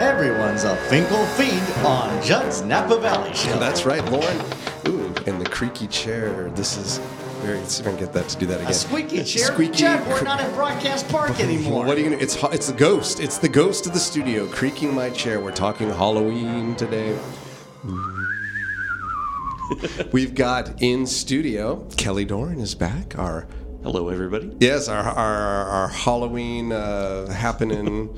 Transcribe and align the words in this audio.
Everyone's 0.00 0.64
a 0.64 0.74
Finkel 0.88 1.24
fiend 1.36 1.62
on 1.86 2.22
Judd's 2.22 2.60
Napa 2.62 2.98
Valley 3.00 3.32
Show. 3.34 3.58
That's 3.58 3.84
right, 3.86 4.04
Lauren. 4.10 4.36
Ooh, 4.88 5.06
and 5.26 5.40
the 5.40 5.48
creaky 5.48 5.86
chair. 5.86 6.50
This 6.50 6.76
is 6.76 6.98
very. 7.42 7.58
Let's 7.58 7.76
see 7.76 7.80
if 7.82 7.86
I 7.86 7.90
can 7.92 8.00
get 8.00 8.12
that 8.12 8.28
to 8.28 8.38
do 8.38 8.44
that 8.46 8.58
again. 8.60 8.70
A 8.70 8.74
squeaky 8.74 9.24
chair. 9.24 9.46
Squeaky. 9.46 9.72
Judd, 9.74 10.06
we're 10.06 10.22
not 10.22 10.38
at 10.40 10.52
Broadcast 10.54 11.08
Park 11.08 11.40
anymore. 11.40 11.86
What 11.86 11.96
are 11.96 12.00
you 12.00 12.10
gonna? 12.10 12.22
It's 12.22 12.34
ho- 12.36 12.50
it's 12.50 12.66
the 12.66 12.76
ghost. 12.76 13.20
It's 13.20 13.38
the 13.38 13.48
ghost 13.48 13.86
of 13.86 13.94
the 13.94 13.98
studio 13.98 14.46
creaking 14.46 14.94
my 14.94 15.08
chair. 15.10 15.40
We're 15.40 15.52
talking 15.52 15.88
Halloween 15.88 16.76
today. 16.76 17.18
We've 20.12 20.34
got 20.34 20.80
in 20.82 21.06
studio 21.06 21.88
Kelly 21.96 22.24
Doran 22.26 22.60
is 22.60 22.74
back. 22.74 23.18
Our 23.18 23.46
Hello, 23.82 24.08
everybody. 24.10 24.54
yes, 24.60 24.88
our 24.88 25.02
our, 25.02 25.64
our 25.68 25.88
Halloween 25.88 26.72
uh, 26.72 27.30
happening 27.32 28.14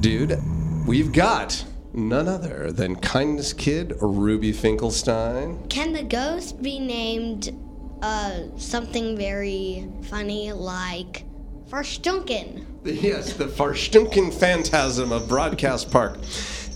dude. 0.00 0.38
We've 0.86 1.12
got 1.12 1.64
none 1.92 2.26
other 2.26 2.72
than 2.72 2.96
kindness 2.96 3.52
kid 3.52 3.94
Ruby 4.00 4.52
Finkelstein. 4.52 5.68
Can 5.68 5.92
the 5.92 6.02
ghost 6.02 6.60
be 6.60 6.80
named 6.80 7.56
uh, 8.02 8.56
something 8.56 9.16
very 9.16 9.88
funny 10.02 10.52
like 10.52 11.24
Verstunken? 11.68 12.66
Yes, 12.82 13.34
the 13.34 13.46
Farstunken 13.46 14.34
phantasm 14.34 15.12
of 15.12 15.28
Broadcast 15.28 15.88
Park. 15.92 16.18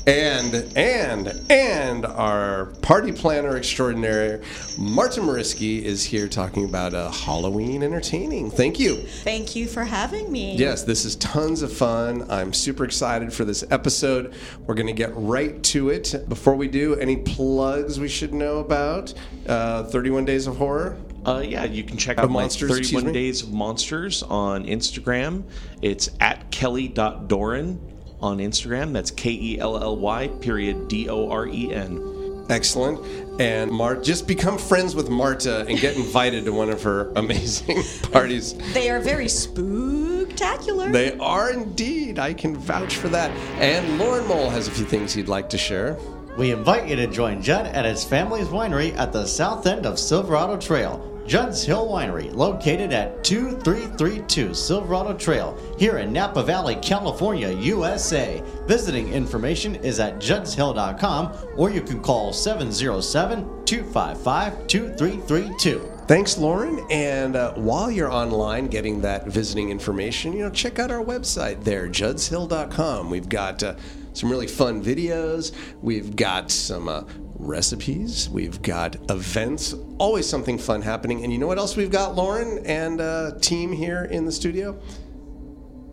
And, 0.06 0.55
and, 0.77 1.42
and 1.51 2.06
our 2.06 2.66
party 2.80 3.10
planner 3.10 3.56
extraordinary, 3.56 4.41
Marta 4.78 5.20
Mariski, 5.20 5.83
is 5.83 6.05
here 6.05 6.28
talking 6.28 6.64
about 6.64 6.95
uh, 6.95 7.10
Halloween 7.10 7.83
entertaining. 7.83 8.48
Thank 8.48 8.78
you. 8.78 8.98
Thank 8.98 9.56
you 9.56 9.66
for 9.66 9.83
having 9.83 10.30
me. 10.30 10.55
Yes, 10.55 10.84
this 10.84 11.05
is 11.05 11.16
tons 11.16 11.62
of 11.62 11.73
fun. 11.73 12.30
I'm 12.30 12.52
super 12.52 12.84
excited 12.84 13.33
for 13.33 13.45
this 13.45 13.64
episode. 13.73 14.34
We're 14.61 14.77
going 14.77 14.87
to 14.87 14.92
get 14.92 15.11
right 15.16 15.61
to 15.64 15.91
it. 15.91 16.14
Before 16.28 16.55
we 16.55 16.69
do, 16.69 16.95
any 16.95 17.17
plugs 17.17 17.98
we 17.98 18.08
should 18.08 18.33
know 18.33 18.58
about? 18.58 19.12
Uh, 19.48 19.83
31 19.84 20.25
Days 20.25 20.47
of 20.47 20.56
Horror? 20.56 20.97
Uh, 21.25 21.42
yeah, 21.45 21.64
you 21.64 21.83
can 21.83 21.97
check 21.97 22.19
out 22.19 22.30
my 22.30 22.42
monsters, 22.42 22.70
excuse 22.70 23.02
31? 23.02 23.12
Days 23.12 23.42
of 23.42 23.52
Monsters 23.52 24.23
on 24.23 24.67
Instagram. 24.67 25.42
It's 25.83 26.11
at 26.20 26.52
kelly.doran 26.52 27.95
on 28.20 28.39
Instagram. 28.39 28.92
That's 28.92 29.11
K 29.11 29.31
E 29.31 29.59
L 29.59 29.83
L 29.83 29.97
Y 29.97 30.28
period 30.41 30.89
D 30.89 31.09
O 31.09 31.31
R 31.31 31.47
E 31.47 31.72
N. 31.72 32.47
Excellent. 32.48 33.00
And 33.41 33.70
Mart, 33.70 34.05
just 34.05 34.27
become 34.28 34.56
friends 34.56 34.95
with 34.95 35.11
Marta 35.11 35.67
and 35.67 35.78
get 35.78 35.97
invited 35.97 36.45
to 36.45 36.53
one 36.53 36.70
of 36.70 36.83
her 36.83 37.11
amazing 37.17 37.83
parties. 38.12 38.55
They 38.73 38.89
are 38.89 39.00
very 39.00 39.27
spooktacular. 39.27 40.92
They 40.92 41.19
are 41.19 41.50
indeed. 41.50 42.19
I 42.19 42.34
can 42.34 42.56
vouch 42.56 42.97
for 42.97 43.08
that. 43.08 43.31
And 43.61 43.98
Lauren 43.98 44.27
Mole 44.27 44.51
has 44.51 44.69
a 44.69 44.70
few 44.70 44.84
things 44.84 45.12
he'd 45.12 45.28
like 45.28 45.48
to 45.51 45.58
share. 45.58 45.97
We 46.39 46.51
invite 46.53 46.86
you 46.86 46.97
to 46.97 47.06
join 47.06 47.42
Judd 47.42 47.67
at 47.67 47.84
his 47.84 48.05
family's 48.05 48.48
winery 48.48 48.95
at 48.97 49.12
the 49.12 49.27
south 49.27 49.67
end 49.67 49.86
of 49.86 49.98
Silverado 49.98 50.56
Trail. 50.58 51.16
Judd's 51.27 51.64
Hill 51.64 51.88
Winery, 51.88 52.32
located 52.32 52.92
at 52.92 53.24
2332 53.24 54.55
Silverado 54.55 55.12
Trail, 55.14 55.58
here 55.78 55.98
in 55.98 56.12
Napa 56.12 56.42
Valley, 56.42 56.77
California, 56.77 57.50
USA. 57.50 58.42
Visiting 58.66 59.12
information 59.12 59.74
is 59.77 59.98
at 59.98 60.18
juddshill.com 60.18 61.33
or 61.56 61.70
you 61.70 61.83
can 61.83 62.00
call 62.00 62.33
707 62.33 63.64
255 63.64 64.66
2332. 64.68 65.92
Thanks, 66.06 66.38
Lauren. 66.38 66.86
And 66.88 67.34
uh, 67.34 67.55
while 67.55 67.90
you're 67.90 68.12
online 68.12 68.68
getting 68.68 69.00
that 69.00 69.27
visiting 69.27 69.70
information, 69.70 70.33
you 70.33 70.44
know, 70.44 70.50
check 70.50 70.78
out 70.78 70.92
our 70.92 71.05
website 71.05 71.64
there, 71.64 71.88
juddshill.com. 71.88 73.11
We've 73.11 73.28
got 73.28 73.64
uh, 73.64 73.74
some 74.12 74.30
really 74.30 74.46
fun 74.46 74.84
videos. 74.84 75.52
We've 75.83 76.14
got 76.14 76.52
some 76.52 76.88
uh, 76.88 77.02
recipes. 77.39 78.29
We've 78.31 78.61
got 78.62 78.97
events. 79.11 79.75
Always 79.98 80.29
something 80.29 80.58
fun 80.58 80.83
happening. 80.83 81.23
And 81.24 81.33
you 81.33 81.39
know 81.39 81.47
what 81.47 81.58
else 81.58 81.77
we've 81.77 81.91
got, 81.91 82.14
Lauren 82.14 82.64
and 82.67 83.01
uh, 83.01 83.33
team 83.41 83.73
here 83.73 84.05
in 84.05 84.24
the 84.24 84.33
studio? 84.33 84.73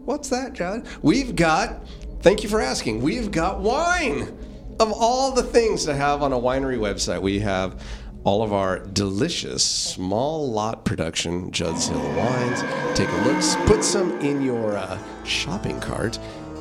What's 0.06 0.30
that, 0.30 0.54
Judd? 0.54 0.86
We've 1.02 1.36
got, 1.36 1.88
thank 2.22 2.44
you 2.44 2.50
for 2.50 2.60
asking, 2.60 3.02
we've 3.02 3.32
got 3.32 3.62
wine. 3.62 4.38
Of 4.80 4.92
all 4.92 5.32
the 5.32 5.44
things 5.44 5.86
to 5.86 5.94
have 5.94 6.24
on 6.24 6.34
a 6.34 6.38
winery 6.38 6.80
website, 6.80 7.22
we 7.22 7.40
have 7.40 7.82
all 8.24 8.42
of 8.42 8.54
our 8.54 8.80
delicious 8.80 9.64
small 9.64 10.50
lot 10.50 10.84
production 10.84 11.52
Judd's 11.52 11.88
Hill 11.88 12.00
wines. 12.16 12.62
Take 12.98 13.10
a 13.10 13.16
look, 13.26 13.68
put 13.68 13.84
some 13.84 14.20
in 14.20 14.42
your 14.42 14.76
uh, 14.76 14.98
shopping 15.24 15.80
cart. 15.80 16.18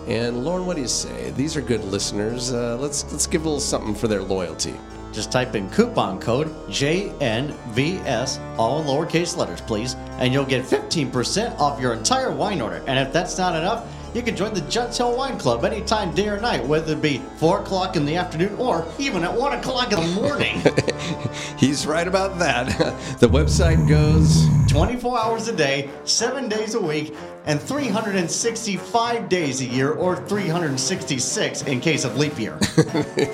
And 0.06 0.44
Lauren, 0.44 0.66
what 0.66 0.76
do 0.76 0.82
you 0.82 0.88
say? 0.88 1.30
These 1.30 1.56
are 1.56 1.60
good 1.60 1.84
listeners. 1.84 2.52
Uh, 2.52 2.76
let's 2.80 3.10
let's 3.12 3.26
give 3.26 3.42
a 3.42 3.44
little 3.44 3.60
something 3.60 3.94
for 3.94 4.08
their 4.08 4.22
loyalty. 4.22 4.74
Just 5.12 5.30
type 5.30 5.54
in 5.54 5.68
coupon 5.70 6.18
code 6.18 6.48
JNVS, 6.68 8.58
all 8.58 8.80
in 8.80 8.86
lowercase 8.86 9.36
letters, 9.36 9.60
please, 9.60 9.94
and 10.18 10.32
you'll 10.32 10.46
get 10.46 10.64
15% 10.64 11.58
off 11.58 11.80
your 11.80 11.92
entire 11.92 12.32
wine 12.32 12.62
order. 12.62 12.82
And 12.86 12.98
if 12.98 13.12
that's 13.12 13.36
not 13.36 13.54
enough, 13.54 13.86
you 14.14 14.22
can 14.22 14.36
join 14.36 14.52
the 14.52 14.60
Judd's 14.62 14.98
Hill 14.98 15.16
Wine 15.16 15.38
Club 15.38 15.64
anytime, 15.64 16.14
day 16.14 16.28
or 16.28 16.38
night, 16.38 16.64
whether 16.66 16.92
it 16.92 17.00
be 17.00 17.18
4 17.36 17.60
o'clock 17.60 17.96
in 17.96 18.04
the 18.04 18.16
afternoon 18.16 18.54
or 18.58 18.86
even 18.98 19.24
at 19.24 19.32
1 19.32 19.58
o'clock 19.58 19.92
in 19.92 20.00
the 20.00 20.20
morning. 20.20 20.60
He's 21.58 21.86
right 21.86 22.06
about 22.06 22.38
that. 22.38 22.66
the 23.20 23.28
website 23.28 23.88
goes 23.88 24.46
24 24.70 25.18
hours 25.18 25.48
a 25.48 25.56
day, 25.56 25.88
7 26.04 26.48
days 26.48 26.74
a 26.74 26.80
week, 26.80 27.14
and 27.44 27.60
365 27.60 29.28
days 29.28 29.60
a 29.60 29.64
year, 29.64 29.92
or 29.92 30.16
366 30.16 31.62
in 31.62 31.80
case 31.80 32.04
of 32.04 32.16
leap 32.16 32.38
year. 32.38 32.58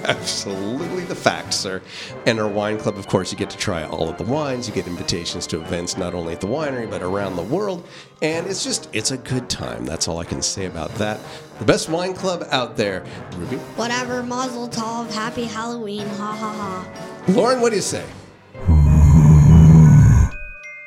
Absolutely 0.05 1.05
the 1.05 1.15
fact, 1.15 1.53
sir. 1.53 1.83
And 2.27 2.41
our 2.41 2.49
wine 2.49 2.79
club, 2.79 2.97
of 2.97 3.07
course, 3.07 3.31
you 3.33 3.39
get 3.39 3.51
to 3.51 3.59
try 3.59 3.85
all 3.85 4.09
of 4.09 4.17
the 4.17 4.25
wines. 4.25 4.67
You 4.67 4.75
get 4.75 4.87
invitations 4.87 5.47
to 5.49 5.61
events 5.61 5.97
not 5.97 6.15
only 6.15 6.33
at 6.33 6.41
the 6.41 6.47
winery, 6.47 6.89
but 6.89 7.03
around 7.03 7.37
the 7.37 7.43
world. 7.43 7.87
And 8.23 8.47
it's 8.47 8.65
just, 8.65 8.89
it's 8.93 9.11
a 9.11 9.19
good 9.19 9.49
time. 9.51 9.85
That's 9.85 10.09
all 10.09 10.19
I 10.19 10.25
can 10.25 10.43
say 10.43 10.67
about 10.67 10.95
that. 10.97 11.21
The 11.59 11.65
best 11.65 11.89
wine 11.89 12.15
club 12.15 12.47
out 12.51 12.77
there. 12.77 13.05
Ruby? 13.37 13.57
Whatever, 13.77 14.23
Mazel 14.23 14.69
Tov, 14.69 15.11
Happy 15.13 15.45
Halloween, 15.45 16.07
ha 16.07 16.33
ha 16.35 16.53
ha. 16.53 17.33
Lauren, 17.33 17.61
what 17.61 17.71
do 17.71 17.77
you 17.77 17.83
say? 17.83 18.05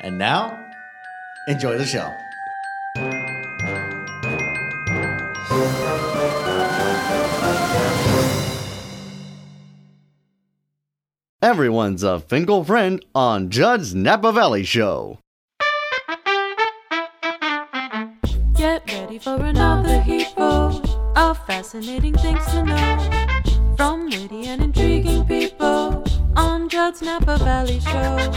and 0.02 0.18
now, 0.18 0.58
enjoy 1.48 1.78
the 1.78 1.86
show. 1.86 2.12
Everyone's 11.42 12.04
a 12.04 12.22
Finkel 12.22 12.64
friend 12.64 13.04
on 13.14 13.50
Judd's 13.50 13.94
Napa 13.94 14.32
Valley 14.32 14.64
Show. 14.64 15.20
Get 18.54 18.90
ready 18.90 19.20
for 19.20 19.36
another 19.36 20.00
heapful 20.00 20.82
of 21.18 21.46
fascinating 21.46 22.14
things 22.14 22.46
to 22.52 22.64
know 22.64 23.76
from 23.76 24.06
witty 24.06 24.48
and 24.48 24.64
intriguing 24.64 25.26
people 25.26 26.06
on 26.38 26.70
Judd's 26.70 27.02
Napa 27.02 27.38
Valley 27.40 27.82
Show. 27.82 28.32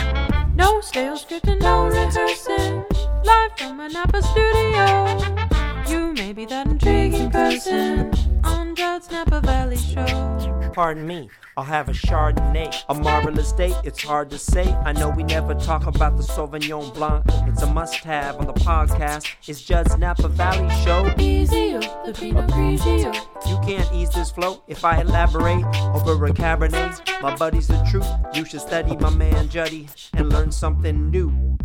No 0.57 0.81
stale 0.81 1.17
script 1.17 1.47
and 1.47 1.61
no 1.61 1.87
rehearsing, 1.87 2.85
live 3.25 3.57
from 3.57 3.79
a 3.79 3.89
Napa 3.89 4.21
studio. 4.21 5.44
You 6.35 6.39
may 6.39 6.47
be 6.47 6.51
that 6.51 6.67
intriguing 6.67 7.31
person 7.31 8.11
on 8.43 8.75
Napa 8.75 9.41
Valley 9.41 9.77
Show. 9.77 10.73
Pardon 10.73 11.07
me, 11.07 11.31
I'll 11.57 11.63
have 11.63 11.89
a 11.89 11.93
Chardonnay. 11.93 12.75
A 12.89 12.95
marvelous 12.95 13.53
day, 13.53 13.73
it's 13.85 14.03
hard 14.03 14.31
to 14.31 14.39
say. 14.39 14.73
I 14.85 14.91
know 14.91 15.11
we 15.11 15.23
never 15.23 15.55
talk 15.55 15.87
about 15.87 16.17
the 16.17 16.25
Sauvignon 16.25 16.93
Blanc. 16.93 17.25
It's 17.47 17.63
a 17.63 17.73
must 17.73 17.95
have 17.99 18.35
on 18.39 18.49
the 18.49 18.53
podcast. 18.53 19.29
It's 19.47 19.63
Judd's 19.63 19.97
Napa 19.97 20.27
Valley 20.27 20.69
Show. 20.83 21.09
Easy, 21.21 21.75
the 21.75 22.13
Pinot 22.13 22.51
Grigio. 22.51 23.15
You 23.47 23.61
can't 23.65 23.89
ease 23.95 24.11
this 24.11 24.33
flow 24.33 24.65
if 24.67 24.85
I 24.85 25.03
elaborate 25.03 25.65
over 25.95 26.27
a 26.27 26.31
Cabernet. 26.31 27.23
My 27.23 27.37
buddy's 27.37 27.69
the 27.69 27.81
truth. 27.89 28.09
You 28.35 28.45
should 28.45 28.61
study 28.61 28.97
my 28.97 29.11
man 29.11 29.49
Juddy 29.49 29.89
and 30.15 30.31
learn 30.31 30.51
something 30.51 31.13
new. 31.13 31.57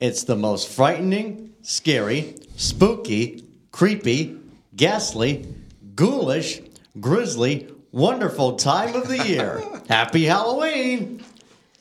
It's 0.00 0.24
the 0.24 0.34
most 0.34 0.70
frightening, 0.70 1.52
scary, 1.60 2.34
spooky, 2.56 3.44
creepy, 3.70 4.38
ghastly, 4.74 5.46
ghoulish, 5.94 6.62
grisly, 7.00 7.68
wonderful 7.92 8.56
time 8.56 8.94
of 8.94 9.08
the 9.08 9.18
year. 9.28 9.62
Happy 9.90 10.24
Halloween! 10.24 11.22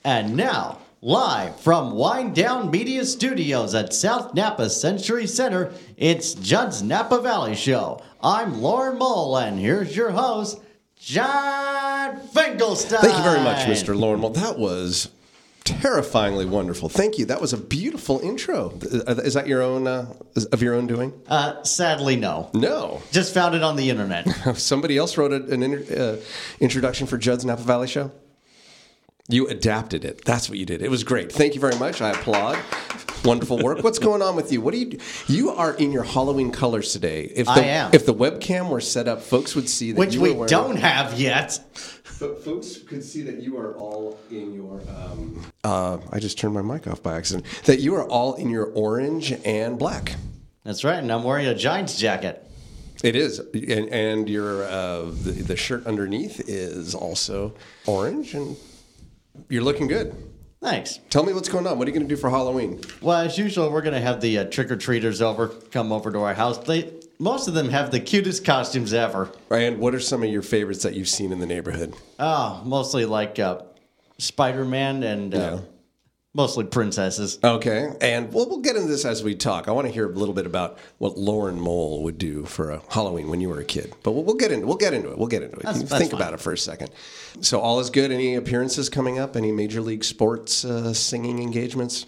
And 0.04 0.36
now, 0.36 0.80
live 1.01 1.57
from 1.62 1.94
Wine 1.94 2.33
Down 2.33 2.69
Media 2.69 3.06
Studios 3.06 3.74
at 3.74 3.94
South 3.94 4.33
Napa 4.33 4.69
Century 4.69 5.25
Center, 5.25 5.71
it's 5.95 6.33
Judd's 6.33 6.83
Napa 6.83 7.21
Valley 7.21 7.56
Show. 7.56 8.04
I'm 8.21 8.62
Lauren 8.62 9.00
Mole, 9.00 9.38
and 9.38 9.57
here's 9.57 9.95
your 9.95 10.12
host, 10.12 10.60
Judd 11.00 12.21
Finkelstein. 12.33 13.00
Thank 13.00 13.16
you 13.16 13.24
very 13.24 13.42
much, 13.42 13.66
Mr. 13.66 13.98
Lauren. 13.98 14.21
Well, 14.21 14.31
that 14.33 14.60
was 14.60 15.07
terrifyingly 15.81 16.45
wonderful. 16.45 16.89
Thank 16.89 17.18
you. 17.18 17.25
That 17.25 17.42
was 17.42 17.54
a 17.54 17.57
beautiful 17.57 18.19
intro. 18.19 18.71
Is 18.81 19.33
that 19.36 19.48
your 19.48 19.62
own 19.62 19.88
uh, 19.88 20.13
of 20.51 20.62
your 20.62 20.74
own 20.74 20.88
doing? 20.88 21.13
Uh, 21.27 21.62
sadly, 21.63 22.16
no. 22.16 22.50
No. 22.54 23.01
Just 23.12 23.33
found 23.33 23.56
it 23.56 23.63
on 23.63 23.75
the 23.75 23.89
internet. 23.89 24.27
Somebody 24.57 24.98
else 24.98 25.18
wrote 25.18 25.31
an 25.31 25.63
inter- 25.63 26.18
uh, 26.19 26.25
introduction 26.60 27.07
for 27.07 27.18
Judd's 27.18 27.45
Napa 27.45 27.62
Valley 27.62 27.88
Show. 27.88 28.12
You 29.31 29.48
adapted 29.48 30.06
it. 30.06 30.25
That's 30.25 30.50
what 30.50 30.57
you 30.57 30.66
did. 30.66 30.81
It 30.81 30.89
was 30.89 31.04
great. 31.04 31.31
Thank 31.31 31.54
you 31.54 31.62
very 31.62 31.77
much. 31.77 32.01
I 32.01 32.10
applaud. 32.10 32.57
Wonderful 33.24 33.60
work. 33.60 33.83
What's 33.83 34.00
going 34.00 34.24
on 34.24 34.36
with 34.36 34.51
you? 34.51 34.60
What 34.60 34.74
do 34.74 34.80
you? 34.80 34.86
do? 34.88 34.98
You 35.27 35.51
are 35.51 35.74
in 35.75 35.92
your 35.92 36.01
Halloween 36.04 36.51
colors 36.51 36.94
today. 36.94 37.31
If 37.36 37.45
the, 37.45 37.51
I 37.51 37.60
am. 37.60 37.92
If 37.94 38.07
the 38.07 38.13
webcam 38.13 38.69
were 38.69 38.81
set 38.81 39.07
up, 39.07 39.21
folks 39.21 39.56
would 39.56 39.69
see 39.69 39.92
that 39.92 40.00
Which 40.00 40.16
you 40.16 40.21
we 40.21 40.31
wearing, 40.31 40.48
don't 40.50 40.77
have 40.77 41.19
yet. 41.19 41.60
But 42.19 42.44
folks 42.44 42.77
could 42.77 43.04
see 43.04 43.21
that 43.24 43.42
you 43.42 43.57
are 43.57 43.75
all 43.75 44.19
in 44.30 44.54
your. 44.54 44.81
Um, 44.89 45.45
uh, 45.63 46.00
I 46.12 46.19
just 46.19 46.38
turned 46.38 46.54
my 46.54 46.62
mic 46.62 46.86
off 46.88 47.01
by 47.01 47.16
accident. 47.16 47.45
That 47.66 47.80
you 47.80 47.95
are 47.95 48.04
all 48.04 48.36
in 48.36 48.50
your 48.50 48.66
orange 48.66 49.31
and 49.45 49.80
black. 49.80 50.16
That's 50.63 50.83
right, 50.83 51.00
and 51.00 51.12
I'm 51.12 51.24
wearing 51.24 51.48
a 51.48 51.56
Giants 51.56 51.98
jacket. 51.98 52.45
It 53.01 53.16
is, 53.16 53.39
and, 53.39 53.89
and 53.89 54.30
your 54.30 54.66
uh, 54.66 55.04
the, 55.04 55.31
the 55.31 55.56
shirt 55.56 55.88
underneath 55.88 56.50
is 56.50 56.94
also 56.94 57.54
orange, 57.86 58.33
and 58.33 58.57
you're 59.48 59.63
looking 59.63 59.88
good. 59.88 60.13
Thanks. 60.62 61.00
Tell 61.10 61.24
me 61.24 61.31
what's 61.31 61.48
going 61.48 61.66
on. 61.66 61.80
What 61.80 61.88
are 61.88 61.92
you 61.92 61.95
going 61.95 62.07
to 62.10 62.13
do 62.13 62.19
for 62.19 62.30
Halloween? 62.30 62.81
Well, 63.01 63.19
as 63.19 63.38
usual, 63.38 63.71
we're 63.71 63.81
going 63.81 63.94
to 63.94 64.01
have 64.01 64.19
the 64.19 64.39
uh, 64.39 64.44
trick 64.45 64.69
or 64.69 64.75
treaters 64.75 65.21
over, 65.21 65.48
come 65.48 65.94
over 65.94 66.12
to 66.12 66.19
our 66.19 66.33
house. 66.33 66.57
They 66.57 66.92
most 67.19 67.48
of 67.48 67.54
them 67.54 67.69
have 67.69 67.92
the 67.92 68.00
cutest 68.00 68.45
costumes 68.45 68.94
ever. 68.94 69.30
And 69.51 69.80
what 69.80 69.94
are 69.94 70.00
some 70.00 70.24
of 70.24 70.30
your 70.30 70.42
favorites 70.42 70.83
that 70.83 70.94
you've 70.95 71.10
seen 71.10 71.31
in 71.31 71.39
the 71.39 71.45
neighborhood? 71.45 71.94
Oh, 72.18 72.62
mostly 72.66 73.06
like 73.06 73.39
uh, 73.39 73.62
Spider 74.18 74.63
Man 74.66 75.04
and 75.04 75.36
uh, 75.36 75.38
Yeah. 75.38 75.60
mostly 76.33 76.63
princesses. 76.66 77.38
Okay, 77.44 77.89
and 78.01 78.31
we'll, 78.33 78.48
we'll 78.48 78.60
get 78.62 78.75
into 78.77 78.88
this 78.88 79.04
as 79.06 79.21
we 79.24 79.36
talk. 79.36 79.68
I 79.68 79.71
want 79.71 79.88
to 79.88 79.94
hear 79.94 80.06
a 80.10 80.13
little 80.13 80.33
bit 80.33 80.45
about 80.45 80.77
what 80.98 81.18
Lauren 81.18 81.60
Mole 81.60 82.04
would 82.04 82.18
do 82.18 82.45
for 82.45 82.71
a 82.71 82.81
Halloween 82.89 83.30
when 83.30 83.42
you 83.42 83.50
were 83.50 83.60
a 83.60 83.66
kid. 83.66 83.94
But 84.04 84.12
we'll, 84.13 84.24
we'll 84.24 84.36
get 84.38 84.51
into 84.51 84.66
we'll 84.68 84.77
get 84.77 84.94
into 84.94 85.12
it. 85.12 85.18
We'll 85.18 85.27
get 85.27 85.44
into 85.44 85.57
it. 85.57 85.63
That's- 85.63 85.83
think 86.00 86.13
about 86.13 86.33
it 86.33 86.39
for 86.39 86.54
a 86.54 86.57
second. 86.57 86.89
So 87.42 87.60
all 87.60 87.80
is 87.80 87.89
good. 87.89 88.12
Any 88.12 88.36
appearances 88.36 88.88
coming 88.89 89.19
up? 89.19 89.36
Any 89.36 89.51
major 89.51 89.81
league 89.81 90.04
sports 90.06 90.63
uh, 90.63 90.94
singing 90.94 91.42
engagements? 91.42 92.06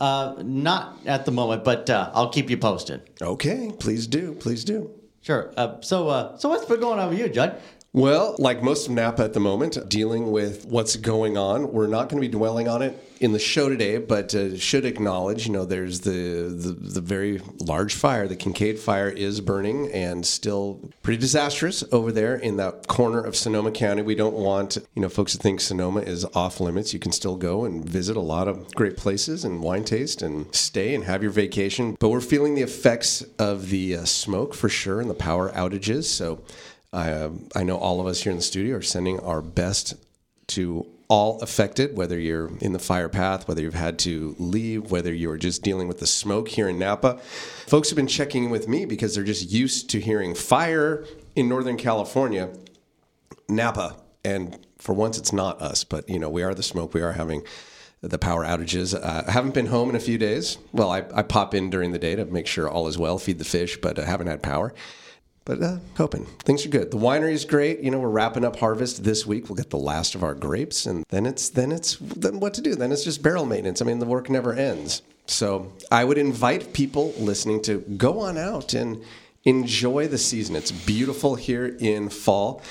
Uh, 0.00 0.34
not 0.42 0.98
at 1.04 1.26
the 1.26 1.30
moment, 1.30 1.62
but 1.62 1.90
uh, 1.90 2.10
I'll 2.14 2.30
keep 2.30 2.48
you 2.48 2.56
posted. 2.56 3.02
Okay, 3.20 3.70
please 3.78 4.06
do. 4.06 4.32
Please 4.40 4.64
do. 4.64 4.90
Sure. 5.20 5.52
Uh, 5.56 5.78
so, 5.82 6.08
uh, 6.08 6.38
so 6.38 6.48
what's 6.48 6.64
been 6.64 6.80
going 6.80 6.98
on 6.98 7.10
with 7.10 7.18
you, 7.18 7.28
Judd? 7.28 7.60
Well, 7.92 8.36
like 8.38 8.62
most 8.62 8.86
of 8.86 8.92
Napa 8.92 9.24
at 9.24 9.32
the 9.32 9.40
moment, 9.40 9.88
dealing 9.88 10.30
with 10.30 10.64
what's 10.64 10.94
going 10.94 11.36
on. 11.36 11.72
We're 11.72 11.88
not 11.88 12.08
going 12.08 12.22
to 12.22 12.28
be 12.28 12.30
dwelling 12.30 12.68
on 12.68 12.82
it 12.82 12.96
in 13.18 13.32
the 13.32 13.38
show 13.40 13.68
today, 13.68 13.98
but 13.98 14.32
uh, 14.32 14.56
should 14.56 14.84
acknowledge, 14.84 15.44
you 15.44 15.52
know, 15.52 15.64
there's 15.64 16.00
the, 16.00 16.54
the 16.56 16.72
the 16.72 17.00
very 17.00 17.40
large 17.58 17.94
fire. 17.94 18.28
The 18.28 18.36
Kincade 18.36 18.78
fire 18.78 19.08
is 19.08 19.40
burning 19.40 19.90
and 19.90 20.24
still 20.24 20.88
pretty 21.02 21.20
disastrous 21.20 21.82
over 21.90 22.12
there 22.12 22.36
in 22.36 22.58
that 22.58 22.86
corner 22.86 23.20
of 23.20 23.34
Sonoma 23.34 23.72
County. 23.72 24.02
We 24.02 24.14
don't 24.14 24.36
want, 24.36 24.78
you 24.94 25.02
know, 25.02 25.08
folks 25.08 25.32
to 25.32 25.38
think 25.38 25.60
Sonoma 25.60 26.02
is 26.02 26.24
off 26.26 26.60
limits. 26.60 26.94
You 26.94 27.00
can 27.00 27.10
still 27.10 27.36
go 27.36 27.64
and 27.64 27.84
visit 27.84 28.16
a 28.16 28.20
lot 28.20 28.46
of 28.46 28.72
great 28.76 28.96
places 28.96 29.44
and 29.44 29.64
wine 29.64 29.84
taste 29.84 30.22
and 30.22 30.54
stay 30.54 30.94
and 30.94 31.04
have 31.04 31.22
your 31.22 31.32
vacation. 31.32 31.96
But 31.98 32.10
we're 32.10 32.20
feeling 32.20 32.54
the 32.54 32.62
effects 32.62 33.22
of 33.40 33.70
the 33.70 33.96
uh, 33.96 34.04
smoke 34.04 34.54
for 34.54 34.68
sure 34.68 35.00
and 35.00 35.10
the 35.10 35.14
power 35.14 35.50
outages. 35.50 36.04
So. 36.04 36.44
I, 36.92 37.12
um, 37.12 37.48
I 37.54 37.62
know 37.62 37.76
all 37.76 38.00
of 38.00 38.06
us 38.06 38.22
here 38.22 38.30
in 38.30 38.36
the 38.36 38.42
studio 38.42 38.76
are 38.76 38.82
sending 38.82 39.20
our 39.20 39.40
best 39.40 39.94
to 40.48 40.86
all 41.08 41.40
affected, 41.40 41.96
whether 41.96 42.18
you're 42.18 42.56
in 42.58 42.72
the 42.72 42.78
fire 42.78 43.08
path, 43.08 43.48
whether 43.48 43.60
you've 43.60 43.74
had 43.74 43.98
to 43.98 44.36
leave, 44.38 44.90
whether 44.90 45.12
you're 45.12 45.36
just 45.36 45.62
dealing 45.62 45.88
with 45.88 45.98
the 45.98 46.06
smoke 46.06 46.48
here 46.48 46.68
in 46.68 46.78
Napa. 46.78 47.18
Folks 47.66 47.90
have 47.90 47.96
been 47.96 48.06
checking 48.06 48.44
in 48.44 48.50
with 48.50 48.68
me 48.68 48.84
because 48.84 49.14
they're 49.14 49.24
just 49.24 49.50
used 49.50 49.90
to 49.90 50.00
hearing 50.00 50.34
fire 50.34 51.04
in 51.34 51.48
Northern 51.48 51.76
California, 51.76 52.48
Napa. 53.48 53.96
And 54.24 54.64
for 54.78 54.92
once, 54.92 55.18
it's 55.18 55.32
not 55.32 55.60
us, 55.60 55.82
but 55.82 56.08
you 56.08 56.18
know, 56.18 56.30
we 56.30 56.42
are 56.42 56.54
the 56.54 56.62
smoke. 56.62 56.94
We 56.94 57.02
are 57.02 57.12
having 57.12 57.42
the 58.02 58.18
power 58.18 58.44
outages. 58.44 58.94
Uh, 58.94 59.24
I 59.26 59.30
haven't 59.30 59.54
been 59.54 59.66
home 59.66 59.90
in 59.90 59.96
a 59.96 60.00
few 60.00 60.16
days. 60.16 60.58
Well, 60.72 60.90
I, 60.90 61.04
I 61.12 61.22
pop 61.22 61.54
in 61.54 61.70
during 61.70 61.92
the 61.92 61.98
day 61.98 62.14
to 62.16 62.24
make 62.24 62.46
sure 62.46 62.68
all 62.68 62.86
is 62.86 62.96
well, 62.96 63.18
feed 63.18 63.38
the 63.38 63.44
fish, 63.44 63.78
but 63.80 63.98
I 63.98 64.04
haven't 64.04 64.28
had 64.28 64.42
power. 64.42 64.72
But 65.50 65.62
uh, 65.62 65.78
hoping 65.96 66.26
things 66.44 66.64
are 66.64 66.68
good. 66.68 66.92
The 66.92 66.96
winery 66.96 67.32
is 67.32 67.44
great. 67.44 67.80
You 67.80 67.90
know, 67.90 67.98
we're 67.98 68.08
wrapping 68.08 68.44
up 68.44 68.54
harvest 68.54 69.02
this 69.02 69.26
week. 69.26 69.48
We'll 69.48 69.56
get 69.56 69.70
the 69.70 69.78
last 69.78 70.14
of 70.14 70.22
our 70.22 70.32
grapes, 70.32 70.86
and 70.86 71.04
then 71.08 71.26
it's 71.26 71.48
then 71.48 71.72
it's 71.72 71.96
then 71.96 72.38
what 72.38 72.54
to 72.54 72.60
do. 72.60 72.76
Then 72.76 72.92
it's 72.92 73.02
just 73.02 73.20
barrel 73.20 73.44
maintenance. 73.44 73.82
I 73.82 73.84
mean, 73.84 73.98
the 73.98 74.06
work 74.06 74.30
never 74.30 74.52
ends. 74.52 75.02
So 75.26 75.72
I 75.90 76.04
would 76.04 76.18
invite 76.18 76.72
people 76.72 77.14
listening 77.18 77.62
to 77.62 77.80
go 77.80 78.20
on 78.20 78.38
out 78.38 78.74
and 78.74 79.02
enjoy 79.42 80.06
the 80.06 80.18
season. 80.18 80.54
It's 80.54 80.70
beautiful 80.70 81.34
here 81.34 81.66
in 81.80 82.10
fall. 82.10 82.62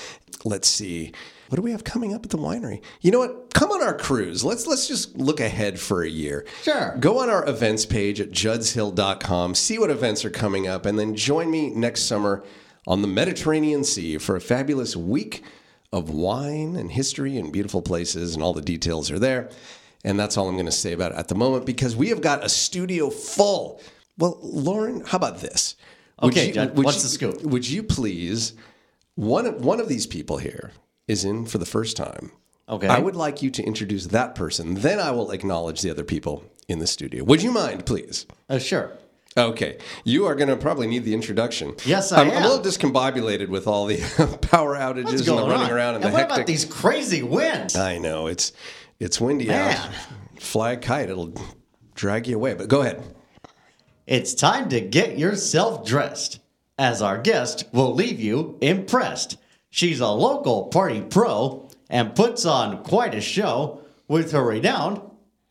Let's 0.46 0.66
see. 0.66 1.12
What 1.50 1.56
do 1.56 1.62
we 1.62 1.72
have 1.72 1.84
coming 1.84 2.14
up 2.14 2.24
at 2.24 2.30
the 2.30 2.38
winery? 2.38 2.80
You 3.02 3.10
know 3.10 3.18
what? 3.18 3.52
Come 3.52 3.72
on 3.72 3.82
our 3.82 3.98
cruise. 3.98 4.42
Let's 4.42 4.66
let's 4.66 4.88
just 4.88 5.18
look 5.18 5.38
ahead 5.38 5.78
for 5.78 6.02
a 6.02 6.08
year. 6.08 6.46
Sure. 6.62 6.96
Go 6.98 7.18
on 7.18 7.28
our 7.28 7.46
events 7.46 7.84
page 7.84 8.22
at 8.22 8.30
juddshill.com, 8.30 9.54
see 9.54 9.78
what 9.78 9.90
events 9.90 10.24
are 10.24 10.30
coming 10.30 10.66
up, 10.66 10.86
and 10.86 10.98
then 10.98 11.14
join 11.14 11.50
me 11.50 11.68
next 11.68 12.04
summer 12.04 12.42
on 12.86 13.02
the 13.02 13.08
Mediterranean 13.08 13.84
Sea 13.84 14.18
for 14.18 14.36
a 14.36 14.40
fabulous 14.40 14.96
week 14.96 15.42
of 15.92 16.10
wine 16.10 16.76
and 16.76 16.92
history 16.92 17.36
and 17.36 17.52
beautiful 17.52 17.82
places, 17.82 18.34
and 18.34 18.42
all 18.42 18.52
the 18.52 18.62
details 18.62 19.10
are 19.10 19.18
there. 19.18 19.50
And 20.04 20.18
that's 20.18 20.36
all 20.36 20.48
I'm 20.48 20.54
going 20.54 20.66
to 20.66 20.72
say 20.72 20.92
about 20.92 21.12
it 21.12 21.18
at 21.18 21.28
the 21.28 21.34
moment 21.34 21.66
because 21.66 21.94
we 21.94 22.08
have 22.08 22.22
got 22.22 22.44
a 22.44 22.48
studio 22.48 23.10
full. 23.10 23.80
Well, 24.16 24.38
Lauren, 24.40 25.04
how 25.04 25.16
about 25.16 25.40
this? 25.40 25.76
Would 26.22 26.32
Okay, 26.32 26.52
would 26.52 26.84
what's 26.84 27.02
the 27.02 27.08
scoop? 27.08 27.42
Would 27.42 27.68
you 27.68 27.82
please? 27.82 28.54
One 29.14 29.46
of, 29.46 29.64
one 29.64 29.80
of 29.80 29.88
these 29.88 30.06
people 30.06 30.38
here 30.38 30.72
is 31.08 31.24
in 31.24 31.44
for 31.44 31.58
the 31.58 31.66
first 31.66 31.96
time. 31.96 32.32
Okay. 32.68 32.86
I 32.86 32.98
would 33.00 33.16
like 33.16 33.42
you 33.42 33.50
to 33.50 33.62
introduce 33.62 34.06
that 34.06 34.34
person. 34.34 34.74
Then 34.74 35.00
I 35.00 35.10
will 35.10 35.32
acknowledge 35.32 35.82
the 35.82 35.90
other 35.90 36.04
people 36.04 36.44
in 36.68 36.78
the 36.78 36.86
studio. 36.86 37.24
Would 37.24 37.42
you 37.42 37.50
mind, 37.50 37.84
please? 37.84 38.26
Uh, 38.48 38.58
sure. 38.58 38.92
Okay. 39.36 39.78
You 40.04 40.26
are 40.26 40.34
going 40.34 40.48
to 40.48 40.56
probably 40.56 40.86
need 40.88 41.04
the 41.04 41.14
introduction. 41.14 41.74
Yes, 41.84 42.10
I 42.10 42.22
I'm, 42.22 42.30
I'm 42.30 42.42
a 42.42 42.48
little 42.48 42.64
discombobulated 42.64 43.48
with 43.48 43.66
all 43.66 43.86
the 43.86 43.98
power 44.50 44.74
outages 44.74 45.18
and 45.18 45.38
the 45.38 45.46
running 45.46 45.66
on? 45.66 45.70
around 45.70 45.94
and, 45.96 46.04
and 46.04 46.12
the 46.12 46.12
what 46.12 46.20
hectic. 46.22 46.36
about 46.36 46.46
these 46.46 46.64
crazy 46.64 47.22
winds? 47.22 47.76
I 47.76 47.98
know 47.98 48.26
it's 48.26 48.52
it's 48.98 49.20
windy 49.20 49.46
Man. 49.46 49.76
out. 49.76 49.90
Fly 50.40 50.72
a 50.72 50.76
kite, 50.76 51.10
it'll 51.10 51.32
drag 51.94 52.26
you 52.26 52.36
away. 52.36 52.54
But 52.54 52.68
go 52.68 52.80
ahead. 52.80 53.02
It's 54.06 54.34
time 54.34 54.68
to 54.70 54.80
get 54.80 55.16
yourself 55.16 55.86
dressed, 55.86 56.40
as 56.78 57.00
our 57.00 57.16
guest 57.18 57.64
will 57.72 57.94
leave 57.94 58.18
you 58.18 58.58
impressed. 58.60 59.36
She's 59.70 60.00
a 60.00 60.08
local 60.08 60.64
party 60.66 61.00
pro 61.02 61.68
and 61.88 62.16
puts 62.16 62.44
on 62.44 62.82
quite 62.82 63.14
a 63.14 63.20
show 63.20 63.82
with 64.08 64.32
her 64.32 64.42
renowned 64.42 65.00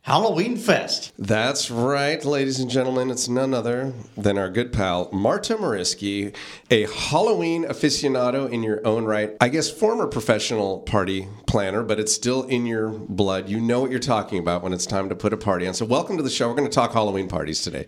Halloween 0.10 0.58
Fest. 0.58 1.14
That's 1.20 1.70
right, 1.70 2.24
ladies 2.26 2.60
and 2.60 2.68
gentlemen. 2.68 3.12
It's 3.12 3.28
none 3.28 3.54
other 3.54 3.94
than 4.18 4.40
our 4.40 4.50
good 4.50 4.74
pal, 4.74 5.08
Marta 5.12 5.56
Mariski, 5.56 6.36
a 6.72 6.88
Halloween 6.88 7.66
aficionado 7.66 8.50
in 8.50 8.64
your 8.64 8.86
own 8.88 9.06
right. 9.06 9.36
I 9.40 9.50
guess 9.50 9.70
former 9.70 10.08
professional 10.08 10.80
party 10.80 11.28
planner, 11.46 11.84
but 11.84 12.00
it's 12.00 12.12
still 12.12 12.44
in 12.44 12.66
your 12.66 12.90
blood. 12.90 13.50
You 13.50 13.60
know 13.60 13.82
what 13.82 13.92
you're 13.92 14.00
talking 14.00 14.40
about 14.40 14.64
when 14.64 14.74
it's 14.74 14.88
time 14.88 15.10
to 15.10 15.16
put 15.16 15.32
a 15.32 15.38
party 15.38 15.68
on. 15.68 15.76
So, 15.76 15.86
welcome 15.86 16.18
to 16.18 16.24
the 16.24 16.30
show. 16.32 16.48
We're 16.50 16.56
going 16.56 16.70
to 16.70 16.74
talk 16.74 16.94
Halloween 16.94 17.28
parties 17.28 17.62
today. 17.62 17.86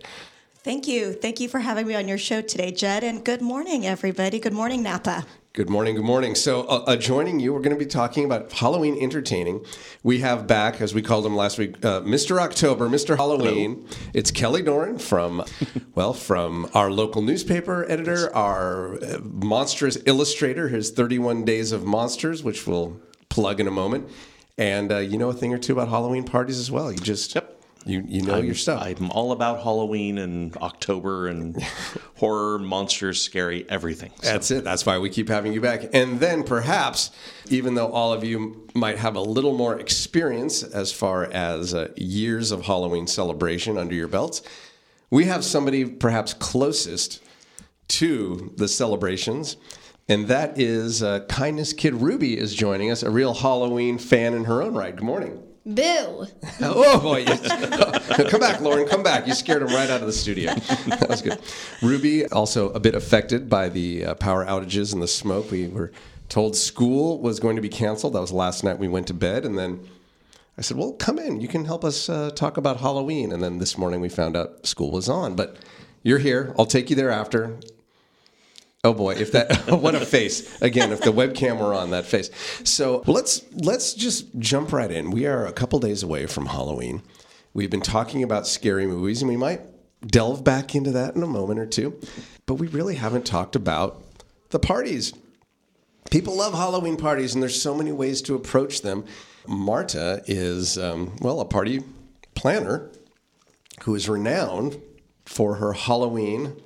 Thank 0.62 0.86
you. 0.86 1.14
Thank 1.14 1.40
you 1.40 1.48
for 1.48 1.58
having 1.58 1.88
me 1.88 1.96
on 1.96 2.06
your 2.06 2.18
show 2.18 2.40
today, 2.40 2.70
Jed. 2.70 3.02
And 3.02 3.24
good 3.24 3.42
morning, 3.42 3.84
everybody. 3.84 4.38
Good 4.38 4.52
morning, 4.52 4.84
Napa. 4.84 5.26
Good 5.54 5.68
morning. 5.68 5.96
Good 5.96 6.04
morning. 6.06 6.34
So, 6.34 6.62
uh, 6.62 6.84
uh, 6.86 6.96
joining 6.96 7.38
you, 7.38 7.52
we're 7.52 7.60
going 7.60 7.76
to 7.76 7.78
be 7.78 7.84
talking 7.84 8.24
about 8.24 8.50
Halloween 8.50 8.96
entertaining. 8.98 9.62
We 10.02 10.20
have 10.20 10.46
back, 10.46 10.80
as 10.80 10.94
we 10.94 11.02
called 11.02 11.26
him 11.26 11.36
last 11.36 11.58
week, 11.58 11.84
uh, 11.84 12.00
Mr. 12.00 12.40
October, 12.40 12.88
Mr. 12.88 13.18
Halloween. 13.18 13.86
It's 14.14 14.30
Kelly 14.30 14.62
Doran 14.62 14.96
from, 14.96 15.44
well, 15.94 16.14
from 16.14 16.70
our 16.72 16.90
local 16.90 17.20
newspaper 17.20 17.84
editor, 17.90 18.34
our 18.34 18.94
uh, 19.04 19.18
monstrous 19.22 19.98
illustrator, 20.06 20.68
his 20.68 20.90
31 20.90 21.44
Days 21.44 21.70
of 21.70 21.84
Monsters, 21.84 22.42
which 22.42 22.66
we'll 22.66 22.98
plug 23.28 23.60
in 23.60 23.68
a 23.68 23.70
moment. 23.70 24.08
And 24.56 24.90
uh, 24.90 24.98
you 25.00 25.18
know 25.18 25.28
a 25.28 25.34
thing 25.34 25.52
or 25.52 25.58
two 25.58 25.74
about 25.74 25.88
Halloween 25.88 26.24
parties 26.24 26.58
as 26.58 26.70
well. 26.70 26.90
You 26.90 26.96
just, 26.96 27.34
Yep. 27.34 27.61
You, 27.84 28.04
you 28.06 28.22
know 28.22 28.34
I'm, 28.34 28.44
your 28.44 28.54
stuff. 28.54 28.82
I'm 28.84 29.10
all 29.10 29.32
about 29.32 29.62
Halloween 29.62 30.18
and 30.18 30.56
October 30.58 31.28
and 31.28 31.60
horror, 32.16 32.58
monsters, 32.58 33.20
scary, 33.20 33.66
everything. 33.68 34.12
So, 34.16 34.32
That's 34.32 34.50
it. 34.50 34.64
That's 34.64 34.86
why 34.86 34.98
we 34.98 35.10
keep 35.10 35.28
having 35.28 35.52
you 35.52 35.60
back. 35.60 35.88
And 35.92 36.20
then 36.20 36.44
perhaps, 36.44 37.10
even 37.48 37.74
though 37.74 37.90
all 37.90 38.12
of 38.12 38.24
you 38.24 38.68
might 38.74 38.98
have 38.98 39.16
a 39.16 39.20
little 39.20 39.56
more 39.56 39.78
experience 39.78 40.62
as 40.62 40.92
far 40.92 41.24
as 41.24 41.74
uh, 41.74 41.88
years 41.96 42.52
of 42.52 42.66
Halloween 42.66 43.06
celebration 43.06 43.76
under 43.76 43.94
your 43.94 44.08
belts, 44.08 44.42
we 45.10 45.24
have 45.24 45.44
somebody 45.44 45.84
perhaps 45.84 46.34
closest 46.34 47.20
to 47.88 48.52
the 48.56 48.68
celebrations. 48.68 49.56
And 50.08 50.28
that 50.28 50.58
is 50.58 51.02
uh, 51.02 51.20
Kindness 51.28 51.72
Kid 51.72 51.94
Ruby 51.94 52.38
is 52.38 52.54
joining 52.54 52.90
us, 52.90 53.02
a 53.02 53.10
real 53.10 53.34
Halloween 53.34 53.98
fan 53.98 54.34
in 54.34 54.44
her 54.44 54.62
own 54.62 54.74
right. 54.74 54.94
Good 54.94 55.04
morning. 55.04 55.42
Boo. 55.64 56.26
Oh 56.60 57.00
boy! 57.00 57.24
come 58.28 58.40
back, 58.40 58.60
Lauren. 58.60 58.86
Come 58.86 59.02
back. 59.02 59.26
You 59.26 59.34
scared 59.34 59.62
him 59.62 59.68
right 59.68 59.90
out 59.90 60.00
of 60.00 60.06
the 60.06 60.12
studio. 60.12 60.54
That 60.54 61.08
was 61.08 61.22
good. 61.22 61.40
Ruby 61.82 62.26
also 62.26 62.70
a 62.70 62.80
bit 62.80 62.94
affected 62.94 63.48
by 63.48 63.68
the 63.68 64.06
uh, 64.06 64.14
power 64.14 64.44
outages 64.44 64.92
and 64.92 65.02
the 65.02 65.08
smoke. 65.08 65.50
We 65.50 65.68
were 65.68 65.92
told 66.28 66.56
school 66.56 67.20
was 67.20 67.40
going 67.40 67.56
to 67.56 67.62
be 67.62 67.68
canceled. 67.68 68.14
That 68.14 68.20
was 68.20 68.32
last 68.32 68.64
night 68.64 68.78
we 68.78 68.88
went 68.88 69.06
to 69.08 69.14
bed, 69.14 69.44
and 69.44 69.58
then 69.58 69.88
I 70.56 70.62
said, 70.62 70.76
"Well, 70.76 70.92
come 70.92 71.18
in. 71.18 71.40
You 71.40 71.48
can 71.48 71.64
help 71.64 71.84
us 71.84 72.08
uh, 72.08 72.30
talk 72.30 72.56
about 72.56 72.78
Halloween." 72.78 73.32
And 73.32 73.42
then 73.42 73.58
this 73.58 73.76
morning 73.76 74.00
we 74.00 74.08
found 74.08 74.36
out 74.36 74.66
school 74.66 74.90
was 74.90 75.08
on. 75.08 75.34
But 75.36 75.56
you're 76.02 76.18
here. 76.18 76.54
I'll 76.58 76.66
take 76.66 76.90
you 76.90 76.96
there 76.96 77.10
after. 77.10 77.58
Oh 78.84 78.92
boy, 78.92 79.14
if 79.14 79.30
that 79.30 79.68
what 79.68 79.94
a 79.94 80.04
face. 80.04 80.60
Again, 80.60 80.90
if 80.90 81.00
the 81.02 81.12
webcam 81.12 81.58
were 81.58 81.72
on 81.72 81.90
that 81.90 82.04
face. 82.04 82.30
So 82.64 83.04
let's 83.06 83.44
let's 83.52 83.94
just 83.94 84.36
jump 84.40 84.72
right 84.72 84.90
in. 84.90 85.12
We 85.12 85.26
are 85.26 85.46
a 85.46 85.52
couple 85.52 85.78
days 85.78 86.02
away 86.02 86.26
from 86.26 86.46
Halloween. 86.46 87.02
We've 87.54 87.70
been 87.70 87.80
talking 87.80 88.24
about 88.24 88.46
scary 88.46 88.86
movies 88.86 89.22
and 89.22 89.28
we 89.28 89.36
might 89.36 89.60
delve 90.04 90.42
back 90.42 90.74
into 90.74 90.90
that 90.92 91.14
in 91.14 91.22
a 91.22 91.28
moment 91.28 91.60
or 91.60 91.66
two. 91.66 91.96
But 92.46 92.54
we 92.54 92.66
really 92.66 92.96
haven't 92.96 93.24
talked 93.24 93.54
about 93.54 94.02
the 94.50 94.58
parties. 94.58 95.12
People 96.10 96.36
love 96.36 96.52
Halloween 96.52 96.96
parties, 96.96 97.34
and 97.34 97.42
there's 97.42 97.60
so 97.60 97.74
many 97.74 97.92
ways 97.92 98.20
to 98.22 98.34
approach 98.34 98.82
them. 98.82 99.04
Marta 99.46 100.22
is, 100.26 100.76
um, 100.76 101.16
well, 101.20 101.40
a 101.40 101.44
party 101.44 101.82
planner 102.34 102.90
who 103.84 103.94
is 103.94 104.08
renowned 104.08 104.80
for 105.24 105.54
her 105.54 105.72
Halloween 105.72 106.60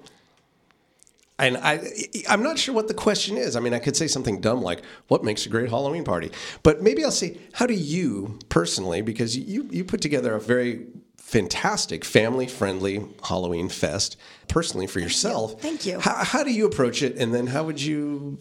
and 1.38 1.56
I, 1.58 1.80
I'm 2.28 2.42
not 2.42 2.58
sure 2.58 2.74
what 2.74 2.88
the 2.88 2.94
question 2.94 3.36
is. 3.36 3.56
I 3.56 3.60
mean, 3.60 3.74
I 3.74 3.78
could 3.78 3.96
say 3.96 4.06
something 4.06 4.40
dumb 4.40 4.62
like, 4.62 4.82
"What 5.08 5.22
makes 5.22 5.44
a 5.46 5.48
great 5.48 5.68
Halloween 5.68 6.04
party?" 6.04 6.30
But 6.62 6.82
maybe 6.82 7.04
I'll 7.04 7.10
say, 7.10 7.38
"How 7.52 7.66
do 7.66 7.74
you 7.74 8.38
personally?" 8.48 9.02
Because 9.02 9.36
you 9.36 9.68
you 9.70 9.84
put 9.84 10.00
together 10.00 10.34
a 10.34 10.40
very 10.40 10.86
fantastic 11.18 12.04
family-friendly 12.04 13.04
Halloween 13.24 13.68
fest 13.68 14.16
personally 14.48 14.86
for 14.86 15.00
yourself. 15.00 15.60
Thank 15.60 15.84
you. 15.84 15.98
How, 15.98 16.24
how 16.24 16.44
do 16.44 16.52
you 16.52 16.66
approach 16.66 17.02
it, 17.02 17.16
and 17.16 17.34
then 17.34 17.48
how 17.48 17.64
would 17.64 17.82
you 17.82 18.38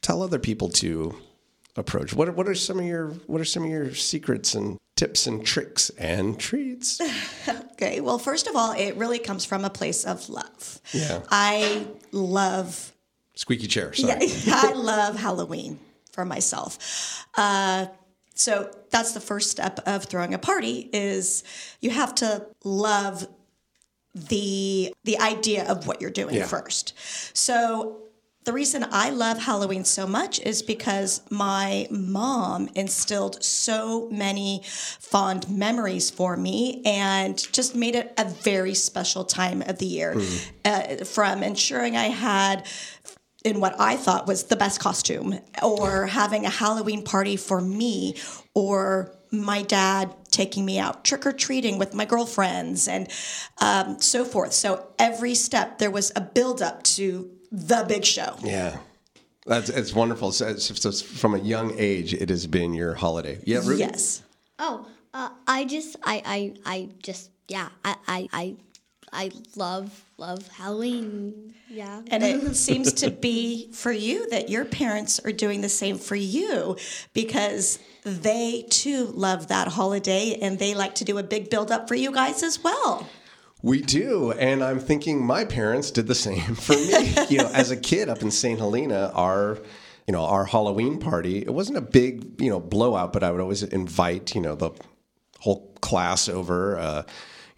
tell 0.00 0.22
other 0.22 0.38
people 0.38 0.68
to 0.70 1.14
approach? 1.76 2.14
What 2.14 2.28
are, 2.28 2.32
what 2.32 2.48
are 2.48 2.54
some 2.54 2.78
of 2.78 2.84
your 2.84 3.08
what 3.26 3.40
are 3.40 3.44
some 3.44 3.64
of 3.64 3.70
your 3.70 3.94
secrets 3.94 4.54
and 4.54 4.78
tips 5.02 5.26
and 5.26 5.44
tricks 5.44 5.90
and 5.98 6.38
treats? 6.38 7.00
Okay, 7.82 8.00
well, 8.00 8.18
first 8.20 8.46
of 8.46 8.54
all, 8.54 8.70
it 8.72 8.94
really 8.96 9.18
comes 9.18 9.44
from 9.44 9.64
a 9.64 9.70
place 9.70 10.04
of 10.04 10.28
love. 10.28 10.80
Yeah. 10.92 11.22
I 11.32 11.84
love, 12.12 12.92
Squeaky 13.34 13.66
chair. 13.66 13.92
Sorry. 13.92 14.24
yeah, 14.26 14.52
I 14.68 14.72
love 14.74 15.16
Halloween 15.16 15.80
for 16.12 16.24
myself. 16.24 17.26
Uh, 17.36 17.86
so 18.36 18.70
that's 18.90 19.12
the 19.14 19.20
first 19.20 19.50
step 19.50 19.80
of 19.84 20.04
throwing 20.04 20.32
a 20.32 20.38
party 20.38 20.88
is 20.92 21.42
you 21.80 21.90
have 21.90 22.14
to 22.16 22.46
love 22.62 23.26
the 24.14 24.94
the 25.02 25.18
idea 25.18 25.64
of 25.68 25.88
what 25.88 26.00
you're 26.00 26.10
doing 26.10 26.36
Yeah. 26.36 26.46
first. 26.46 26.94
So 27.36 28.02
the 28.44 28.52
reason 28.52 28.84
I 28.90 29.10
love 29.10 29.38
Halloween 29.38 29.84
so 29.84 30.06
much 30.06 30.40
is 30.40 30.62
because 30.62 31.22
my 31.30 31.86
mom 31.90 32.68
instilled 32.74 33.42
so 33.42 34.08
many 34.10 34.62
fond 34.64 35.48
memories 35.48 36.10
for 36.10 36.36
me 36.36 36.82
and 36.84 37.36
just 37.52 37.76
made 37.76 37.94
it 37.94 38.12
a 38.18 38.24
very 38.24 38.74
special 38.74 39.24
time 39.24 39.62
of 39.62 39.78
the 39.78 39.86
year. 39.86 40.20
Uh, 40.64 41.04
from 41.04 41.42
ensuring 41.42 41.96
I 41.96 42.08
had 42.08 42.66
in 43.44 43.60
what 43.60 43.78
I 43.80 43.96
thought 43.96 44.26
was 44.26 44.44
the 44.44 44.56
best 44.56 44.80
costume, 44.80 45.38
or 45.62 46.06
having 46.06 46.46
a 46.46 46.50
Halloween 46.50 47.02
party 47.02 47.36
for 47.36 47.60
me, 47.60 48.16
or 48.54 49.16
my 49.32 49.62
dad 49.62 50.14
taking 50.30 50.64
me 50.64 50.78
out 50.78 51.04
trick 51.04 51.26
or 51.26 51.32
treating 51.32 51.78
with 51.78 51.94
my 51.94 52.04
girlfriends, 52.04 52.86
and 52.86 53.08
um, 53.60 54.00
so 54.00 54.24
forth. 54.24 54.52
So 54.52 54.88
every 54.98 55.34
step 55.34 55.78
there 55.78 55.90
was 55.90 56.12
a 56.14 56.20
build 56.20 56.62
up 56.62 56.82
to 56.84 57.30
the 57.52 57.84
big 57.86 58.04
show. 58.04 58.36
Yeah. 58.42 58.78
That's 59.46 59.68
it's 59.68 59.92
wonderful. 59.92 60.32
So, 60.32 60.56
so 60.56 60.90
from 60.92 61.34
a 61.34 61.38
young 61.38 61.74
age, 61.76 62.14
it 62.14 62.28
has 62.30 62.46
been 62.46 62.74
your 62.74 62.94
holiday. 62.94 63.38
Yeah, 63.44 63.58
Ruby? 63.58 63.80
Yes. 63.80 64.22
Oh, 64.58 64.86
uh, 65.12 65.30
I 65.46 65.64
just, 65.64 65.96
I, 66.02 66.22
I, 66.24 66.54
I 66.64 66.88
just, 67.02 67.30
yeah, 67.48 67.68
I, 67.84 67.96
I, 68.06 68.28
I, 68.32 68.56
I 69.12 69.30
love, 69.56 70.04
love 70.16 70.46
Halloween. 70.48 71.54
Yeah. 71.68 72.02
And 72.06 72.22
it 72.22 72.54
seems 72.56 72.92
to 72.94 73.10
be 73.10 73.70
for 73.72 73.92
you 73.92 74.30
that 74.30 74.48
your 74.48 74.64
parents 74.64 75.20
are 75.20 75.32
doing 75.32 75.60
the 75.60 75.68
same 75.68 75.98
for 75.98 76.16
you 76.16 76.76
because 77.12 77.78
they 78.04 78.64
too 78.70 79.06
love 79.06 79.48
that 79.48 79.68
holiday 79.68 80.38
and 80.40 80.58
they 80.58 80.74
like 80.74 80.94
to 80.96 81.04
do 81.04 81.18
a 81.18 81.22
big 81.22 81.50
build 81.50 81.70
up 81.70 81.88
for 81.88 81.94
you 81.94 82.12
guys 82.12 82.42
as 82.42 82.62
well. 82.62 83.08
We 83.62 83.80
do, 83.80 84.32
and 84.32 84.62
I'm 84.62 84.80
thinking 84.80 85.24
my 85.24 85.44
parents 85.44 85.92
did 85.92 86.08
the 86.08 86.16
same 86.16 86.56
for 86.56 86.72
me. 86.72 87.14
you 87.30 87.38
know, 87.38 87.50
as 87.54 87.70
a 87.70 87.76
kid 87.76 88.08
up 88.08 88.20
in 88.20 88.30
St. 88.30 88.58
Helena, 88.58 89.12
our 89.14 89.58
you 90.06 90.12
know 90.12 90.24
our 90.24 90.44
Halloween 90.44 90.98
party 90.98 91.38
it 91.38 91.54
wasn't 91.54 91.78
a 91.78 91.82
big 91.82 92.40
you 92.40 92.50
know 92.50 92.58
blowout, 92.58 93.12
but 93.12 93.22
I 93.22 93.30
would 93.30 93.40
always 93.40 93.62
invite 93.62 94.34
you 94.34 94.40
know 94.40 94.56
the 94.56 94.70
whole 95.38 95.72
class 95.80 96.28
over. 96.28 96.78
Uh, 96.78 97.02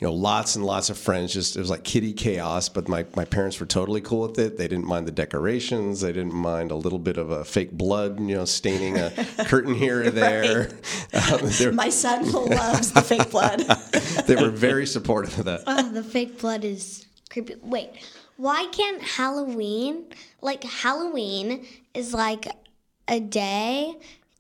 you 0.01 0.07
know, 0.07 0.13
lots 0.13 0.57
and 0.57 0.65
lots 0.65 0.91
of 0.91 0.99
friends. 0.99 1.33
Just 1.33 1.57
it 1.57 1.61
was 1.61 1.71
like 1.71 1.85
kitty 1.85 2.13
chaos. 2.13 2.69
But 2.69 2.89
my, 2.89 3.07
my 3.15 3.25
parents 3.25 3.61
were 3.61 3.67
totally 3.67 4.01
cool 4.01 4.23
with 4.23 4.39
it. 4.39 4.59
They 4.59 4.69
didn't 4.69 4.87
mind 4.87 5.07
the 5.07 5.13
decorations. 5.13 6.01
They 6.01 6.13
didn't 6.13 6.35
mind 6.35 6.71
a 6.71 6.77
little 6.77 6.99
bit 6.99 7.17
of 7.17 7.31
a 7.31 7.45
fake 7.45 7.73
blood, 7.73 8.19
you 8.21 8.35
know, 8.35 8.45
staining 8.45 8.99
a 8.99 9.11
curtain 9.47 9.75
here 9.75 10.05
or 10.05 10.11
there. 10.11 10.71
Um, 11.15 11.77
My 11.77 11.91
son 11.91 12.31
loves 12.33 12.93
the 12.93 13.01
fake 13.01 13.31
blood. 13.31 13.61
they 14.27 14.35
were 14.35 14.51
very 14.51 14.85
supportive 14.87 15.39
of 15.39 15.45
that. 15.45 15.63
Oh, 15.67 15.91
the 15.91 16.03
fake 16.03 16.41
blood 16.41 16.65
is 16.65 17.07
creepy. 17.31 17.55
Wait, 17.63 17.91
why 18.37 18.67
can't 18.73 19.01
Halloween, 19.01 20.07
like 20.41 20.65
Halloween 20.65 21.65
is 21.95 22.13
like 22.13 22.49
a 23.07 23.21
day 23.21 23.95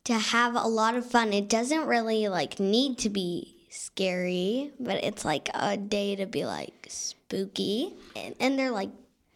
to 0.05 0.15
have 0.15 0.57
a 0.57 0.67
lot 0.67 0.97
of 0.97 1.07
fun. 1.07 1.33
It 1.33 1.49
doesn't 1.49 1.87
really 1.87 2.29
like 2.29 2.59
need 2.59 2.99
to 2.99 3.09
be 3.09 3.54
scary, 3.75 4.73
but 4.79 5.03
it's 5.03 5.25
like 5.25 5.49
a 5.53 5.77
day 5.77 6.17
to 6.17 6.27
be 6.27 6.45
like 6.47 6.87
spooky. 6.89 7.93
And, 8.17 8.35
and 8.41 8.59
they're 8.59 8.71
like 8.71 8.91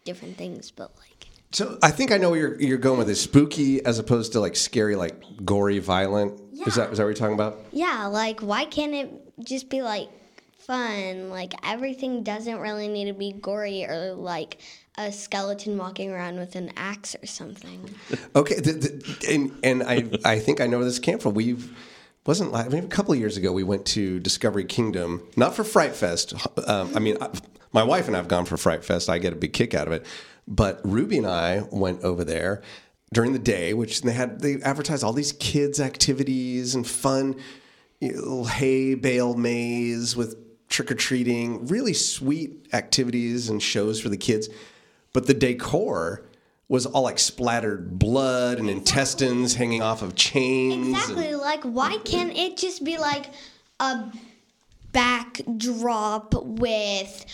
different 0.05 0.37
things, 0.37 0.71
but 0.71 0.91
like 0.97 1.27
So 1.51 1.77
I 1.83 1.91
think 1.91 2.11
I 2.11 2.17
know 2.17 2.31
where 2.31 2.39
you're, 2.39 2.61
you're 2.61 2.77
going 2.77 2.97
with 2.97 3.07
this. 3.07 3.21
Spooky 3.21 3.83
as 3.85 3.99
opposed 3.99 4.31
to 4.33 4.39
like 4.39 4.55
scary, 4.55 4.95
like 4.95 5.21
gory, 5.45 5.79
violent. 5.79 6.39
Yeah. 6.51 6.65
Is 6.67 6.75
that 6.75 6.91
is 6.91 6.97
that 6.97 7.03
what 7.03 7.09
you're 7.09 7.13
talking 7.13 7.35
about? 7.35 7.59
Yeah, 7.71 8.05
like 8.05 8.39
why 8.39 8.65
can't 8.65 8.93
it 8.93 9.09
just 9.43 9.69
be 9.69 9.81
like 9.81 10.09
fun? 10.57 11.29
Like 11.29 11.53
everything 11.63 12.23
doesn't 12.23 12.59
really 12.59 12.87
need 12.87 13.05
to 13.05 13.13
be 13.13 13.33
gory 13.33 13.85
or 13.85 14.13
like 14.13 14.59
a 14.97 15.11
skeleton 15.11 15.77
walking 15.77 16.11
around 16.11 16.37
with 16.37 16.55
an 16.55 16.71
axe 16.75 17.15
or 17.21 17.25
something. 17.25 17.89
Okay, 18.35 18.55
th 18.55 18.81
th 18.81 19.29
and 19.29 19.51
and 19.63 19.83
I 19.83 20.09
I 20.25 20.39
think 20.39 20.59
I 20.61 20.67
know 20.67 20.77
where 20.77 20.85
this 20.85 20.99
came 20.99 21.19
from. 21.19 21.33
We've 21.33 21.71
wasn't 22.25 22.51
like, 22.51 22.65
I 22.65 22.69
mean, 22.69 22.83
a 22.83 22.87
couple 22.87 23.15
years 23.15 23.37
ago 23.37 23.51
we 23.51 23.63
went 23.63 23.85
to 23.87 24.19
Discovery 24.19 24.65
Kingdom, 24.65 25.23
not 25.35 25.55
for 25.55 25.63
Fright 25.63 25.95
Fest. 25.95 26.33
Um, 26.67 26.91
I 26.95 26.99
mean, 26.99 27.17
I, 27.21 27.29
my 27.71 27.83
wife 27.83 28.07
and 28.07 28.17
I've 28.17 28.27
gone 28.27 28.45
for 28.45 28.57
Fright 28.57 28.83
Fest. 28.83 29.09
I 29.09 29.19
get 29.19 29.33
a 29.33 29.35
big 29.35 29.53
kick 29.53 29.73
out 29.73 29.87
of 29.87 29.93
it. 29.93 30.05
But 30.47 30.81
Ruby 30.83 31.17
and 31.17 31.27
I 31.27 31.63
went 31.71 32.01
over 32.03 32.23
there 32.23 32.61
during 33.13 33.33
the 33.33 33.39
day, 33.39 33.73
which 33.73 34.01
they 34.01 34.13
had 34.13 34.41
they 34.41 34.61
advertised 34.61 35.03
all 35.03 35.13
these 35.13 35.33
kids 35.33 35.79
activities 35.79 36.75
and 36.75 36.87
fun, 36.87 37.35
you 37.99 38.13
know, 38.13 38.43
hay 38.43 38.95
bale 38.95 39.35
maze 39.35 40.15
with 40.15 40.35
trick 40.69 40.91
or 40.91 40.95
treating, 40.95 41.67
really 41.67 41.93
sweet 41.93 42.67
activities 42.73 43.49
and 43.49 43.61
shows 43.61 43.99
for 43.99 44.09
the 44.09 44.17
kids. 44.17 44.49
But 45.13 45.27
the 45.27 45.33
decor 45.33 46.23
was 46.69 46.85
all 46.85 47.01
like 47.01 47.17
splattered 47.19 47.97
blood 47.97 48.59
and 48.59 48.69
intestines 48.69 49.55
hanging 49.55 49.81
off 49.81 50.03
of 50.03 50.15
chains. 50.15 50.89
Exactly. 50.89 51.35
Like, 51.35 51.63
why 51.63 51.97
can't 52.05 52.37
it 52.37 52.57
just 52.57 52.83
be 52.83 52.97
like 52.97 53.25
a 53.79 54.11
backdrop 54.91 56.33
with 56.43 57.25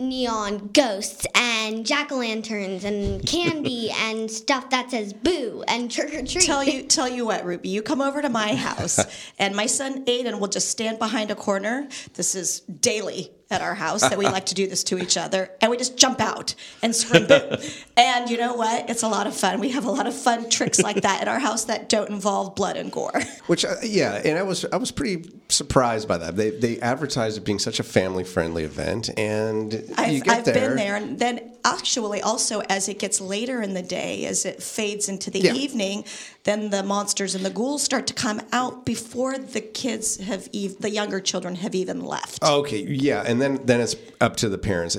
neon 0.00 0.70
ghosts 0.72 1.26
and 1.34 1.84
jack 1.84 2.10
o' 2.10 2.16
lanterns 2.16 2.84
and 2.84 3.24
candy 3.26 3.90
and 3.96 4.30
stuff 4.30 4.70
that 4.70 4.90
says 4.90 5.12
boo 5.12 5.62
and 5.68 5.88
trick 5.90 6.12
or 6.14 6.26
treat? 6.26 6.44
tell 6.44 6.64
you 6.64 6.82
tell 6.88 7.08
you 7.08 7.24
what, 7.24 7.44
Ruby, 7.44 7.68
you 7.68 7.82
come 7.82 8.00
over 8.00 8.20
to 8.20 8.28
my 8.28 8.54
house 8.56 8.98
and 9.38 9.54
my 9.54 9.66
son 9.66 10.04
Aiden 10.06 10.40
will 10.40 10.48
just 10.48 10.68
stand 10.68 10.98
behind 10.98 11.30
a 11.30 11.36
corner. 11.36 11.86
This 12.14 12.34
is 12.34 12.60
daily 12.60 13.30
at 13.50 13.60
our 13.60 13.74
house 13.74 14.00
that 14.02 14.16
we 14.16 14.24
like 14.26 14.46
to 14.46 14.54
do 14.54 14.66
this 14.66 14.84
to 14.84 14.98
each 14.98 15.16
other 15.16 15.50
and 15.60 15.70
we 15.70 15.76
just 15.76 15.96
jump 15.96 16.20
out 16.20 16.54
and 16.82 16.94
scream 16.94 17.26
boo. 17.26 17.56
and 17.96 18.30
you 18.30 18.36
know 18.36 18.54
what? 18.54 18.88
It's 18.88 19.02
a 19.02 19.08
lot 19.08 19.26
of 19.26 19.36
fun. 19.36 19.58
We 19.58 19.70
have 19.70 19.84
a 19.84 19.90
lot 19.90 20.06
of 20.06 20.14
fun 20.14 20.48
tricks 20.48 20.80
like 20.80 21.02
that 21.02 21.22
at 21.22 21.28
our 21.28 21.40
house 21.40 21.64
that 21.64 21.88
don't 21.88 22.10
involve 22.10 22.54
blood 22.54 22.76
and 22.76 22.92
gore. 22.92 23.20
Which, 23.46 23.64
uh, 23.64 23.74
yeah, 23.82 24.20
and 24.24 24.38
I 24.38 24.42
was 24.42 24.64
I 24.66 24.76
was 24.76 24.90
pretty 24.92 25.30
surprised 25.48 26.06
by 26.06 26.18
that. 26.18 26.36
They 26.36 26.50
they 26.50 26.78
advertised 26.80 27.38
it 27.38 27.44
being 27.44 27.58
such 27.58 27.80
a 27.80 27.82
family 27.82 28.24
friendly 28.24 28.64
event, 28.64 29.10
and 29.18 29.72
you 29.72 29.94
I've, 29.96 30.22
get 30.22 30.38
I've 30.38 30.44
there. 30.44 30.54
been 30.54 30.76
there, 30.76 30.96
and 30.96 31.18
then 31.18 31.52
actually, 31.64 32.20
also 32.22 32.60
as 32.68 32.88
it 32.88 32.98
gets 32.98 33.20
later 33.20 33.62
in 33.62 33.74
the 33.74 33.82
day, 33.82 34.26
as 34.26 34.44
it 34.44 34.62
fades 34.62 35.08
into 35.08 35.30
the 35.30 35.40
Yeah. 35.40 35.54
evening, 35.54 36.04
then 36.44 36.70
the 36.70 36.82
monsters 36.82 37.34
and 37.34 37.44
the 37.44 37.50
ghouls 37.50 37.82
start 37.82 38.06
to 38.08 38.14
come 38.14 38.40
out 38.52 38.84
before 38.86 39.36
the 39.38 39.60
kids 39.60 40.16
have, 40.18 40.48
ev- 40.54 40.78
the 40.80 40.90
younger 40.90 41.20
children 41.20 41.56
have 41.56 41.74
even 41.74 42.04
left. 42.04 42.42
Okay, 42.42 42.82
yeah, 42.82 43.22
and 43.26 43.40
then 43.40 43.60
then 43.64 43.80
it's 43.80 43.96
up 44.20 44.36
to 44.36 44.48
the 44.48 44.58
parents. 44.58 44.96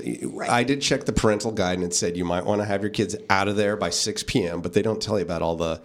I 0.50 0.64
did 0.64 0.82
check 0.82 1.06
the 1.06 1.14
parental 1.14 1.52
guide 1.52 1.76
and 1.80 1.84
it 1.84 1.94
said 1.94 2.16
you 2.18 2.26
might 2.26 2.46
want 2.46 2.62
to 2.62 2.66
have 2.66 2.82
your 2.82 2.92
kids 2.92 3.16
out 3.30 3.48
of 3.48 3.56
there 3.56 3.76
by 3.76 3.90
6 3.90 4.24
p.m., 4.24 4.62
but 4.62 4.74
they 4.74 4.82
don't 4.82 5.02
tell 5.02 5.18
you 5.18 5.26
about 5.26 5.42
all 5.42 5.56
the 5.56 5.82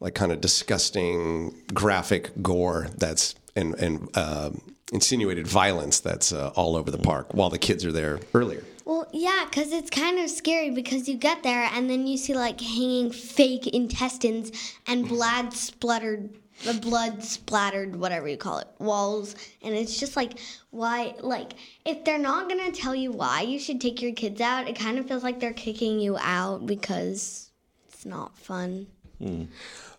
like 0.00 0.14
kind 0.14 0.30
of 0.30 0.40
disgusting 0.40 1.54
graphic 1.74 2.30
gore 2.42 2.88
that's 2.98 3.34
and 3.56 3.74
and 3.76 4.16
um 4.16 4.60
insinuated 4.92 5.46
violence 5.46 6.00
that's 6.00 6.32
uh, 6.32 6.50
all 6.54 6.74
over 6.76 6.90
the 6.90 6.98
park 6.98 7.34
while 7.34 7.50
the 7.50 7.58
kids 7.58 7.84
are 7.84 7.92
there 7.92 8.20
earlier. 8.32 8.62
Well, 8.88 9.06
yeah, 9.12 9.44
because 9.44 9.70
it's 9.70 9.90
kind 9.90 10.18
of 10.18 10.30
scary 10.30 10.70
because 10.70 11.10
you 11.10 11.18
get 11.18 11.42
there 11.42 11.68
and 11.74 11.90
then 11.90 12.06
you 12.06 12.16
see 12.16 12.32
like 12.32 12.58
hanging 12.58 13.10
fake 13.10 13.66
intestines 13.66 14.50
and 14.86 15.04
mm. 15.04 15.08
blood 15.10 15.52
splattered, 15.52 16.30
uh, 16.66 16.72
blood 16.72 17.22
splattered, 17.22 17.96
whatever 17.96 18.26
you 18.28 18.38
call 18.38 18.60
it, 18.60 18.68
walls. 18.78 19.36
And 19.60 19.74
it's 19.74 20.00
just 20.00 20.16
like, 20.16 20.38
why? 20.70 21.14
Like, 21.20 21.52
if 21.84 22.02
they're 22.02 22.16
not 22.16 22.48
going 22.48 22.64
to 22.64 22.80
tell 22.80 22.94
you 22.94 23.12
why 23.12 23.42
you 23.42 23.58
should 23.58 23.78
take 23.78 24.00
your 24.00 24.12
kids 24.12 24.40
out, 24.40 24.66
it 24.66 24.78
kind 24.78 24.98
of 24.98 25.06
feels 25.06 25.22
like 25.22 25.38
they're 25.38 25.52
kicking 25.52 26.00
you 26.00 26.16
out 26.16 26.64
because 26.64 27.50
it's 27.88 28.06
not 28.06 28.38
fun. 28.38 28.86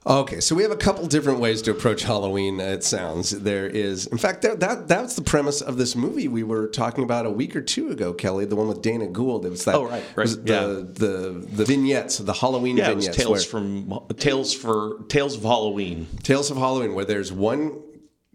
Okay, 0.08 0.40
so 0.40 0.56
we 0.56 0.64
have 0.64 0.72
a 0.72 0.78
couple 0.78 1.06
different 1.08 1.40
ways 1.42 1.62
to 1.64 1.72
approach 1.72 2.04
Halloween. 2.04 2.60
It 2.62 2.86
sounds 2.86 3.32
there 3.32 3.68
is, 3.68 4.08
in 4.08 4.18
fact, 4.18 4.44
that, 4.44 4.62
that 4.62 4.88
that's 4.88 5.16
the 5.18 5.22
premise 5.22 5.60
of 5.62 5.76
this 5.78 5.94
movie 5.94 6.30
we 6.30 6.42
were 6.42 6.68
talking 6.68 7.04
about 7.04 7.26
a 7.26 7.30
week 7.30 7.54
or 7.54 7.62
two 7.62 7.90
ago, 7.90 8.14
Kelly. 8.14 8.46
The 8.46 8.56
one 8.56 8.70
with 8.70 8.82
Dana 8.82 9.08
Gould. 9.08 9.46
It 9.46 9.50
was 9.50 9.66
that. 9.66 9.76
Oh, 9.76 9.84
right, 9.84 10.04
right, 10.16 10.18
was 10.24 10.38
yeah. 10.46 10.62
The, 10.62 10.74
the 10.94 11.48
the 11.52 11.66
vignettes, 11.66 12.18
the 12.20 12.34
Halloween 12.34 12.78
Yeah, 12.78 12.94
vignettes. 12.94 13.18
Tales 13.18 13.30
where- 13.54 13.62
from 13.62 14.08
Tales 14.18 14.54
for 14.54 15.04
Tales 15.10 15.36
of 15.36 15.44
Halloween. 15.44 16.08
Tales 16.24 16.50
of 16.50 16.56
Halloween, 16.56 16.96
where 16.96 17.06
there's 17.06 17.32
one 17.34 17.78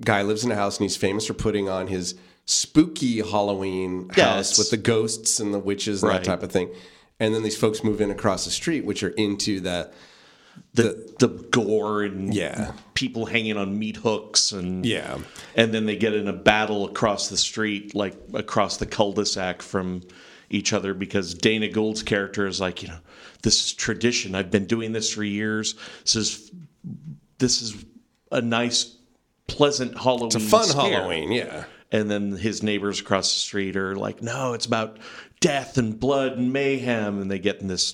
guy 0.02 0.20
lives 0.20 0.44
in 0.44 0.52
a 0.52 0.56
house 0.56 0.76
and 0.76 0.84
he's 0.84 0.96
famous 0.98 1.26
for 1.26 1.34
putting 1.34 1.68
on 1.70 1.86
his 1.86 2.14
spooky 2.44 3.20
Halloween 3.22 4.10
house 4.10 4.58
with 4.58 4.70
the 4.70 4.76
ghosts 4.76 5.40
and 5.40 5.54
the 5.54 5.58
witches 5.58 6.02
and 6.02 6.10
Right. 6.10 6.18
that 6.22 6.26
type 6.26 6.42
of 6.42 6.52
thing. 6.52 6.68
And 7.18 7.34
then 7.34 7.42
these 7.42 7.56
folks 7.56 7.82
move 7.82 8.02
in 8.02 8.10
across 8.10 8.44
the 8.44 8.50
street, 8.50 8.84
which 8.84 9.02
are 9.02 9.08
into 9.10 9.60
that. 9.60 9.94
The 10.74 11.14
the 11.20 11.28
gore 11.28 12.02
and 12.02 12.34
Yeah. 12.34 12.72
people 12.94 13.26
hanging 13.26 13.56
on 13.56 13.78
meat 13.78 13.96
hooks 13.96 14.50
and 14.52 14.84
Yeah. 14.84 15.18
and 15.54 15.72
then 15.72 15.86
they 15.86 15.96
get 15.96 16.14
in 16.14 16.26
a 16.26 16.32
battle 16.32 16.84
across 16.84 17.28
the 17.28 17.36
street, 17.36 17.94
like 17.94 18.16
across 18.32 18.76
the 18.78 18.86
cul-de-sac 18.86 19.62
from 19.62 20.02
each 20.50 20.72
other 20.72 20.92
because 20.94 21.34
Dana 21.34 21.68
Gould's 21.68 22.02
character 22.02 22.46
is 22.46 22.60
like, 22.60 22.82
you 22.82 22.88
know, 22.88 22.98
this 23.42 23.66
is 23.66 23.72
tradition. 23.72 24.34
I've 24.34 24.50
been 24.50 24.66
doing 24.66 24.92
this 24.92 25.12
for 25.12 25.22
years. 25.22 25.74
This 26.02 26.16
is 26.16 26.50
this 27.38 27.62
is 27.62 27.74
a 28.32 28.40
nice, 28.40 28.96
pleasant 29.46 29.96
Halloween. 29.98 30.26
It's 30.26 30.34
a 30.36 30.40
fun 30.40 30.64
scare. 30.66 30.82
Halloween, 31.00 31.32
yeah. 31.32 31.64
And 31.92 32.10
then 32.10 32.32
his 32.32 32.62
neighbors 32.62 33.00
across 33.00 33.32
the 33.32 33.38
street 33.40 33.76
are 33.76 33.94
like, 33.94 34.22
no, 34.22 34.54
it's 34.54 34.66
about 34.66 34.98
death 35.40 35.78
and 35.78 35.98
blood 36.00 36.32
and 36.32 36.52
mayhem, 36.52 37.20
and 37.20 37.30
they 37.30 37.38
get 37.38 37.60
in 37.60 37.68
this 37.68 37.92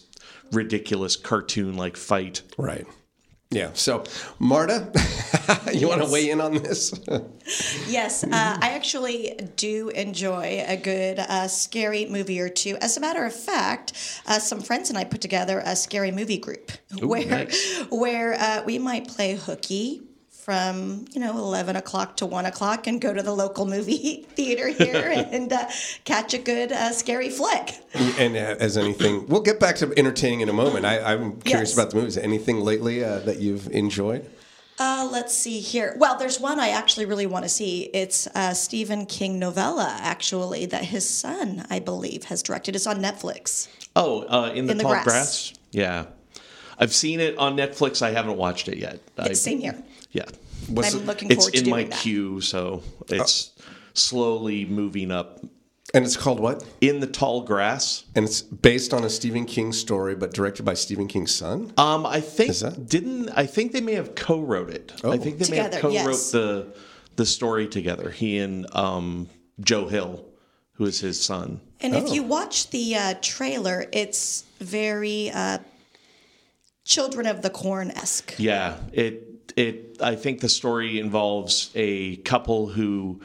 ridiculous 0.53 1.17
cartoon 1.17 1.77
like 1.77 1.97
fight. 1.97 2.43
Right. 2.59 2.87
Yeah. 3.53 3.71
So, 3.75 4.05
Marta, 4.39 4.93
you 5.75 5.89
want 5.89 6.05
to 6.05 6.11
weigh 6.11 6.31
in 6.31 6.41
on 6.41 6.55
this? 6.55 6.93
Yes, 7.89 8.23
uh, 8.23 8.29
I 8.31 8.71
actually 8.77 9.37
do 9.57 9.89
enjoy 9.89 10.65
a 10.69 10.77
good 10.77 11.19
uh, 11.19 11.49
scary 11.49 12.07
movie 12.07 12.39
or 12.39 12.49
two. 12.49 12.77
As 12.77 12.97
a 12.97 13.01
matter 13.01 13.25
of 13.25 13.35
fact, 13.35 14.23
uh, 14.29 14.39
some 14.39 14.61
friends 14.61 14.89
and 14.89 14.97
I 14.97 15.03
put 15.03 15.21
together 15.21 15.61
a 15.65 15.75
scary 15.75 16.13
movie 16.13 16.39
group 16.39 16.71
where 17.03 17.27
nice. 17.27 17.85
where 17.91 18.35
uh, 18.35 18.63
we 18.65 18.79
might 18.79 19.09
play 19.09 19.35
hooky 19.35 20.03
from 20.45 21.05
you 21.13 21.21
know 21.21 21.37
11 21.37 21.77
o'clock 21.77 22.17
to 22.17 22.27
1 22.27 22.47
o'clock 22.47 22.87
and 22.87 23.01
go 23.01 23.13
to 23.13 23.23
the 23.23 23.33
local 23.33 23.67
movie 23.67 24.27
theater 24.37 24.69
here 24.69 25.11
and 25.31 25.53
uh, 25.53 25.69
catch 26.05 26.35
a 26.35 26.39
good 26.39 26.73
uh, 26.73 26.93
scary 26.93 27.29
flick 27.31 27.75
and 27.95 28.37
uh, 28.37 28.57
as 28.59 28.77
anything, 28.79 29.27
we'll 29.27 29.41
get 29.43 29.59
back 29.61 29.77
to 29.77 29.93
entertaining 29.99 30.41
in 30.41 30.49
a 30.49 30.53
moment. 30.53 30.85
I, 30.87 31.01
I'm 31.13 31.41
curious 31.43 31.71
Yes. 31.71 31.79
about 31.79 31.91
the 31.91 31.97
movies. 31.97 32.17
Anything 32.17 32.61
lately 32.61 33.03
uh, 33.05 33.19
that 33.21 33.39
you've 33.39 33.69
enjoyed? 33.71 34.31
Uh, 34.79 35.09
let's 35.11 35.35
see 35.35 35.59
here. 35.61 35.95
Well, 35.99 36.17
there's 36.19 36.39
one 36.41 36.59
I 36.61 36.69
actually 36.71 37.05
really 37.07 37.27
want 37.27 37.45
to 37.45 37.49
see. 37.49 37.91
It's 37.93 38.27
a 38.35 38.55
Stephen 38.55 39.05
King 39.07 39.39
novella, 39.39 39.95
actually, 40.01 40.67
that 40.67 40.85
his 40.85 41.07
son, 41.09 41.67
I 41.69 41.81
believe, 41.81 42.25
has 42.25 42.43
directed. 42.43 42.75
It's 42.77 42.87
on 42.87 42.99
Netflix. 43.03 43.69
Oh, 43.97 44.23
uh, 44.23 44.53
in 44.55 44.67
the 44.67 44.73
In 44.73 44.79
the 44.79 44.85
tall 44.85 44.93
grass. 44.93 45.05
grass. 45.05 45.53
Yeah, 45.73 46.07
I've 46.81 46.95
seen 46.95 47.21
it 47.21 47.37
on 47.39 47.57
Netflix. 47.57 48.03
I 48.03 48.11
haven't 48.11 48.37
watched 48.39 48.67
it 48.69 48.79
yet. 48.79 48.99
I, 49.19 49.35
Same 49.35 49.61
here. 49.61 49.81
Yeah, 50.13 50.25
What's 50.69 50.95
I'm 50.95 51.03
it- 51.03 51.07
looking 51.07 51.31
it's 51.31 51.45
forward 51.45 51.53
to 51.53 51.59
in 51.59 51.65
doing 51.65 51.77
my 51.77 51.85
that. 51.85 51.99
queue, 52.01 52.41
so 52.41 52.83
it's 53.09 53.53
slowly 53.95 54.65
moving 54.65 55.11
up. 55.13 55.41
and 55.93 56.05
it's 56.05 56.17
called 56.17 56.39
what? 56.41 56.65
In 56.81 57.01
the 57.01 57.07
tall 57.07 57.43
grass. 57.43 58.05
And 58.15 58.25
it's 58.25 58.41
based 58.43 58.95
on 58.95 59.05
a 59.05 59.11
Stephen 59.11 59.45
King 59.45 59.73
story, 59.73 60.15
but 60.15 60.33
directed 60.33 60.63
by 60.65 60.75
Stephen 60.75 61.07
King's 61.09 61.35
son. 61.35 61.73
Um, 61.77 62.07
I 62.07 62.21
think 62.21 62.51
Is 62.51 62.61
that- 62.61 62.89
didn't 62.89 63.29
I 63.31 63.45
think 63.47 63.73
they 63.73 63.81
may 63.81 63.95
have 63.95 64.15
co-wrote 64.15 64.71
it. 64.71 64.93
I 65.05 65.19
think 65.19 65.39
they 65.39 65.51
may 65.51 65.57
have 65.59 65.73
Together, 65.73 65.81
co-wrote 65.83 65.93
yes. 66.13 66.31
the 66.31 66.75
the 67.17 67.27
story 67.27 67.67
together. 67.69 68.09
He 68.11 68.39
and 68.39 68.73
um, 68.75 69.29
Joe 69.61 69.89
Hill, 69.89 70.25
who 70.75 70.85
is 70.87 71.01
his 71.01 71.21
son. 71.21 71.61
And 71.81 71.95
if 71.95 72.05
Oh. 72.09 72.15
you 72.15 72.23
watch 72.23 72.71
the 72.71 72.95
uh, 72.97 73.15
trailer, 73.21 73.87
it's 73.93 74.45
very 74.61 75.31
uh, 75.31 75.59
Children 76.91 77.27
of 77.29 77.41
the 77.43 77.51
Corn 77.51 77.93
esque. 77.93 78.35
Yeah, 78.39 78.77
it 78.93 79.53
it. 79.57 79.97
I 80.01 80.17
think 80.17 80.41
the 80.41 80.49
story 80.49 80.99
involves 80.99 81.71
a 81.77 82.17
couple 82.17 82.67
who 82.67 83.21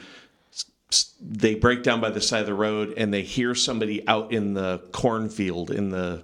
s- 0.52 0.66
s- 0.92 1.14
they 1.20 1.56
break 1.56 1.82
down 1.82 2.00
by 2.00 2.10
the 2.10 2.20
side 2.20 2.40
of 2.42 2.46
the 2.46 2.54
road 2.54 2.94
and 2.96 3.12
they 3.12 3.22
hear 3.22 3.56
somebody 3.56 4.06
out 4.06 4.32
in 4.32 4.54
the 4.54 4.78
cornfield 4.92 5.72
in 5.72 5.90
the 5.90 6.22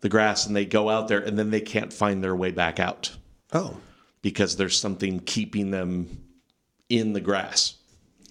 the 0.00 0.08
grass 0.08 0.46
and 0.46 0.54
they 0.54 0.64
go 0.64 0.88
out 0.88 1.08
there 1.08 1.18
and 1.18 1.36
then 1.36 1.50
they 1.50 1.60
can't 1.60 1.92
find 1.92 2.22
their 2.22 2.36
way 2.36 2.52
back 2.52 2.78
out 2.78 3.16
Oh. 3.52 3.78
because 4.22 4.54
there's 4.56 4.78
something 4.78 5.18
keeping 5.20 5.72
them 5.72 6.22
in 6.88 7.12
the 7.14 7.20
grass. 7.20 7.74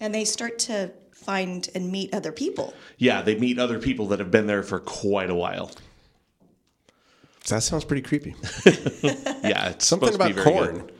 And 0.00 0.14
they 0.14 0.24
start 0.24 0.58
to 0.60 0.92
find 1.12 1.68
and 1.74 1.90
meet 1.92 2.14
other 2.14 2.32
people. 2.32 2.72
Yeah, 2.96 3.20
they 3.20 3.34
meet 3.34 3.58
other 3.58 3.78
people 3.80 4.06
that 4.08 4.18
have 4.18 4.30
been 4.30 4.46
there 4.46 4.62
for 4.62 4.78
quite 4.78 5.28
a 5.28 5.34
while. 5.34 5.72
That 7.48 7.62
sounds 7.62 7.84
pretty 7.84 8.02
creepy. 8.02 8.34
Yeah, 9.42 9.68
it's 9.70 9.86
Something 9.86 10.08
to 10.10 10.14
about 10.16 10.32
very 10.32 10.44
corn. 10.44 10.78
good. 10.78 10.92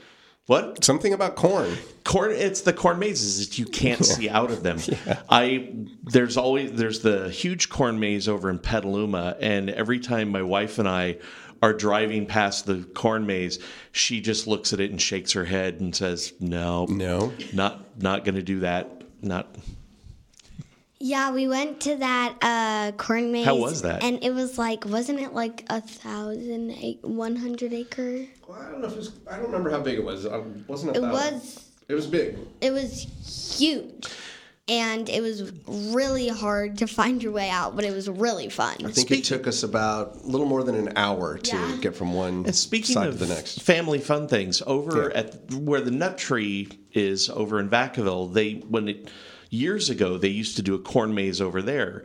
What? 0.46 0.85
Something 0.85 1.12
about 1.12 1.35
corn. 1.35 1.76
corn 2.04 2.30
it's 2.30 2.61
the 2.61 2.72
corn 2.72 3.00
mazes 3.00 3.44
that 3.48 3.59
you 3.59 3.64
can't 3.66 4.04
see 4.14 4.28
out 4.28 4.52
of 4.52 4.62
them 4.62 4.78
i 5.28 5.74
there's 6.04 6.37
always 6.37 6.70
there's 6.72 7.00
the 7.00 7.28
huge 7.30 7.68
corn 7.68 7.98
maze 7.98 8.28
over 8.28 8.48
in 8.48 8.61
petaluma 8.61 9.37
and 9.40 9.68
every 9.70 9.98
time 9.98 10.28
my 10.28 10.42
wife 10.42 10.78
and 10.78 10.88
i 10.88 11.16
are 11.62 11.72
driving 11.72 12.26
past 12.26 12.64
the 12.66 12.85
corn 12.94 13.26
maze 13.26 13.59
she 13.90 14.20
just 14.20 14.46
looks 14.46 14.72
at 14.72 14.78
it 14.78 14.92
and 14.92 15.02
shakes 15.02 15.32
her 15.32 15.44
head 15.44 15.80
and 15.80 15.96
says 15.96 16.32
no 16.38 16.87
No. 16.88 17.32
not 17.52 18.00
not 18.00 18.24
gonna 18.24 18.42
do 18.42 18.61
that 18.61 19.02
not 19.22 19.52
Yeah, 21.06 21.30
we 21.32 21.46
went 21.46 21.80
to 21.82 21.94
that 21.96 22.34
uh, 22.42 22.92
corn 22.96 23.30
maze. 23.30 23.44
How 23.44 23.54
was 23.56 23.82
that? 23.82 24.02
And 24.02 24.24
it 24.24 24.34
was 24.34 24.58
like, 24.58 24.84
wasn't 24.84 25.20
it 25.20 25.32
like 25.34 25.64
a 25.70 25.80
thousand, 25.80 26.72
eight, 26.72 26.98
one 27.04 27.36
hundred 27.36 27.72
acre? 27.72 28.26
Well, 28.48 28.58
I 28.60 28.70
don't 28.72 28.80
know 28.80 28.88
if 28.88 28.94
it 28.94 28.98
was, 28.98 29.12
I 29.30 29.36
don't 29.36 29.46
remember 29.46 29.70
how 29.70 29.80
big 29.80 29.98
it 29.98 30.04
was. 30.04 30.24
It 30.24 30.32
wasn't. 30.66 30.96
It 30.96 31.02
It 31.04 31.06
was, 31.06 31.64
It 31.88 31.94
was 31.94 32.06
big. 32.08 32.36
it 32.60 32.72
was 32.72 33.06
huge, 33.58 34.08
and 34.66 35.08
it 35.08 35.20
was 35.22 35.52
really 35.94 36.26
hard 36.26 36.78
to 36.78 36.88
find 36.88 37.22
your 37.22 37.30
way 37.32 37.50
out, 37.50 37.76
but 37.76 37.84
it 37.84 37.92
was 37.94 38.08
really 38.10 38.48
fun. 38.48 38.74
I 38.84 38.90
think 38.90 39.10
it 39.12 39.22
took 39.22 39.46
us 39.46 39.62
about 39.62 40.16
a 40.24 40.26
little 40.26 40.46
more 40.48 40.64
than 40.64 40.74
an 40.74 40.92
hour 40.96 41.38
to 41.38 41.56
Yeah. 41.56 41.76
get 41.80 41.94
from 41.94 42.14
one 42.14 42.44
And 42.46 42.56
speaking 42.56 42.94
side 42.94 43.08
of 43.10 43.18
to 43.20 43.24
the 43.26 43.32
next. 43.32 43.62
family 43.62 44.00
fun 44.00 44.26
things, 44.26 44.60
over 44.66 45.10
Yeah. 45.14 45.20
at 45.20 45.52
where 45.54 45.80
the 45.80 45.92
Nut 45.92 46.18
Tree 46.18 46.68
is 46.92 47.30
over 47.30 47.60
in 47.60 47.68
Vacaville, 47.70 48.32
they 48.32 48.54
when 48.68 48.88
it 48.88 49.08
years 49.50 49.90
ago 49.90 50.18
they 50.18 50.28
used 50.28 50.56
to 50.56 50.62
do 50.62 50.74
a 50.74 50.78
corn 50.78 51.14
maze 51.14 51.40
over 51.40 51.62
there, 51.62 52.04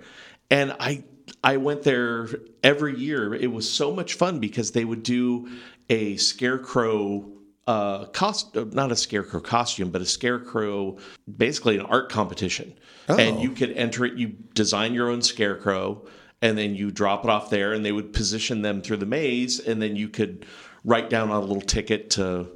and 0.49 0.75
I 0.79 1.03
I 1.43 1.57
went 1.57 1.83
there 1.83 2.27
every 2.63 2.97
year. 2.97 3.33
It 3.33 3.51
was 3.51 3.69
so 3.69 3.93
much 3.93 4.13
fun 4.15 4.39
because 4.39 4.71
they 4.71 4.85
would 4.85 5.03
do 5.03 5.49
a 5.89 6.17
scarecrow 6.17 7.31
uh 7.67 8.05
cost 8.05 8.55
not 8.55 8.91
a 8.91 8.95
scarecrow 8.95 9.39
costume 9.39 9.91
but 9.91 10.01
a 10.01 10.05
scarecrow 10.05 10.97
basically 11.37 11.77
an 11.77 11.85
art 11.85 12.09
competition 12.09 12.73
and 13.07 13.37
Oh. 13.37 13.41
you 13.41 13.51
could 13.51 13.71
enter 13.73 14.03
it 14.05 14.15
you 14.15 14.29
design 14.55 14.95
your 14.95 15.09
own 15.11 15.21
scarecrow 15.21 16.03
and 16.41 16.57
then 16.57 16.73
you 16.73 16.89
drop 16.89 17.23
it 17.23 17.29
off 17.29 17.51
there 17.51 17.73
and 17.73 17.85
they 17.85 17.91
would 17.91 18.13
position 18.13 18.63
them 18.63 18.81
through 18.81 18.97
the 18.97 19.05
maze 19.05 19.59
and 19.59 19.79
then 19.79 19.95
you 19.95 20.09
could 20.09 20.47
write 20.83 21.11
down 21.11 21.29
on 21.29 21.37
a 21.37 21.45
little 21.45 21.61
ticket 21.61 22.09
to 22.11 22.49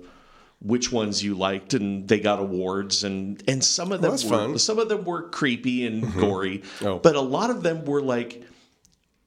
which 0.65 0.91
ones 0.91 1.23
you 1.23 1.35
liked 1.35 1.73
and 1.73 2.07
they 2.07 2.19
got 2.19 2.39
awards 2.39 3.03
and 3.03 3.43
and 3.47 3.63
some 3.63 3.91
of 3.91 3.99
oh, 3.99 4.01
them 4.01 4.11
that's 4.11 4.23
were, 4.23 4.29
fun. 4.29 4.57
some 4.57 4.79
of 4.79 4.89
them 4.89 5.05
were 5.05 5.29
creepy 5.29 5.85
and 5.85 6.03
mm-hmm. 6.03 6.19
gory 6.19 6.63
Oh. 6.81 6.97
but 6.99 7.15
a 7.15 7.21
lot 7.21 7.49
of 7.49 7.61
them 7.61 7.85
were 7.85 8.01
like 8.01 8.43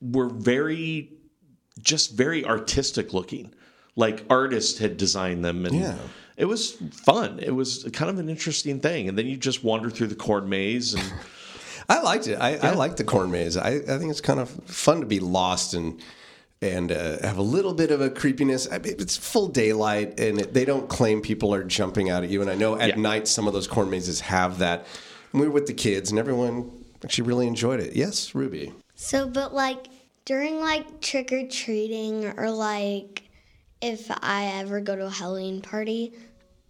were 0.00 0.28
very, 0.28 1.12
just 1.80 2.12
very 2.12 2.44
artistic 2.44 3.12
looking. 3.12 3.54
Like 3.96 4.24
artists 4.30 4.78
had 4.78 4.96
designed 4.96 5.44
them, 5.44 5.66
and 5.66 5.74
Yeah. 5.74 5.96
it 6.36 6.44
was 6.44 6.72
fun. 6.92 7.40
It 7.40 7.50
was 7.50 7.88
kind 7.92 8.10
of 8.10 8.18
an 8.18 8.28
interesting 8.28 8.80
thing. 8.80 9.08
And 9.08 9.18
then 9.18 9.26
you 9.26 9.36
just 9.36 9.64
wander 9.64 9.90
through 9.90 10.06
the 10.08 10.14
corn 10.14 10.48
maze, 10.48 10.94
and 10.94 11.12
I 11.88 12.00
liked 12.02 12.28
it. 12.28 12.36
I, 12.36 12.56
I 12.56 12.74
like 12.74 12.96
the 12.96 13.04
corn 13.04 13.30
maze. 13.30 13.56
I, 13.56 13.70
I 13.70 13.98
think 13.98 14.10
it's 14.10 14.20
kind 14.20 14.38
of 14.38 14.50
fun 14.50 15.00
to 15.00 15.06
be 15.06 15.20
lost 15.20 15.74
and 15.74 16.00
and 16.60 16.90
uh, 16.90 17.18
have 17.22 17.38
a 17.38 17.42
little 17.42 17.72
bit 17.74 17.90
of 17.90 18.00
a 18.00 18.10
creepiness. 18.10 18.66
I 18.70 18.78
mean, 18.78 18.94
it's 18.98 19.16
full 19.16 19.48
daylight, 19.48 20.18
and 20.18 20.40
it, 20.40 20.54
they 20.54 20.64
don't 20.64 20.88
claim 20.88 21.20
people 21.20 21.54
are 21.54 21.62
jumping 21.64 22.10
out 22.10 22.24
at 22.24 22.30
you. 22.30 22.40
And 22.42 22.50
I 22.50 22.54
know 22.54 22.78
at 22.78 22.90
Yeah. 22.90 22.94
night 22.96 23.28
some 23.28 23.46
of 23.46 23.52
those 23.52 23.66
corn 23.68 23.90
mazes 23.90 24.20
have 24.20 24.58
that. 24.58 24.84
And 25.32 25.40
we 25.40 25.46
were 25.46 25.54
with 25.54 25.66
the 25.66 25.74
kids, 25.74 26.10
and 26.10 26.18
everyone 26.18 26.70
actually 27.04 27.28
really 27.28 27.46
enjoyed 27.46 27.80
it. 27.80 27.94
Yes, 27.94 28.34
Ruby. 28.34 28.72
So, 28.94 29.28
but 29.28 29.54
like 29.54 29.86
during 30.24 30.60
like 30.60 31.00
trick 31.00 31.32
or 31.32 31.46
treating 31.46 32.26
or 32.38 32.50
like 32.50 33.22
if 33.80 34.10
I 34.10 34.46
ever 34.60 34.80
go 34.80 34.96
to 34.96 35.06
a 35.06 35.10
Halloween 35.10 35.62
party 35.62 36.12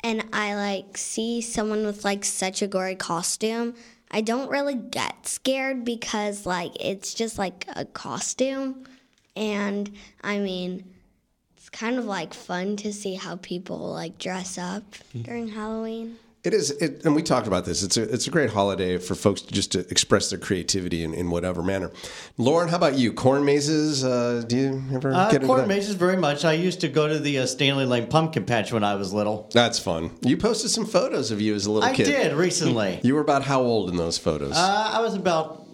and 0.05 0.25
I 0.33 0.55
like 0.55 0.99
see 0.99 1.41
someone 1.41 1.87
with 1.87 2.05
like 2.05 2.25
such 2.25 2.61
a 2.61 2.67
gory 2.67 2.95
costume, 2.95 3.75
I 4.11 4.21
don't 4.21 4.51
really 4.51 4.75
get 4.75 5.27
scared 5.27 5.85
because 5.85 6.45
like 6.45 6.73
it's 6.79 7.15
just 7.15 7.39
like 7.39 7.65
a 7.75 7.87
costume. 7.87 8.85
And 9.39 9.91
I 10.23 10.39
mean, 10.41 10.85
it's 11.57 11.71
kind 11.71 11.97
of 11.97 12.05
like 12.05 12.35
fun 12.35 12.77
to 12.79 12.93
see 12.93 13.15
how 13.15 13.37
people 13.37 13.79
like 13.93 14.19
dress 14.19 14.59
up 14.59 14.83
during 15.23 15.49
Halloween. 15.49 16.17
It 16.45 16.55
is, 16.55 16.71
it, 16.71 17.05
and 17.05 17.15
we 17.17 17.23
talked 17.23 17.47
about 17.49 17.65
this. 17.65 17.83
It's 17.83 17.97
a 17.97 18.03
it's 18.15 18.27
a 18.29 18.31
great 18.31 18.51
holiday 18.51 18.97
for 18.99 19.15
folks 19.17 19.43
to 19.43 19.53
just 19.53 19.73
to 19.73 19.81
express 19.91 20.31
their 20.31 20.39
creativity 20.39 21.03
in, 21.03 21.13
in 21.13 21.31
whatever 21.31 21.63
manner. 21.65 21.91
Lauren, 22.39 22.69
how 22.69 22.77
about 22.77 22.97
you? 22.97 23.13
Corn 23.13 23.45
mazes? 23.45 24.05
Uh, 24.05 24.45
do 24.47 24.57
you 24.57 24.83
ever 24.95 25.13
Uh, 25.13 25.27
get 25.27 25.37
into 25.37 25.47
corn 25.49 25.63
that? 25.63 25.69
mazes 25.69 25.95
very 25.97 26.17
much. 26.17 26.45
I 26.45 26.53
used 26.53 26.81
to 26.83 26.89
go 26.89 27.09
to 27.09 27.19
the 27.19 27.41
uh, 27.41 27.43
Stanly 27.45 27.87
Lane 27.89 28.07
Pumpkin 28.07 28.45
Patch 28.45 28.73
when 28.73 28.85
I 28.85 28.95
was 28.95 29.13
little. 29.13 29.51
That's 29.53 29.79
fun. 29.81 30.13
You 30.23 30.37
posted 30.37 30.71
some 30.71 30.87
photos 30.87 31.31
of 31.33 31.41
you 31.41 31.55
as 31.57 31.67
a 31.67 31.73
little 31.73 31.89
I 31.89 31.93
kid. 31.95 32.07
I 32.09 32.23
did 32.29 32.33
recently. 32.35 33.01
You 33.03 33.15
were 33.15 33.21
about 33.21 33.43
how 33.43 33.61
old 33.61 33.91
in 33.91 33.97
those 33.97 34.17
photos? 34.17 34.57
Uh, 34.57 34.91
I 34.95 35.01
was 35.01 35.15
about 35.15 35.67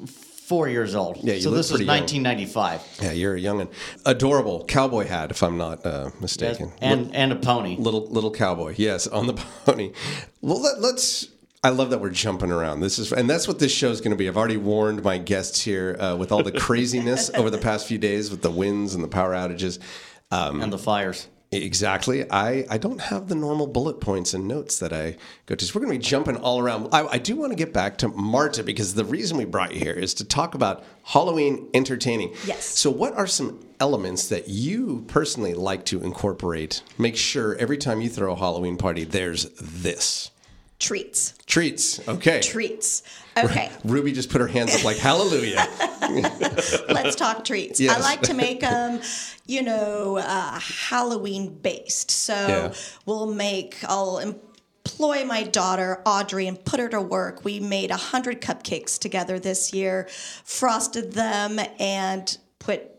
four 0.46 0.68
years 0.68 0.94
old. 0.94 1.18
Yeah, 1.22 1.34
you 1.34 1.42
so 1.42 1.50
look 1.50 1.58
this 1.58 1.70
was 1.70 1.80
pretty 1.80 1.86
young. 1.86 2.00
1995. 2.02 2.98
yeah, 3.02 3.12
you're 3.12 3.34
a 3.34 3.40
young 3.40 3.60
youngin. 3.60 3.72
Adorable 4.04 4.64
cowboy 4.64 5.06
hat, 5.06 5.30
if 5.30 5.42
I'm 5.42 5.56
not 5.56 5.84
uh, 5.86 6.10
mistaken. 6.20 6.72
And 6.80 7.14
and 7.14 7.32
a 7.32 7.36
pony. 7.36 7.76
little 7.76 8.06
little 8.08 8.30
cowboy. 8.30 8.74
Yes, 8.76 9.06
on 9.06 9.26
the 9.26 9.34
pony. 9.64 9.92
Well, 10.40 10.60
let, 10.60 10.80
let's. 10.80 11.28
I 11.62 11.70
love 11.70 11.88
that 11.90 12.00
we're 12.00 12.10
jumping 12.10 12.50
around. 12.50 12.80
This 12.80 12.98
is, 12.98 13.10
and 13.10 13.28
that's 13.28 13.48
what 13.48 13.58
this 13.58 13.72
show 13.72 13.90
is 13.90 14.02
going 14.02 14.10
to 14.10 14.18
be. 14.18 14.28
I've 14.28 14.36
already 14.36 14.58
warned 14.58 15.02
my 15.02 15.16
guests 15.16 15.62
here 15.62 15.96
uh, 15.98 16.14
with 16.14 16.30
all 16.30 16.42
the 16.42 16.52
craziness 16.60 17.30
over 17.30 17.48
the 17.48 17.56
past 17.56 17.86
few 17.86 17.96
days 17.96 18.30
with 18.30 18.42
the 18.42 18.50
winds 18.50 18.94
and 18.94 19.02
the 19.02 19.08
power 19.08 19.32
outages. 19.32 19.78
and 20.30 20.70
the 20.70 20.76
fires. 20.78 21.28
Exactly. 21.62 22.30
I, 22.30 22.66
I 22.70 22.78
don't 22.78 23.00
have 23.00 23.28
the 23.28 23.34
normal 23.34 23.66
bullet 23.66 24.00
points 24.00 24.34
and 24.34 24.48
notes 24.48 24.78
that 24.78 24.92
I 24.92 25.16
go 25.46 25.54
to. 25.54 25.64
So 25.64 25.72
we're 25.74 25.86
going 25.86 25.98
to 25.98 26.04
be 26.04 26.10
jumping 26.10 26.36
all 26.36 26.58
around. 26.58 26.88
I, 26.92 27.06
I 27.06 27.18
do 27.18 27.36
want 27.36 27.52
to 27.52 27.56
get 27.56 27.72
back 27.72 27.98
to 27.98 28.08
Marta 28.08 28.62
because 28.62 28.94
the 28.94 29.04
reason 29.04 29.36
we 29.36 29.44
brought 29.44 29.74
you 29.74 29.80
here 29.80 29.92
is 29.92 30.14
to 30.14 30.24
talk 30.24 30.54
about 30.54 30.84
Halloween 31.04 31.68
entertaining. 31.74 32.34
Yes. 32.46 32.64
So, 32.64 32.90
what 32.90 33.14
are 33.14 33.26
some 33.26 33.64
elements 33.80 34.28
that 34.28 34.48
you 34.48 35.04
personally 35.08 35.54
like 35.54 35.84
to 35.86 36.00
incorporate? 36.00 36.82
Make 36.98 37.16
sure 37.16 37.56
every 37.56 37.78
time 37.78 38.00
you 38.00 38.08
throw 38.08 38.32
a 38.32 38.36
Halloween 38.36 38.76
party, 38.76 39.04
there's 39.04 39.48
this 39.60 40.30
Treats. 40.78 41.34
treats. 41.46 42.06
Okay. 42.08 42.40
Treats. 42.40 43.02
Okay. 43.36 43.70
Ruby 43.84 44.12
just 44.12 44.30
put 44.30 44.40
her 44.40 44.46
hands 44.46 44.74
up 44.74 44.84
like 44.84 44.96
hallelujah. 44.96 45.66
Let's 46.88 47.16
talk 47.16 47.44
treats. 47.44 47.80
Yes. 47.80 47.96
I 47.96 48.00
like 48.00 48.22
to 48.22 48.34
make 48.34 48.60
them, 48.70 49.00
you 49.46 49.62
know, 49.62 50.18
uh, 50.18 50.58
Halloween 50.60 51.54
based. 51.58 52.10
So 52.10 52.34
Yeah. 52.34 52.74
we'll 53.06 53.32
make, 53.34 53.78
I'll 53.88 54.18
employ 54.18 55.24
my 55.24 55.42
daughter, 55.42 56.02
Audrey, 56.06 56.46
and 56.46 56.62
put 56.64 56.78
her 56.80 56.88
to 56.90 57.00
work. 57.00 57.44
We 57.44 57.58
made 57.60 57.90
100 57.90 58.40
cupcakes 58.40 58.98
together 58.98 59.38
this 59.38 59.72
year, 59.72 60.08
frosted 60.44 61.12
them, 61.12 61.58
and 61.80 62.36
put 62.58 62.90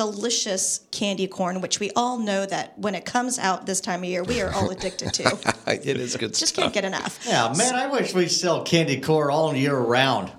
delicious 0.00 0.80
candy 0.90 1.26
corn, 1.26 1.60
which 1.60 1.78
we 1.78 1.90
all 1.94 2.18
know 2.18 2.46
that 2.46 2.78
when 2.78 2.94
it 2.94 3.04
comes 3.04 3.38
out 3.38 3.66
this 3.66 3.82
time 3.82 4.00
of 4.02 4.08
year, 4.08 4.24
we 4.24 4.40
are 4.40 4.50
all 4.54 4.70
addicted 4.76 5.12
to. 5.12 5.24
it 5.66 5.86
is 5.86 6.16
good 6.16 6.32
Just 6.32 6.54
stuff. 6.54 6.62
can't 6.62 6.72
get 6.72 6.86
enough. 6.86 7.22
Yeah, 7.26 7.52
man, 7.54 7.74
I 7.74 7.86
wish 7.86 8.14
we 8.14 8.26
sell 8.26 8.64
candy 8.64 8.98
corn 8.98 9.30
all 9.30 9.54
year 9.54 9.76
round. 9.76 10.32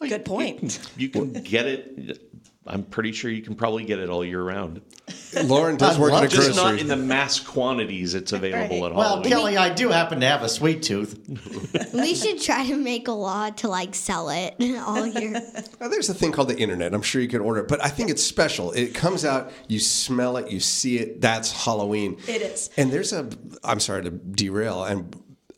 Good 0.00 0.24
point. 0.24 0.80
you 0.96 1.10
can 1.10 1.30
get 1.34 1.66
it. 1.66 2.31
I'm 2.64 2.84
pretty 2.84 3.10
sure 3.10 3.28
you 3.28 3.42
can 3.42 3.56
probably 3.56 3.84
get 3.84 3.98
it 3.98 4.08
all 4.08 4.24
year 4.24 4.40
round. 4.42 4.82
Lauren 5.44 5.76
does 5.76 5.98
work 5.98 6.12
love 6.12 6.22
in 6.22 6.26
a 6.28 6.30
to. 6.30 6.36
Just 6.36 6.54
not 6.56 6.78
in 6.78 6.86
the 6.86 6.96
mass 6.96 7.40
quantities 7.40 8.14
it's 8.14 8.32
available 8.32 8.82
Right. 8.82 8.86
at 8.86 8.92
all. 8.92 8.98
Well, 8.98 9.08
Halloween. 9.08 9.30
Kelly, 9.30 9.56
I 9.56 9.70
do 9.74 9.88
happen 9.88 10.20
to 10.20 10.26
have 10.26 10.42
a 10.42 10.48
sweet 10.48 10.82
tooth. 10.82 11.18
We 11.92 12.14
should 12.14 12.40
try 12.40 12.66
to 12.66 12.76
make 12.76 13.08
a 13.08 13.12
law 13.12 13.50
to 13.50 13.68
like 13.68 13.94
sell 13.94 14.28
it 14.30 14.54
all 14.86 15.06
year. 15.06 15.32
Now, 15.80 15.88
there's 15.88 16.08
a 16.08 16.14
thing 16.14 16.32
called 16.32 16.48
the 16.48 16.56
internet. 16.56 16.94
I'm 16.94 17.02
sure 17.02 17.20
you 17.20 17.28
could 17.28 17.40
order 17.40 17.60
it, 17.60 17.68
but 17.68 17.82
I 17.84 17.88
think 17.88 18.10
it's 18.10 18.22
special. 18.22 18.72
It 18.72 18.94
comes 18.94 19.24
out, 19.24 19.50
you 19.68 19.78
smell 19.78 20.36
it, 20.36 20.50
you 20.50 20.60
see 20.60 20.98
it. 20.98 21.20
That's 21.20 21.64
Halloween. 21.64 22.16
It 22.28 22.42
is. 22.42 22.70
And 22.76 22.92
there's 22.92 23.12
a. 23.12 23.28
I'm 23.64 23.80
sorry 23.80 24.02
to 24.04 24.10
derail. 24.10 24.84
And 24.84 25.14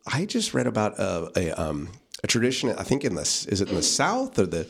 I 0.06 0.24
just 0.24 0.54
read 0.54 0.66
about 0.66 0.98
a 0.98 1.30
a, 1.36 1.50
um, 1.52 1.88
a 2.22 2.26
tradition. 2.26 2.70
I 2.70 2.82
think 2.82 3.04
in 3.04 3.14
the 3.14 3.22
is 3.22 3.60
it 3.60 3.68
in 3.68 3.74
the 3.74 3.82
South 3.82 4.38
or 4.38 4.46
the 4.46 4.66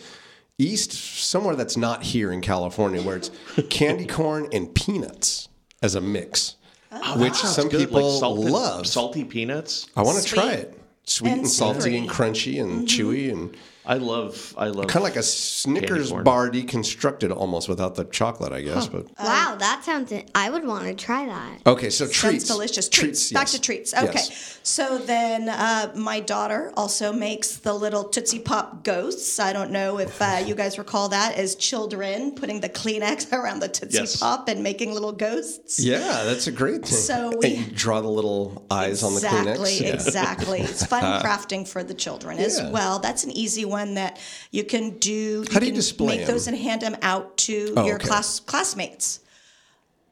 East, 0.59 0.93
somewhere 0.93 1.57
that's 1.57 1.77
not 1.77 2.03
here 2.03 2.31
in 2.31 2.41
California, 2.41 3.03
where 3.03 3.17
it's 3.17 3.31
candy 3.71 4.07
corn 4.07 4.49
and 4.53 4.73
peanuts 4.75 5.49
as 5.83 5.95
a 5.95 6.01
mix, 6.01 6.57
oh, 6.93 7.21
which 7.21 7.35
some 7.35 7.69
good, 7.69 7.81
people 7.81 8.09
like 8.09 8.21
salted, 8.21 8.51
love. 8.51 8.87
salty 8.87 9.25
peanuts. 9.25 9.89
I 9.97 10.03
want 10.03 10.23
to 10.23 10.25
try 10.25 10.53
it. 10.53 10.81
Sweet 11.07 11.31
and, 11.31 11.41
and 11.41 11.51
salty 11.51 11.97
and 11.99 12.09
crunchy 12.09 12.63
and 12.63 12.87
mm-hmm. 12.89 13.03
chewy 13.03 13.31
and 13.31 13.57
I 13.87 13.95
love. 13.99 14.55
I 14.57 14.69
love. 14.69 14.87
kind 14.87 14.97
of 14.99 15.03
like 15.03 15.17
a 15.17 15.23
Snickers 15.23 16.11
bar 16.11 16.49
deconstructed 16.51 17.35
almost 17.37 17.69
without 17.69 17.95
the 17.97 18.05
chocolate, 18.07 18.53
I 18.53 18.63
guess. 18.63 18.87
But 18.87 19.07
wow, 19.19 19.57
that 19.59 19.85
sounds. 19.85 20.13
I 20.35 20.49
would 20.49 20.65
want 20.67 20.85
to 20.85 20.95
try 20.95 21.27
that. 21.27 21.59
okay, 21.67 21.91
so 21.91 22.07
Sounds 22.07 22.17
treats, 22.19 22.45
delicious. 22.47 22.89
Treats. 22.89 23.31
Back 23.33 23.43
yes. 23.45 23.53
to 23.53 23.61
treats. 23.61 23.93
Okay. 23.95 24.13
Yes. 24.15 24.59
So 24.63 24.97
then 24.97 25.51
uh, 25.51 25.93
my 25.95 26.21
daughter 26.21 26.73
also 26.77 27.13
makes 27.13 27.57
the 27.59 27.75
little 27.75 28.05
Tootsie 28.05 28.39
Pop 28.39 28.85
ghosts. 28.85 29.39
I 29.39 29.53
don't 29.53 29.71
know 29.71 29.99
if 29.99 30.21
uh, 30.23 30.43
you 30.47 30.55
guys 30.63 30.79
recall 30.79 31.11
that 31.11 31.37
as 31.37 31.55
children, 31.55 32.33
putting 32.35 32.61
the 32.61 32.71
Kleenex 32.71 33.33
around 33.39 33.61
the 33.61 33.69
Tootsie 33.69 33.99
Yes. 33.99 34.17
Pop 34.17 34.49
and 34.49 34.63
making 34.63 34.93
little 34.95 35.13
ghosts. 35.13 35.79
Yeah, 35.79 36.25
that's 36.25 36.47
a 36.47 36.53
great 36.53 36.83
thing. 36.87 36.97
So 36.99 37.33
and 37.33 37.41
we- 37.43 37.49
you 37.57 37.65
draw 37.73 38.01
the 38.01 38.09
little 38.09 38.65
eyes 38.71 39.03
on 39.03 39.13
the 39.13 39.19
Exactly, 39.19 39.53
Kleenex. 39.73 39.81
Yeah. 39.83 39.93
exactly. 39.95 40.61
It's 40.63 40.87
fun 40.87 41.03
crafting 41.23 41.69
for 41.69 41.85
the 41.85 41.95
children 41.95 42.39
as 42.39 42.63
well. 42.73 42.99
That's 42.99 43.25
an 43.25 43.31
easy 43.33 43.65
one 43.67 43.74
that 43.95 44.19
you 44.51 44.65
can 44.65 44.99
do. 44.99 45.45
How 45.53 45.61
do 45.61 45.67
you 45.67 45.73
display 45.73 46.19
Make 46.19 46.27
those 46.27 46.47
and 46.47 46.57
hand 46.57 46.83
them 46.83 46.97
out 47.03 47.37
to 47.39 47.75
Oh, 47.77 47.87
your 47.87 47.97
okay. 47.97 48.07
class 48.09 48.41
classmates. 48.41 49.21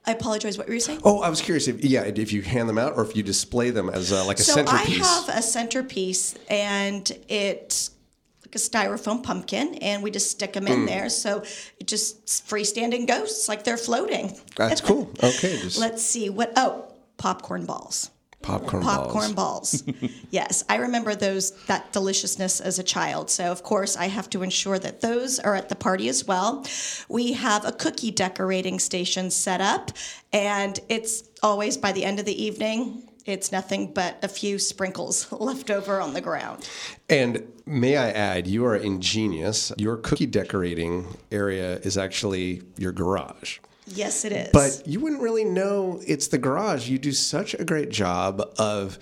I 0.04 0.10
apologize. 0.12 0.58
What 0.58 0.66
were 0.66 0.74
you 0.74 0.80
saying? 0.80 1.00
Oh, 1.04 1.20
I 1.20 1.28
was 1.28 1.40
curious 1.40 1.68
if 1.68 1.84
yeah, 1.84 2.02
if 2.02 2.32
you 2.32 2.42
hand 2.42 2.68
them 2.68 2.78
out 2.78 2.94
or 2.96 3.04
if 3.04 3.14
you 3.16 3.22
display 3.22 3.70
them 3.70 3.88
as 3.88 4.12
uh, 4.12 4.24
like 4.26 4.40
a 4.40 4.42
so 4.42 4.54
centerpiece. 4.54 5.00
I 5.00 5.14
have 5.14 5.28
a 5.38 5.42
centerpiece, 5.42 6.34
and 6.50 7.08
it's 7.28 7.92
like 8.44 8.56
a 8.56 8.58
styrofoam 8.58 9.22
pumpkin, 9.22 9.76
and 9.76 10.02
we 10.02 10.10
just 10.10 10.30
stick 10.30 10.54
them 10.54 10.66
in 10.66 10.86
there. 10.86 11.08
So 11.08 11.44
it 11.78 11.86
just 11.86 12.26
freestanding 12.48 13.06
ghosts, 13.06 13.48
like 13.48 13.62
they're 13.62 13.76
floating. 13.76 14.36
That's 14.56 14.80
cool. 14.88 15.08
Okay, 15.22 15.58
just 15.60 15.78
Let's 15.78 16.02
see 16.02 16.28
what. 16.30 16.52
Oh, 16.56 16.92
popcorn 17.16 17.64
balls. 17.64 18.10
Popcorn, 18.42 18.82
popcorn 18.82 19.32
balls. 19.34 19.82
balls. 19.82 20.10
yes, 20.30 20.64
I 20.68 20.76
remember 20.76 21.14
those 21.14 21.52
that 21.66 21.92
deliciousness 21.92 22.60
as 22.60 22.78
a 22.78 22.82
child. 22.82 23.30
So 23.30 23.50
of 23.50 23.62
course 23.62 23.96
I 23.96 24.06
have 24.06 24.28
to 24.30 24.42
ensure 24.42 24.78
that 24.78 25.00
those 25.00 25.38
are 25.38 25.54
at 25.54 25.68
the 25.68 25.76
party 25.76 26.08
as 26.08 26.26
well. 26.26 26.66
We 27.08 27.32
have 27.32 27.64
a 27.64 27.72
cookie 27.72 28.10
decorating 28.10 28.78
station 28.78 29.30
set 29.30 29.60
up, 29.60 29.92
and 30.32 30.78
it's 30.88 31.24
always 31.42 31.76
by 31.76 31.92
the 31.92 32.04
end 32.04 32.18
of 32.18 32.24
the 32.24 32.42
evening. 32.42 33.08
It's 33.24 33.52
nothing 33.52 33.92
but 33.92 34.18
a 34.22 34.28
few 34.28 34.58
sprinkles 34.58 35.30
left 35.32 35.70
over 35.70 36.00
on 36.00 36.12
the 36.12 36.20
ground. 36.20 36.68
And 37.08 37.46
may 37.66 37.96
I 37.96 38.10
add, 38.10 38.46
you 38.46 38.64
are 38.64 38.76
ingenious. 38.76 39.72
Your 39.78 39.96
cookie 39.96 40.26
decorating 40.26 41.06
area 41.30 41.76
is 41.78 41.96
actually 41.96 42.62
your 42.78 42.92
garage. 42.92 43.60
Yes, 43.86 44.24
it 44.24 44.32
is. 44.32 44.48
But 44.52 44.82
you 44.86 45.00
wouldn't 45.00 45.22
really 45.22 45.44
know 45.44 46.00
it's 46.06 46.28
the 46.28 46.38
garage. 46.38 46.88
You 46.88 46.98
do 46.98 47.12
such 47.12 47.54
a 47.54 47.64
great 47.64 47.90
job 47.90 48.40
of 48.58 48.98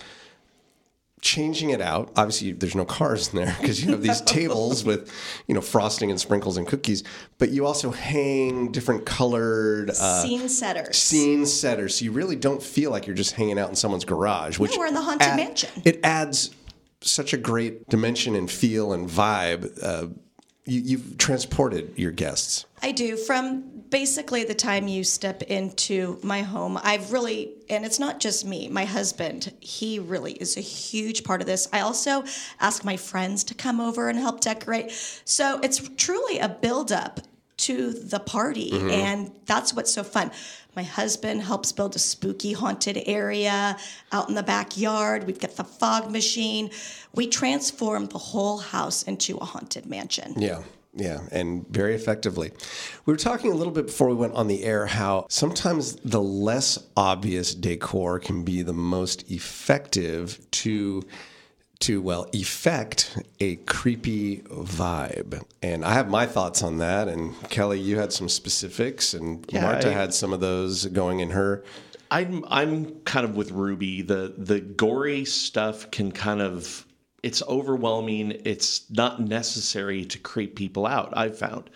changing 1.20 1.68
it 1.70 1.80
out. 1.82 2.10
Obviously, 2.16 2.52
there's 2.52 2.74
no 2.74 2.84
cars 2.84 3.28
in 3.28 3.36
there 3.36 3.54
because 3.60 3.84
you 3.84 3.90
have 3.90 4.02
these 4.02 4.20
tables 4.22 4.84
with, 4.84 5.12
you 5.46 5.54
know, 5.54 5.60
frosting 5.60 6.10
and 6.10 6.20
sprinkles 6.20 6.56
and 6.56 6.66
cookies. 6.66 7.04
But 7.38 7.50
you 7.50 7.66
also 7.66 7.90
hang 7.90 8.72
different 8.72 9.04
colored 9.06 9.90
uh, 9.90 10.22
scene 10.22 10.48
setters. 10.48 10.96
scene 10.96 11.46
setters, 11.46 11.98
so 11.98 12.04
you 12.04 12.12
really 12.12 12.36
don't 12.36 12.62
feel 12.62 12.90
like 12.90 13.06
you're 13.06 13.16
just 13.16 13.32
hanging 13.32 13.58
out 13.58 13.68
in 13.68 13.76
someone's 13.76 14.04
garage. 14.04 14.58
Which 14.58 14.76
we're 14.76 14.86
in 14.86 14.94
the 14.94 15.02
Haunted 15.02 15.28
add- 15.28 15.36
Mansion. 15.36 15.70
It 15.84 16.00
adds 16.02 16.50
such 17.02 17.32
a 17.32 17.38
great 17.38 17.88
dimension 17.88 18.34
and 18.34 18.50
feel 18.50 18.92
and 18.92 19.08
vibe. 19.08 19.78
Uh, 19.82 20.08
you, 20.66 20.80
you've 20.80 21.18
transported 21.18 21.92
your 21.98 22.12
guests. 22.12 22.66
I 22.82 22.92
do. 22.92 23.16
From 23.16 23.79
basically 23.90 24.44
the 24.44 24.54
time 24.54 24.88
you 24.88 25.04
step 25.04 25.42
into 25.42 26.18
my 26.22 26.42
home, 26.42 26.78
I've 26.82 27.12
really, 27.12 27.52
and 27.68 27.84
it's 27.84 27.98
not 27.98 28.20
just 28.20 28.46
me, 28.46 28.68
my 28.68 28.84
husband, 28.84 29.52
he 29.60 29.98
really 29.98 30.32
is 30.32 30.56
a 30.56 30.60
huge 30.60 31.24
part 31.24 31.40
of 31.40 31.46
this. 31.46 31.68
I 31.72 31.80
also 31.80 32.24
ask 32.60 32.84
my 32.84 32.96
friends 32.96 33.44
to 33.44 33.54
come 33.54 33.80
over 33.80 34.08
and 34.08 34.18
help 34.18 34.40
decorate. 34.40 34.92
So 35.24 35.60
it's 35.62 35.88
truly 35.96 36.38
a 36.38 36.48
build-up 36.48 37.20
to 37.58 37.92
the 37.92 38.20
party, 38.20 38.70
mm-hmm. 38.70 38.88
and 38.90 39.32
that's 39.44 39.74
what's 39.74 39.92
so 39.92 40.02
fun. 40.02 40.30
My 40.76 40.82
husband 40.82 41.42
helps 41.42 41.72
build 41.72 41.94
a 41.94 41.98
spooky 41.98 42.54
haunted 42.54 43.02
area 43.04 43.76
out 44.12 44.28
in 44.30 44.34
the 44.34 44.42
backyard. 44.42 45.26
We've 45.26 45.38
got 45.38 45.56
the 45.56 45.64
fog 45.64 46.10
machine. 46.10 46.70
We 47.14 47.26
transform 47.26 48.06
the 48.06 48.18
whole 48.18 48.58
house 48.58 49.02
into 49.02 49.36
a 49.36 49.44
haunted 49.44 49.84
mansion. 49.84 50.34
Yeah. 50.38 50.62
Yeah, 50.92 51.20
and 51.30 51.66
very 51.68 51.94
effectively. 51.94 52.50
We 53.06 53.12
were 53.12 53.16
talking 53.18 53.52
a 53.52 53.54
little 53.54 53.72
bit 53.72 53.86
before 53.86 54.08
we 54.08 54.14
went 54.14 54.34
on 54.34 54.48
the 54.48 54.64
air 54.64 54.86
how 54.86 55.26
sometimes 55.28 55.96
the 55.96 56.20
less 56.20 56.78
obvious 56.96 57.54
decor 57.54 58.18
can 58.18 58.42
be 58.42 58.62
the 58.62 58.72
most 58.72 59.30
effective 59.30 60.40
to 60.52 61.02
to 61.80 62.02
well 62.02 62.26
effect 62.34 63.22
a 63.38 63.56
creepy 63.56 64.38
vibe. 64.50 65.42
And 65.62 65.82
I 65.84 65.94
have 65.94 66.10
my 66.10 66.26
thoughts 66.26 66.62
on 66.62 66.76
that 66.78 67.08
and 67.08 67.34
Kelly 67.48 67.80
you 67.80 67.98
had 67.98 68.12
some 68.12 68.28
specifics 68.28 69.14
and 69.14 69.46
Yeah, 69.48 69.62
Marta 69.62 69.88
I- 69.88 69.92
had 69.92 70.12
some 70.12 70.32
of 70.34 70.40
those 70.40 70.86
going 70.86 71.20
in 71.20 71.30
her 71.30 71.64
I'm 72.10 72.44
I'm 72.48 72.96
kind 73.04 73.24
of 73.24 73.36
with 73.36 73.52
Ruby. 73.52 74.02
The 74.02 74.34
the 74.36 74.60
gory 74.60 75.24
stuff 75.24 75.90
can 75.92 76.10
kind 76.12 76.42
of 76.42 76.84
it's 77.22 77.42
overwhelming. 77.42 78.40
It's 78.44 78.90
not 78.90 79.20
necessary 79.20 80.04
to 80.06 80.18
creep 80.18 80.56
people 80.56 80.86
out. 80.86 81.12
I've 81.16 81.38
found 81.38 81.70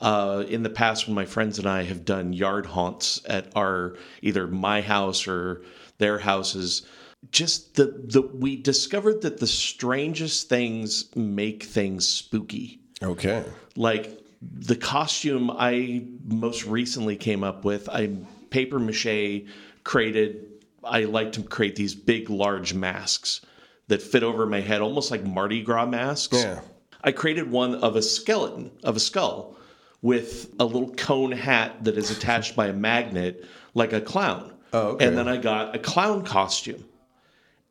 uh, 0.00 0.44
in 0.48 0.62
the 0.62 0.70
past 0.70 1.06
when 1.06 1.14
my 1.14 1.24
friends 1.26 1.58
and 1.58 1.68
I 1.68 1.82
have 1.84 2.04
done 2.04 2.32
yard 2.32 2.66
haunts 2.66 3.20
at 3.26 3.50
our 3.56 3.96
either 4.22 4.46
my 4.46 4.80
house 4.80 5.26
or 5.26 5.62
their 5.98 6.18
houses. 6.18 6.86
Just 7.30 7.74
the 7.74 7.86
the 8.04 8.22
we 8.22 8.56
discovered 8.56 9.22
that 9.22 9.38
the 9.38 9.46
strangest 9.46 10.48
things 10.48 11.14
make 11.14 11.64
things 11.64 12.08
spooky 12.08 12.80
Okay. 13.02 13.44
like 13.76 14.18
the 14.42 14.76
costume 14.76 15.50
I 15.50 16.04
most 16.24 16.64
recently 16.64 17.16
came 17.16 17.44
up 17.44 17.62
with, 17.64 17.90
I 17.90 18.10
paper 18.48 18.78
mache 18.78 19.44
created. 19.84 20.46
I 20.82 21.04
like 21.04 21.32
to 21.32 21.42
create 21.42 21.76
these 21.76 21.94
big, 21.94 22.30
large 22.30 22.72
masks 22.72 23.42
that 23.90 24.00
fit 24.00 24.22
over 24.22 24.46
my 24.46 24.60
head, 24.60 24.80
almost 24.80 25.10
like 25.10 25.24
Mardi 25.24 25.62
Gras 25.62 25.86
masks. 25.86 26.36
Yeah. 26.36 26.60
I 27.02 27.12
created 27.12 27.50
one 27.50 27.74
of 27.74 27.96
a 27.96 28.02
skeleton, 28.02 28.70
of 28.84 28.96
a 28.96 29.00
skull, 29.00 29.56
with 30.00 30.54
a 30.58 30.64
little 30.64 30.94
cone 30.94 31.32
hat 31.32 31.84
that 31.84 31.98
is 31.98 32.10
attached 32.10 32.56
by 32.56 32.68
a 32.68 32.72
magnet, 32.72 33.44
like 33.74 33.92
a 33.92 34.00
clown. 34.00 34.54
Oh, 34.72 34.90
okay. 34.90 35.06
And 35.06 35.18
then 35.18 35.28
I 35.28 35.36
got 35.36 35.74
a 35.74 35.78
clown 35.78 36.24
costume 36.24 36.84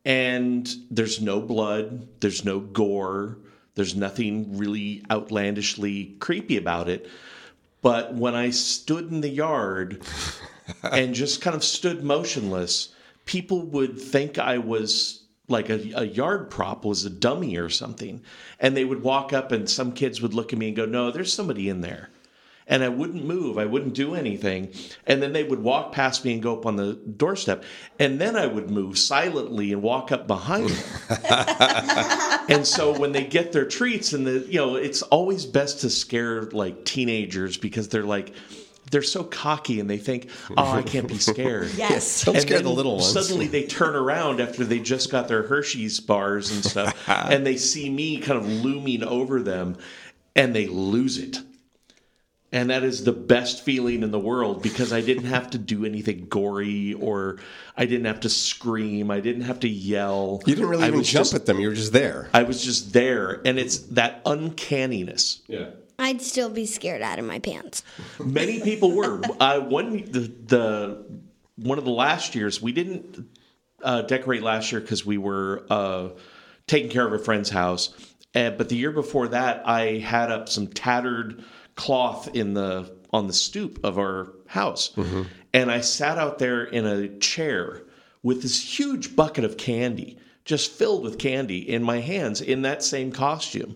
and 0.05 0.69
there's 0.91 1.21
no 1.21 1.39
blood, 1.39 2.07
there's 2.19 2.43
no 2.43 2.59
gore, 2.59 3.37
there's 3.75 3.95
nothing 3.95 4.57
really 4.57 5.03
outlandishly 5.09 6.15
creepy 6.19 6.57
about 6.57 6.89
it. 6.89 7.07
But 7.81 8.13
when 8.13 8.35
I 8.35 8.49
stood 8.49 9.09
in 9.09 9.21
the 9.21 9.29
yard 9.29 10.01
and 10.83 11.15
just 11.15 11.41
kind 11.41 11.55
of 11.55 11.63
stood 11.63 12.03
motionless, 12.03 12.93
people 13.25 13.61
would 13.67 13.99
think 13.99 14.37
I 14.37 14.57
was 14.57 15.23
like 15.49 15.69
a, 15.69 15.91
a 15.95 16.05
yard 16.05 16.49
prop 16.49 16.85
was 16.85 17.05
a 17.05 17.09
dummy 17.09 17.57
or 17.57 17.69
something. 17.69 18.21
And 18.59 18.75
they 18.75 18.85
would 18.85 19.03
walk 19.03 19.33
up 19.33 19.51
and 19.51 19.69
some 19.69 19.91
kids 19.91 20.21
would 20.21 20.33
look 20.33 20.53
at 20.53 20.59
me 20.59 20.67
and 20.67 20.75
go, 20.75 20.85
No, 20.85 21.11
there's 21.11 21.33
somebody 21.33 21.69
in 21.69 21.81
there 21.81 22.09
and 22.69 22.83
I 22.83 22.89
wouldn't 22.89 23.25
move. 23.25 23.57
I 23.57 23.65
wouldn't 23.65 23.95
do 23.95 24.13
anything. 24.13 24.71
And 25.07 25.21
then 25.21 25.33
they 25.33 25.43
would 25.43 25.61
walk 25.61 25.91
past 25.91 26.23
me 26.23 26.33
and 26.33 26.41
go 26.41 26.55
up 26.55 26.67
on 26.67 26.75
the 26.75 26.93
doorstep. 26.93 27.63
And 27.97 28.21
then 28.21 28.35
I 28.35 28.45
would 28.45 28.69
move 28.69 28.97
silently 28.97 29.73
and 29.73 29.81
walk 29.81 30.11
up 30.11 30.27
behind 30.27 30.69
them. 30.69 31.17
and 32.47 32.65
so 32.65 32.97
when 32.97 33.11
they 33.11 33.25
get 33.25 33.51
their 33.51 33.65
treats, 33.65 34.13
and 34.13 34.25
the 34.25 34.45
you 34.47 34.59
know, 34.59 34.75
it's 34.75 35.01
always 35.01 35.47
best 35.47 35.81
to 35.81 35.89
scare 35.89 36.43
like 36.43 36.85
teenagers 36.85 37.57
because 37.57 37.89
they're 37.89 38.03
like 38.03 38.33
they're 38.91 39.01
so 39.01 39.23
cocky 39.23 39.79
and 39.79 39.89
they 39.89 39.97
think, 39.97 40.29
"Oh, 40.57 40.71
I 40.71 40.81
can't 40.81 41.07
be 41.07 41.17
scared." 41.17 41.69
Yes. 41.77 42.23
Don't 42.25 42.35
And 42.35 42.41
scare 42.41 42.61
the 42.61 42.69
little 42.69 42.97
ones. 42.97 43.11
Suddenly 43.11 43.47
they 43.47 43.63
turn 43.63 43.95
around 43.95 44.41
after 44.41 44.65
they 44.65 44.79
just 44.79 45.11
got 45.11 45.27
their 45.27 45.43
Hershey's 45.43 45.99
bars 45.99 46.51
and 46.51 46.63
stuff, 46.63 46.95
and 47.07 47.45
they 47.45 47.57
see 47.57 47.89
me 47.89 48.19
kind 48.19 48.37
of 48.39 48.45
looming 48.47 49.03
over 49.03 49.41
them, 49.41 49.77
and 50.35 50.55
they 50.55 50.67
lose 50.67 51.17
it. 51.17 51.37
And 52.51 52.71
that 52.71 52.83
is 52.83 53.03
the 53.03 53.11
best 53.13 53.63
feeling 53.63 54.01
in 54.01 54.09
the 54.09 54.19
world 54.19 54.63
because 54.63 54.91
I 54.91 55.01
didn't 55.01 55.25
have 55.25 55.51
to 55.51 55.59
do 55.59 55.85
anything 55.85 56.25
gory 56.29 56.95
or 56.95 57.37
I 57.77 57.85
didn't 57.85 58.05
have 58.05 58.21
to 58.21 58.29
scream. 58.29 59.11
I 59.11 59.19
didn't 59.19 59.43
have 59.43 59.59
to 59.59 59.69
yell. 59.69 60.41
You 60.47 60.55
didn't 60.55 60.69
really 60.69 60.83
I 60.85 60.87
even 60.87 61.03
jump 61.03 61.25
just- 61.25 61.33
at 61.35 61.45
them. 61.45 61.59
You 61.59 61.67
were 61.69 61.75
just 61.75 61.93
there. 61.93 62.27
I 62.33 62.41
was 62.41 62.63
just 62.63 62.91
there. 62.91 63.39
And 63.45 63.59
it's 63.59 63.77
that 63.89 64.23
uncanniness. 64.25 65.41
Yeah. 65.47 65.67
I'd 65.99 66.21
still 66.21 66.49
be 66.49 66.65
scared 66.65 67.01
out 67.01 67.19
of 67.19 67.25
my 67.25 67.39
pants. 67.39 67.83
Many 68.19 68.61
people 68.61 68.91
were. 68.91 69.21
Uh, 69.39 69.59
one 69.59 69.97
the, 70.05 70.31
the 70.47 71.05
one 71.57 71.77
of 71.77 71.83
the 71.83 71.91
last 71.91 72.35
years 72.35 72.61
we 72.61 72.71
didn't 72.71 73.27
uh, 73.83 74.03
decorate 74.03 74.41
last 74.41 74.71
year 74.71 74.79
because 74.81 75.05
we 75.05 75.17
were 75.17 75.65
uh, 75.69 76.09
taking 76.67 76.89
care 76.89 77.05
of 77.05 77.13
a 77.13 77.19
friend's 77.19 77.49
house. 77.49 77.93
Uh, 78.33 78.51
but 78.51 78.69
the 78.69 78.75
year 78.75 78.91
before 78.91 79.27
that, 79.27 79.67
I 79.67 79.97
had 79.97 80.31
up 80.31 80.47
some 80.49 80.67
tattered 80.67 81.43
cloth 81.75 82.33
in 82.33 82.53
the 82.53 82.95
on 83.11 83.27
the 83.27 83.33
stoop 83.33 83.83
of 83.83 83.97
our 83.97 84.33
house, 84.47 84.95
and 85.53 85.71
I 85.71 85.81
sat 85.81 86.17
out 86.17 86.39
there 86.39 86.63
in 86.63 86.85
a 86.85 87.09
chair 87.19 87.83
with 88.21 88.41
this 88.41 88.79
huge 88.79 89.15
bucket 89.15 89.43
of 89.43 89.57
candy, 89.57 90.17
just 90.45 90.71
filled 90.71 91.03
with 91.03 91.17
candy 91.17 91.57
in 91.57 91.83
my 91.83 91.99
hands 91.99 92.39
in 92.39 92.61
that 92.61 92.83
same 92.83 93.11
costume 93.11 93.75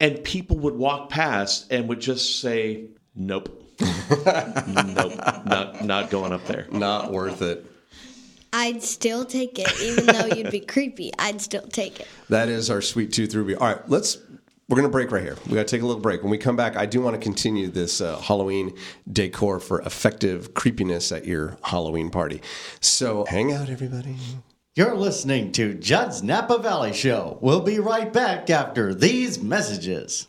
and 0.00 0.22
people 0.24 0.58
would 0.58 0.74
walk 0.74 1.08
past 1.10 1.70
and 1.72 1.88
would 1.88 2.00
just 2.00 2.40
say, 2.40 2.86
"Nope, 3.14 3.48
nope, 3.80 5.16
not 5.46 5.84
not 5.84 6.10
going 6.10 6.32
up 6.32 6.44
there." 6.46 6.66
Not 6.70 7.12
worth 7.12 7.42
it. 7.42 7.64
I'd 8.52 8.82
still 8.84 9.24
take 9.24 9.58
it, 9.58 9.68
even 9.82 10.06
though 10.06 10.26
you'd 10.26 10.52
be 10.52 10.60
creepy. 10.60 11.10
I'd 11.18 11.40
still 11.40 11.66
take 11.66 11.98
it. 11.98 12.06
That 12.28 12.48
is 12.48 12.70
our 12.70 12.80
sweet 12.80 13.12
tooth 13.12 13.34
ruby. 13.34 13.54
All 13.54 13.66
right, 13.66 13.88
let's. 13.88 14.18
We're 14.68 14.76
gonna 14.76 14.88
break 14.88 15.10
right 15.10 15.22
here. 15.22 15.36
We 15.46 15.52
gotta 15.52 15.64
take 15.64 15.82
a 15.82 15.86
little 15.86 16.00
break. 16.00 16.22
When 16.22 16.30
we 16.30 16.38
come 16.38 16.56
back, 16.56 16.76
I 16.76 16.86
do 16.86 17.02
want 17.02 17.14
to 17.14 17.20
continue 17.20 17.68
this 17.68 18.00
uh, 18.00 18.18
Halloween 18.18 18.74
decor 19.12 19.60
for 19.60 19.80
effective 19.82 20.54
creepiness 20.54 21.12
at 21.12 21.26
your 21.26 21.58
Halloween 21.62 22.10
party. 22.10 22.40
So 22.80 23.26
hang 23.26 23.52
out, 23.52 23.68
everybody. 23.68 24.16
You're 24.76 24.96
listening 24.96 25.52
to 25.52 25.74
Judd's 25.74 26.20
Napa 26.24 26.58
Valley 26.58 26.92
Show. 26.92 27.38
We'll 27.40 27.60
be 27.60 27.78
right 27.78 28.12
back 28.12 28.50
after 28.50 28.92
these 28.92 29.40
messages. 29.40 30.26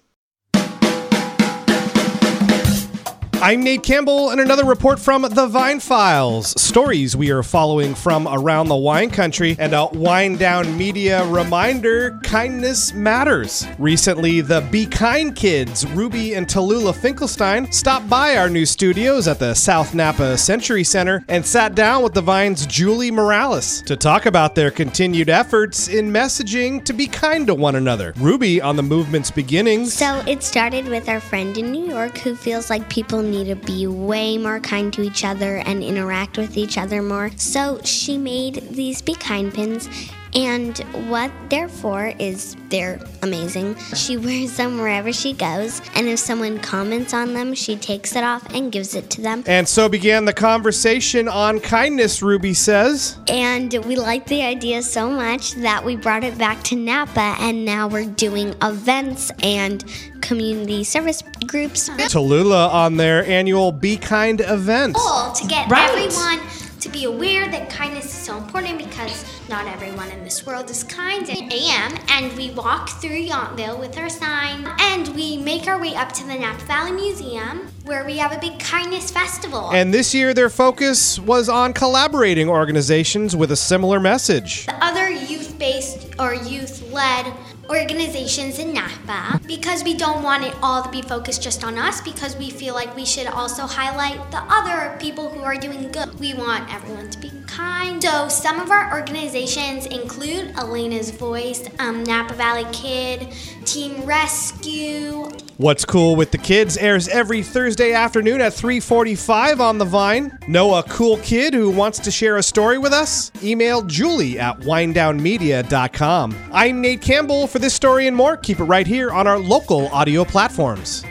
I'm 3.41 3.63
Nate 3.63 3.83
Campbell, 3.83 4.29
and 4.29 4.39
another 4.39 4.63
report 4.63 4.97
from 4.97 5.23
the 5.23 5.47
Vine 5.47 5.79
Files. 5.79 6.59
Stories 6.59 7.17
we 7.17 7.31
are 7.31 7.43
following 7.43 7.93
from 7.93 8.27
around 8.27 8.69
the 8.69 8.75
wine 8.75 9.09
country, 9.09 9.55
and 9.59 9.73
a 9.73 9.87
Wine 9.87 10.37
Down 10.37 10.77
Media 10.77 11.25
reminder 11.27 12.17
kindness 12.23 12.93
matters. 12.93 13.67
Recently, 13.77 14.41
the 14.41 14.61
Be 14.71 14.85
Kind 14.85 15.35
kids, 15.35 15.85
Ruby 15.87 16.33
and 16.33 16.47
Tallulah 16.47 16.95
Finkelstein, 16.95 17.71
stopped 17.71 18.09
by 18.09 18.37
our 18.37 18.49
new 18.49 18.65
studios 18.65 19.27
at 19.27 19.37
the 19.37 19.53
South 19.53 19.93
Napa 19.93 20.37
Century 20.37 20.83
Center 20.83 21.23
and 21.27 21.45
sat 21.45 21.75
down 21.75 22.03
with 22.03 22.13
the 22.13 22.21
Vine's 22.21 22.65
Julie 22.65 23.11
Morales 23.11 23.81
to 23.83 23.97
talk 23.97 24.25
about 24.25 24.55
their 24.55 24.71
continued 24.71 25.29
efforts 25.29 25.87
in 25.87 26.09
messaging 26.09 26.83
to 26.85 26.93
be 26.93 27.05
kind 27.05 27.47
to 27.47 27.53
one 27.53 27.75
another. 27.75 28.13
Ruby 28.17 28.61
on 28.61 28.75
the 28.75 28.83
movement's 28.83 29.29
beginnings. 29.29 29.93
So 29.93 30.23
it 30.25 30.41
started 30.41 30.87
with 30.87 31.09
our 31.09 31.19
friend 31.19 31.57
in 31.57 31.71
New 31.71 31.85
York 31.85 32.17
who 32.17 32.35
feels 32.35 32.69
like 32.69 32.89
people 32.89 33.24
need 33.25 33.47
to 33.47 33.55
be 33.55 33.87
way 33.87 34.37
more 34.37 34.59
kind 34.59 34.93
to 34.93 35.01
each 35.01 35.25
other 35.25 35.57
and 35.57 35.83
interact 35.83 36.37
with 36.37 36.57
each 36.57 36.77
other 36.77 37.01
more. 37.01 37.31
So 37.37 37.79
she 37.83 38.17
made 38.17 38.55
these 38.71 39.01
Be 39.01 39.15
Kind 39.15 39.53
pins. 39.53 39.89
And 40.33 40.77
what 41.09 41.31
they're 41.49 41.69
for 41.69 42.13
is 42.19 42.57
they're 42.67 42.99
amazing. 43.21 43.77
She 43.95 44.17
wears 44.17 44.57
them 44.57 44.77
wherever 44.77 45.13
she 45.13 45.31
goes, 45.31 45.81
and 45.95 46.09
if 46.09 46.19
someone 46.19 46.59
comments 46.59 47.13
on 47.13 47.33
them, 47.33 47.53
she 47.53 47.77
takes 47.77 48.17
it 48.17 48.23
off 48.25 48.45
and 48.53 48.69
gives 48.69 48.95
it 48.95 49.09
to 49.11 49.21
them. 49.21 49.45
And 49.47 49.65
so 49.65 49.87
began 49.87 50.25
the 50.25 50.33
conversation 50.33 51.29
on 51.29 51.61
kindness, 51.61 52.21
Ruby 52.21 52.53
says. 52.53 53.17
And 53.29 53.73
we 53.85 53.95
liked 53.95 54.27
the 54.27 54.43
idea 54.43 54.81
so 54.81 55.09
much 55.09 55.53
that 55.53 55.85
we 55.85 55.95
brought 55.95 56.25
it 56.25 56.37
back 56.37 56.61
to 56.65 56.75
Napa, 56.75 57.37
and 57.39 57.63
now 57.63 57.87
we're 57.87 58.03
doing 58.03 58.55
events 58.61 59.31
and 59.41 59.85
community 60.25 60.83
service 60.83 61.21
groups. 61.47 61.89
Tallulah 61.89 62.73
on 62.73 62.97
their 62.97 63.25
annual 63.25 63.71
Be 63.71 63.97
Kind 63.97 64.41
event. 64.41 64.95
goal 64.95 65.31
to 65.31 65.47
get 65.47 65.69
Right. 65.69 65.89
everyone 65.89 66.39
to 66.79 66.89
be 66.89 67.05
aware 67.05 67.49
that 67.49 67.69
kindness 67.69 68.05
is 68.05 68.11
so 68.11 68.37
important 68.37 68.77
because 68.77 69.23
Not 69.47 69.67
everyone 69.67 70.09
in 70.09 70.23
this 70.23 70.43
world 70.43 70.71
is 70.71 70.83
kind. 70.83 71.29
And 71.29 71.53
AM, 71.53 71.93
and 72.09 72.35
we 72.35 72.49
walk 72.49 72.89
through 72.99 73.27
Yountville 73.27 73.79
with 73.79 73.95
our 73.95 74.09
sign, 74.09 74.67
and 74.79 75.07
we 75.09 75.37
make 75.37 75.67
our 75.67 75.79
way 75.79 75.93
up 75.93 76.11
to 76.13 76.25
the 76.25 76.33
Napa 76.33 76.65
Valley 76.65 76.93
Museum, 76.93 77.67
where 77.83 78.03
we 78.03 78.17
have 78.17 78.31
a 78.31 78.39
big 78.39 78.57
kindness 78.57 79.11
festival. 79.11 79.69
And 79.71 79.93
this 79.93 80.15
year, 80.15 80.33
their 80.33 80.49
focus 80.49 81.19
was 81.19 81.47
on 81.47 81.73
collaborating 81.73 82.49
organizations 82.49 83.35
with 83.35 83.51
a 83.51 83.55
similar 83.55 83.99
message. 83.99 84.65
The 84.65 84.83
other 84.83 85.11
youth 85.11 85.59
based 85.59 86.07
or 86.17 86.33
youth 86.33 86.91
led 86.91 87.31
organizations 87.69 88.59
in 88.59 88.73
Napa 88.73 89.39
because 89.47 89.83
we 89.83 89.95
don't 89.95 90.23
want 90.23 90.43
it 90.43 90.53
all 90.61 90.83
to 90.83 90.89
be 90.89 91.01
focused 91.01 91.41
just 91.41 91.63
on 91.63 91.77
us 91.77 92.01
because 92.01 92.35
we 92.37 92.49
feel 92.49 92.73
like 92.73 92.95
we 92.95 93.05
should 93.05 93.27
also 93.27 93.63
highlight 93.63 94.19
the 94.31 94.43
other 94.49 94.97
people 94.99 95.29
who 95.29 95.41
are 95.41 95.55
doing 95.55 95.91
good. 95.91 96.19
We 96.19 96.33
want 96.33 96.73
everyone 96.73 97.09
to 97.09 97.19
be 97.19 97.31
kind. 97.55 98.03
So 98.03 98.27
some 98.27 98.59
of 98.59 98.69
our 98.69 98.93
organizations 98.93 99.85
include 99.87 100.53
Elena's 100.57 101.11
Voice, 101.11 101.67
um, 101.79 102.03
Napa 102.03 102.33
Valley 102.33 102.65
Kid, 102.71 103.27
Team 103.65 104.05
Rescue, 104.05 105.29
What's 105.57 105.85
Cool 105.85 106.17
with 106.17 106.31
the 106.31 106.37
Kids 106.37 106.75
airs 106.75 107.07
every 107.07 107.41
Thursday 107.41 107.93
afternoon 107.93 108.41
at 108.41 108.53
3:45 108.53 109.61
on 109.61 109.77
the 109.77 109.85
Vine. 109.85 110.37
Know 110.47 110.75
a 110.75 110.83
cool 110.83 111.17
kid 111.17 111.53
who 111.53 111.69
wants 111.69 111.97
to 111.99 112.11
share 112.11 112.35
a 112.35 112.43
story 112.43 112.77
with 112.77 112.91
us? 112.91 113.31
Email 113.41 113.81
Julie 113.83 114.37
at 114.37 114.59
winedownmedia.com. 114.59 116.35
I'm 116.51 116.81
Nate 116.81 117.01
Campbell 117.01 117.47
for 117.47 117.59
this 117.59 117.73
story 117.73 118.05
and 118.05 118.15
more. 118.15 118.35
Keep 118.35 118.59
it 118.59 118.65
right 118.65 118.85
here 118.85 119.11
on 119.11 119.27
our 119.27 119.39
local 119.39 119.87
audio 119.93 120.25
platforms. 120.25 121.05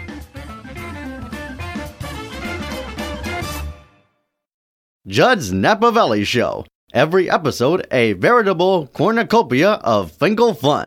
Judd's 5.07 5.53
Napa 5.53 5.93
Valley 5.93 6.25
Show. 6.25 6.64
Every 6.95 7.29
episode, 7.29 7.87
a 7.90 8.14
veritable 8.14 8.87
cornucopia 8.87 9.73
of 9.73 10.11
Finkel 10.11 10.55
fun. 10.55 10.87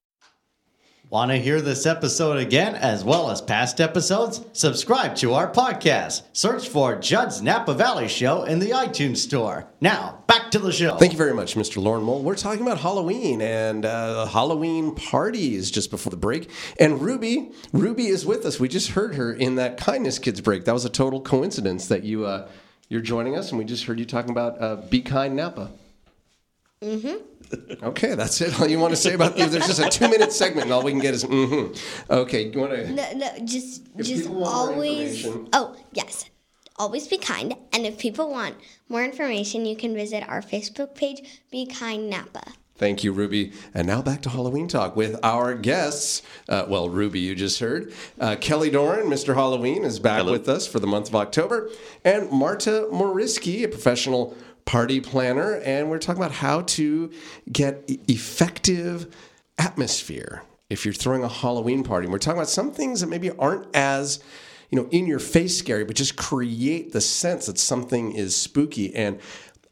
Want 1.11 1.29
to 1.29 1.37
hear 1.37 1.61
this 1.61 1.85
episode 1.85 2.37
again, 2.37 2.73
as 2.73 3.03
well 3.03 3.29
as 3.29 3.41
past 3.41 3.79
episodes? 3.79 4.41
Subscribe 4.53 5.15
to 5.17 5.35
our 5.35 5.51
podcast. 5.51 6.23
Search 6.33 6.67
for 6.67 6.95
Judd's 6.95 7.43
Napa 7.43 7.75
Valley 7.75 8.07
Show 8.07 8.41
in 8.41 8.57
the 8.57 8.71
iTunes 8.71 9.17
Store. 9.17 9.67
Now, 9.81 10.23
back 10.25 10.49
to 10.49 10.57
the 10.57 10.71
show. 10.71 10.97
Thank 10.97 11.11
you 11.11 11.17
very 11.19 11.35
much, 11.35 11.53
Mr. 11.53 11.79
Lauren 11.79 12.03
Mole. 12.03 12.23
We're 12.23 12.35
talking 12.35 12.63
about 12.63 12.79
Halloween 12.79 13.39
and 13.39 13.85
uh, 13.85 14.25
Halloween 14.25 14.95
parties 14.95 15.69
just 15.69 15.91
before 15.91 16.09
the 16.09 16.17
break. 16.17 16.49
And 16.79 16.99
Ruby, 16.99 17.51
Ruby 17.71 18.07
is 18.07 18.25
with 18.25 18.47
us. 18.47 18.59
We 18.59 18.67
just 18.67 18.89
heard 18.89 19.13
her 19.13 19.31
in 19.31 19.57
that 19.57 19.77
Kindness 19.77 20.17
Kids 20.17 20.41
break. 20.41 20.65
That 20.65 20.73
was 20.73 20.85
a 20.85 20.89
total 20.89 21.21
coincidence 21.21 21.87
that 21.89 22.03
you 22.03 22.25
uh, 22.25 22.49
you're 22.89 23.01
joining 23.01 23.37
us, 23.37 23.49
and 23.49 23.59
we 23.59 23.65
just 23.65 23.85
heard 23.85 23.99
you 23.99 24.05
talking 24.05 24.31
about 24.31 24.61
uh, 24.61 24.75
Be 24.75 25.01
Kind 25.01 25.35
Napa. 25.35 25.71
Mm-hmm. 26.81 27.83
Okay, 27.83 28.13
that's 28.13 28.39
it. 28.41 28.59
All 28.59 28.67
you 28.67 28.77
want 28.77 28.91
to 28.91 28.97
say 28.97 29.13
about 29.13 29.35
there's 29.35 29.53
just 29.53 29.79
a 29.79 29.89
two 29.89 30.09
minute 30.09 30.31
segment, 30.31 30.65
and 30.65 30.73
all 30.73 30.83
we 30.83 30.91
can 30.91 30.99
get 30.99 31.13
is 31.13 31.23
mm-hmm. 31.23 31.73
Okay, 32.11 32.49
you 32.49 32.59
want 32.59 32.73
to? 32.73 32.91
No, 32.91 33.13
no, 33.13 33.29
just 33.45 33.83
just 33.97 34.23
people 34.23 34.35
want 34.35 34.53
more 34.53 34.73
always. 34.75 35.25
Oh, 35.53 35.75
yes. 35.93 36.29
Always 36.79 37.07
be 37.07 37.17
kind. 37.17 37.55
And 37.73 37.87
if 37.87 37.97
people 37.97 38.29
want 38.29 38.55
more 38.87 39.03
information, 39.03 39.65
you 39.65 39.75
can 39.75 39.95
visit 39.95 40.23
our 40.27 40.41
Facebook 40.41 40.93
page, 40.93 41.41
Be 41.49 41.65
Kind 41.65 42.09
Napa. 42.09 42.43
Thank 42.77 43.03
you, 43.03 43.11
Ruby. 43.11 43.53
And 43.73 43.87
now 43.87 44.01
back 44.01 44.21
to 44.23 44.29
Halloween 44.29 44.67
talk 44.67 44.95
with 44.95 45.19
our 45.23 45.55
guests. 45.55 46.21
Uh, 46.47 46.65
well, 46.67 46.89
Ruby, 46.89 47.19
you 47.19 47.33
just 47.33 47.59
heard. 47.59 47.91
Uh, 48.19 48.35
Kelly 48.39 48.69
Doran, 48.69 49.07
Mr. 49.07 49.33
Halloween, 49.33 49.83
is 49.83 49.99
back 49.99 50.19
Hello. 50.19 50.31
with 50.31 50.47
us 50.47 50.67
for 50.67 50.79
the 50.79 50.87
month 50.87 51.09
of 51.09 51.15
October. 51.15 51.69
And 52.05 52.29
Marta 52.29 52.87
Moriski, 52.91 53.63
a 53.63 53.67
professional 53.67 54.37
party 54.65 55.01
planner. 55.01 55.55
And 55.55 55.89
we're 55.89 55.97
talking 55.97 56.21
about 56.21 56.35
how 56.35 56.61
to 56.61 57.11
get 57.51 57.83
e- 57.87 57.99
effective 58.07 59.07
atmosphere 59.57 60.43
if 60.69 60.85
you're 60.85 60.93
throwing 60.93 61.23
a 61.23 61.29
Halloween 61.29 61.83
party. 61.83 62.05
And 62.05 62.11
we're 62.11 62.19
talking 62.19 62.37
about 62.37 62.49
some 62.49 62.71
things 62.71 63.01
that 63.01 63.07
maybe 63.07 63.31
aren't 63.31 63.75
as 63.75 64.21
you 64.69 64.77
know, 64.81 64.89
in 64.89 65.07
your 65.07 65.19
face 65.19 65.57
scary, 65.57 65.85
but 65.85 65.95
just 65.95 66.17
create 66.17 66.91
the 66.91 66.99
sense 66.99 67.45
that 67.45 67.57
something 67.57 68.11
is 68.11 68.35
spooky. 68.35 68.93
And 68.93 69.19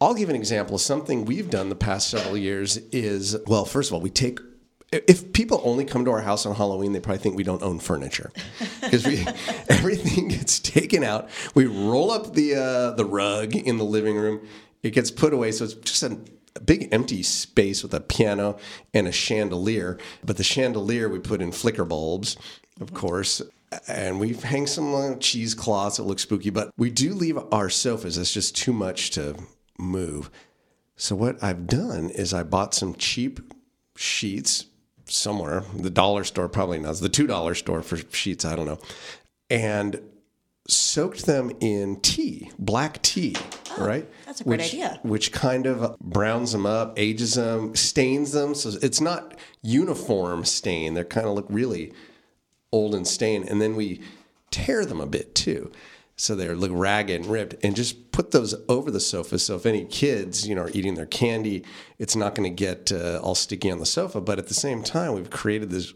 I'll 0.02 0.14
give 0.14 0.30
an 0.30 0.36
example. 0.36 0.78
Something 0.78 1.26
we've 1.26 1.50
done 1.50 1.70
the 1.70 1.76
past 1.76 2.10
several 2.10 2.38
years 2.38 2.78
is, 2.92 3.38
well, 3.48 3.66
first 3.66 3.90
of 3.90 3.96
all, 3.96 4.02
we 4.02 4.10
take 4.10 4.40
if 4.92 5.34
people 5.34 5.62
only 5.64 5.84
come 5.84 6.06
to 6.06 6.12
our 6.12 6.22
house 6.22 6.46
on 6.46 6.56
Halloween, 6.56 6.92
they 6.94 7.00
probably 7.00 7.20
think 7.20 7.36
we 7.36 7.44
don't 7.44 7.62
own 7.62 7.80
furniture 7.80 8.32
because 8.82 9.06
we 9.06 9.26
everything 9.70 10.28
gets 10.30 10.60
taken 10.60 11.04
out. 11.04 11.30
We 11.54 11.66
roll 11.66 12.12
up 12.12 12.34
the 12.34 12.56
uh, 12.56 12.92
the 12.92 13.06
rug 13.06 13.56
in 13.56 13.78
the 13.78 13.84
living 13.84 14.16
room. 14.16 14.48
It 14.84 14.92
gets 14.92 15.12
put 15.12 15.34
away, 15.34 15.52
so 15.52 15.66
it's 15.66 15.74
just 15.74 16.04
a, 16.04 16.18
a 16.56 16.60
big 16.60 16.90
empty 16.92 17.24
space 17.24 17.82
with 17.82 17.94
a 17.94 18.00
piano 18.00 18.58
and 18.94 19.08
a 19.08 19.12
chandelier. 19.12 19.98
But 20.24 20.38
the 20.38 20.44
chandelier 20.44 21.10
we 21.10 21.20
put 21.20 21.42
in 21.42 21.52
flicker 21.52 21.86
bulbs, 21.86 22.38
of 22.80 22.94
course, 22.94 23.42
and 23.88 24.20
we 24.20 24.34
hang 24.34 24.68
some 24.68 24.86
cheesecloths 25.20 25.98
that 25.98 26.04
look 26.04 26.20
spooky. 26.20 26.52
But 26.52 26.72
we 26.78 26.92
do 26.92 27.14
leave 27.14 27.40
our 27.52 27.70
sofas. 27.70 28.18
It's 28.18 28.34
just 28.34 28.56
too 28.56 28.74
much 28.74 29.12
to 29.12 29.36
move. 29.78 30.30
So 30.96 31.16
what 31.16 31.44
I've 31.44 31.68
done 31.68 32.10
is 32.10 32.34
I 32.34 32.44
bought 32.44 32.74
some 32.74 32.96
cheap 32.96 33.40
sheets 33.96 34.66
somewhere. 35.06 35.64
The 35.76 35.90
dollar 35.90 36.24
store 36.24 36.50
probably 36.50 36.80
knows. 36.80 37.00
The 37.00 37.10
two 37.10 37.28
dollar 37.28 37.56
store 37.56 37.82
for 37.82 37.98
sheets, 37.98 38.46
I 38.46 38.56
don't 38.56 38.66
know. 38.66 38.80
And 39.50 40.02
soaked 40.68 41.26
them 41.26 41.52
in 41.60 42.00
tea, 42.02 42.52
black 42.58 43.02
tea, 43.04 43.36
oh, 43.78 43.86
right? 43.86 44.08
Oh, 44.10 44.14
that's 44.26 44.42
a 44.42 44.44
great 44.46 44.60
which, 44.62 44.74
idea. 44.74 45.00
Which 45.04 45.32
kind 45.32 45.68
of 45.68 45.98
browns 46.00 46.52
them 46.52 46.66
up, 46.66 46.94
ages 46.98 47.36
them, 47.36 47.76
stains 47.76 48.32
them. 48.32 48.56
So 48.56 48.72
it's 48.82 49.02
not 49.02 49.38
uniform 49.62 50.46
stain. 50.46 50.96
They 50.96 51.04
kind 51.04 51.28
of 51.28 51.34
look 51.36 51.46
really 51.50 51.94
old 52.72 52.96
and 52.96 53.08
stained. 53.08 53.48
And 53.50 53.62
then 53.62 53.76
we 53.76 54.02
tear 54.50 54.86
them 54.86 55.00
a 55.00 55.06
bit 55.06 55.36
too. 55.36 55.72
So 56.17 56.34
they 56.34 56.47
look 56.47 56.71
ragged 56.73 57.21
and 57.21 57.25
ripped, 57.25 57.56
and 57.63 57.75
just 57.75 58.12
put 58.12 58.32
those 58.32 58.56
over 58.69 58.89
the 58.89 59.01
sofa. 59.01 59.38
So 59.38 59.56
if 59.56 59.65
any 59.65 59.84
kids, 59.84 60.47
you 60.47 60.56
know, 60.56 60.63
are 60.63 60.69
eating 60.69 60.95
their 60.95 61.06
candy, 61.06 61.65
it's 61.99 62.15
not 62.15 62.36
going 62.36 62.49
to 62.49 62.56
get 62.56 62.91
uh, 62.91 63.19
all 63.21 63.36
sticky 63.36 63.69
on 63.69 63.80
the 63.80 63.86
sofa. 63.86 64.21
But 64.21 64.39
at 64.39 64.47
the 64.47 64.54
same 64.54 64.82
time, 64.82 65.13
we've 65.13 65.30
created 65.30 65.71
this 65.71 65.93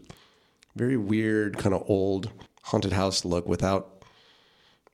very 0.76 0.98
weird, 0.98 1.56
kind 1.56 1.74
of 1.74 1.84
old 1.88 2.30
haunted 2.62 2.92
house 2.92 3.24
look 3.24 3.48
without 3.48 4.04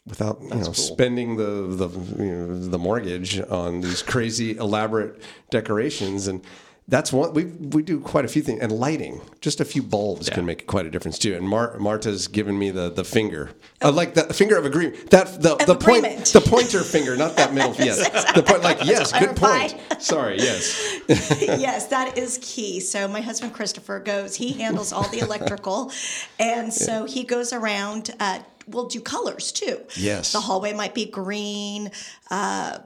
without 0.07 0.41
you 0.41 0.49
know 0.49 0.73
spending 0.73 1.37
the 1.37 1.67
the 1.77 1.89
you 2.23 2.33
know, 2.33 2.59
the 2.59 2.79
mortgage 2.79 3.41
on 3.41 3.81
these 3.81 4.03
crazy 4.03 4.57
elaborate 4.57 5.21
decorations 5.51 6.29
and 6.29 6.45
that's 6.89 7.13
one 7.13 7.33
we 7.33 7.45
we 7.45 7.83
do 7.83 7.99
quite 7.99 8.25
a 8.25 8.29
few 8.29 8.43
things 8.43 8.61
and 8.61 8.71
lighting 8.73 9.21
just 9.41 9.61
a 9.61 9.65
few 9.65 9.83
bulbs 9.83 10.31
can 10.31 10.47
make 10.47 10.67
quite 10.67 10.87
a 10.87 10.91
difference 10.91 11.19
too 11.19 11.35
and 11.35 11.49
Mar- 11.49 11.77
Marta's 11.79 12.29
given 12.29 12.59
me 12.59 12.71
the 12.71 12.91
the 12.91 13.05
finger 13.05 13.51
uh, 13.83 13.91
like 13.91 14.15
the 14.15 14.23
finger 14.33 14.57
of 14.57 14.65
agreement 14.65 15.11
that 15.11 15.43
the 15.43 15.57
the 15.67 15.75
point 15.75 16.05
the 16.27 16.41
pointer 16.41 16.83
finger 16.83 17.17
not 17.17 17.37
that 17.37 17.53
middle 17.53 17.75
yes 17.79 18.33
the 18.35 18.43
point 18.43 18.63
like 18.63 18.85
yes 18.85 19.13
good 19.13 19.35
Clarify. 19.37 19.69
point 19.69 20.03
sorry 20.03 20.39
yes 20.39 21.01
yes, 21.09 21.87
that 21.87 22.19
is 22.19 22.39
key. 22.43 22.81
So 22.81 23.07
my 23.07 23.21
husband 23.21 23.53
Christopher 23.55 24.01
goes. 24.01 24.35
He 24.35 24.53
handles 24.55 24.93
all 24.93 25.09
the 25.09 25.21
electrical, 25.21 25.93
and 26.41 26.73
so 26.73 27.05
he 27.05 27.23
goes 27.23 27.53
around. 27.53 28.11
Uh, 28.19 28.41
we'll 28.67 28.87
do 28.89 29.01
colors 29.01 29.53
too. 29.53 29.81
Yes. 29.97 30.33
the 30.33 30.41
hallway 30.41 30.73
might 30.73 30.95
be 30.95 31.05
green. 31.07 31.93
Uh, 32.29 32.79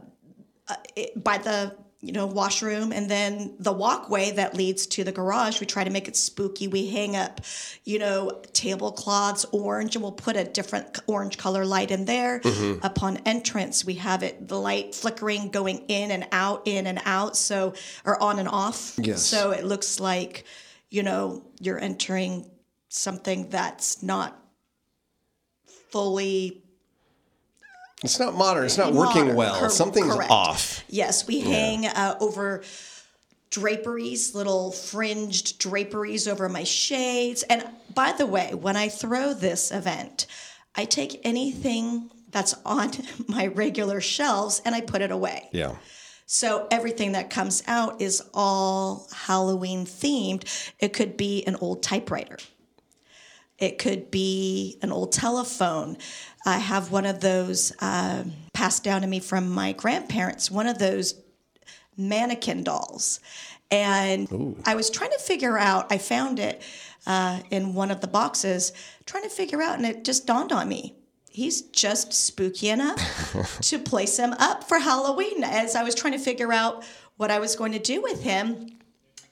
uh, 0.69 0.75
it, 0.97 1.23
by 1.25 1.39
the 1.39 1.75
you 2.03 2.13
know 2.13 2.25
washroom 2.25 2.93
and 2.93 3.11
then 3.11 3.55
the 3.59 3.73
walkway 3.73 4.31
that 4.31 4.55
leads 4.55 4.87
to 4.87 5.05
the 5.05 5.13
garage 5.13 5.61
we 5.61 5.67
try 5.67 5.85
to 5.85 5.91
make 5.91 6.09
it 6.09 6.17
spooky 6.17 6.67
we 6.67 6.87
hang 6.87 7.15
up 7.15 7.43
you 7.85 7.99
know 7.99 8.41
tablecloths 8.55 9.45
orange 9.53 9.97
and 9.97 10.03
we'll 10.03 10.11
put 10.13 10.35
a 10.35 10.45
different 10.45 10.99
orange 11.07 11.37
color 11.37 11.65
light 11.67 11.91
in 11.91 12.07
there 12.07 12.41
Mm-hmm. 12.41 12.85
upon 12.87 13.19
entrance 13.27 13.85
we 13.85 13.95
have 13.95 14.23
it 14.23 14.49
the 14.49 14.59
light 14.59 14.95
flickering 14.95 15.51
going 15.51 15.85
in 15.89 16.11
and 16.11 16.27
out 16.33 16.63
in 16.67 16.87
and 16.87 17.01
out 17.05 17.37
so 17.37 17.75
or 18.07 18.23
on 18.23 18.39
and 18.39 18.49
off 18.49 18.95
Yes. 18.97 19.23
so 19.23 19.51
it 19.51 19.65
looks 19.65 20.01
like 20.01 20.45
you 20.89 21.03
know 21.03 21.43
you're 21.61 21.79
entering 21.79 22.51
something 22.89 23.51
that's 23.51 24.03
not 24.03 24.37
fully 25.91 26.60
it's 28.03 28.19
not 28.19 28.35
modern 28.35 28.65
it's 28.65 28.79
not 28.79 28.93
working 28.93 29.35
well 29.35 29.59
cor- 29.59 29.71
something's 29.71 30.15
correct. 30.15 30.31
off 30.31 30.85
Yes, 30.89 31.27
we 31.27 31.41
hang 31.41 31.87
uh, 31.87 32.17
over 32.21 32.63
draperies, 33.51 34.35
little 34.35 34.71
fringed 34.71 35.59
draperies 35.59 36.29
over 36.29 36.49
my 36.49 36.65
shades. 36.65 37.43
And 37.45 37.65
by 37.95 38.13
the 38.13 38.27
way, 38.27 38.55
when 38.55 38.77
I 38.77 38.89
throw 38.89 39.35
this 39.35 39.73
event, 39.73 40.27
I 40.75 40.85
take 40.85 41.21
anything 41.25 42.11
that's 42.31 42.55
on 42.65 42.93
my 43.29 43.49
regular 43.49 44.01
shelves 44.01 44.63
and 44.65 44.75
I 44.75 44.81
put 44.81 45.03
it 45.03 45.11
away. 45.11 45.49
yeah 45.53 45.77
So 46.27 46.69
everything 46.71 47.13
that 47.13 47.31
comes 47.31 47.63
out 47.67 48.01
is 48.01 48.23
all 48.33 49.09
Halloween 49.13 49.85
themed. 49.85 50.45
It 50.79 50.93
could 50.93 51.17
be 51.17 51.45
an 51.45 51.57
old 51.57 51.83
typewriter. 51.83 52.39
It 53.59 53.79
could 53.79 54.11
be 54.11 54.79
an 54.81 54.91
old 54.91 55.13
telephone. 55.13 55.99
I 56.45 56.59
have 56.59 56.91
one 56.91 57.07
of 57.07 57.21
those 57.21 57.73
um, 57.81 58.33
passed 58.55 58.85
down 58.85 59.03
to 59.03 59.07
me 59.07 59.21
from 59.21 59.51
my 59.51 59.73
grandparents, 59.73 60.51
one 60.51 60.67
of 60.67 60.79
those 60.79 61.15
mannequin 61.97 62.65
dolls. 62.65 63.21
And 63.71 64.57
I 64.65 64.75
was 64.75 64.91
trying 64.91 65.13
to 65.13 65.19
figure 65.19 65.57
out, 65.57 65.93
I 65.93 65.99
found 65.99 66.39
it 66.41 66.63
uh, 67.07 67.41
in 67.51 67.75
one 67.75 67.91
of 67.91 68.01
the 68.01 68.09
boxes, 68.09 68.73
trying 69.07 69.23
to 69.23 69.29
figure 69.29 69.63
out, 69.63 69.77
and 69.77 69.87
it 69.87 70.05
just 70.05 70.27
dawned 70.27 70.51
on 70.51 70.69
me. 70.69 70.95
He's 71.31 71.63
just 71.63 72.13
spooky 72.13 72.71
enough 72.71 73.61
to 73.63 73.79
place 73.79 74.19
him 74.19 74.33
up 74.35 74.65
for 74.65 74.81
Halloween 74.81 75.45
as 75.45 75.77
I 75.77 75.85
was 75.85 75.95
trying 75.95 76.15
to 76.15 76.19
figure 76.19 76.53
out 76.53 76.85
what 77.17 77.31
I 77.31 77.39
was 77.39 77.55
going 77.55 77.73
to 77.73 77.79
do 77.79 78.03
with 78.03 78.23
him. 78.23 78.79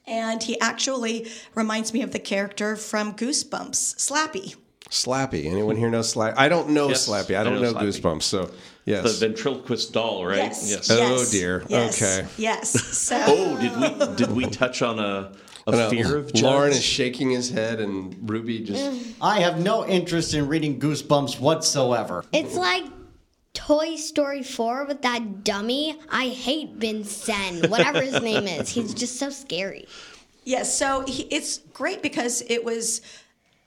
And 0.06 0.42
he 0.42 0.58
actually 0.60 1.28
reminds 1.54 1.92
me 1.92 2.02
of 2.02 2.12
the 2.12 2.18
character 2.20 2.76
from 2.76 3.14
Goosebumps, 3.14 3.96
Slappy. 3.96 4.54
Slappy. 4.90 5.44
Anyone 5.46 5.76
here 5.76 5.90
know 5.90 6.00
Slappy? 6.00 6.34
I 6.36 6.48
don't 6.48 6.70
know 6.70 6.88
Yes, 6.88 7.08
Slappy. 7.08 7.36
I 7.36 7.40
I 7.40 7.44
don't 7.44 7.60
know 7.60 7.72
know, 7.72 7.80
Goosebumps. 7.80 8.22
So 8.22 8.50
yes, 8.84 9.04
The 9.18 9.26
ventriloquist 9.28 9.92
doll, 9.92 10.24
right? 10.24 10.52
Yes. 10.64 10.88
Oh, 10.90 11.24
dear. 11.30 11.64
Yes, 11.68 12.02
Okay. 12.02 12.28
Yes. 12.38 12.70
So 12.70 13.22
Oh, 13.26 13.60
did 13.60 13.76
we 13.76 14.16
did 14.16 14.32
we 14.34 14.46
touch 14.46 14.80
on 14.82 14.98
a, 14.98 15.32
a 15.66 15.90
fear 15.90 16.16
of 16.16 16.34
Lauren 16.40 16.70
is 16.72 16.82
shaking 16.82 17.30
his 17.30 17.50
head, 17.50 17.80
and 17.80 18.28
Ruby 18.28 18.60
just. 18.60 19.14
I 19.20 19.40
have 19.40 19.60
no 19.62 19.86
interest 19.86 20.32
in 20.32 20.48
reading 20.48 20.80
Goosebumps 20.80 21.38
whatsoever. 21.38 22.24
It's 22.32 22.54
like 22.54 22.84
Toy 23.52 23.96
Story 23.96 24.42
4 24.42 24.86
with 24.86 25.02
that 25.02 25.44
dummy. 25.44 25.98
I 26.10 26.28
hate 26.28 26.74
Vincent, 26.76 27.68
whatever 27.68 28.00
his 28.00 28.22
name 28.22 28.46
is. 28.46 28.70
He's 28.70 28.94
just 28.94 29.18
so 29.18 29.28
scary. 29.30 29.86
Yes, 30.44 30.78
so 30.78 31.04
he, 31.06 31.24
it's 31.24 31.58
great 31.58 32.00
because 32.00 32.42
it 32.48 32.64
was 32.64 33.02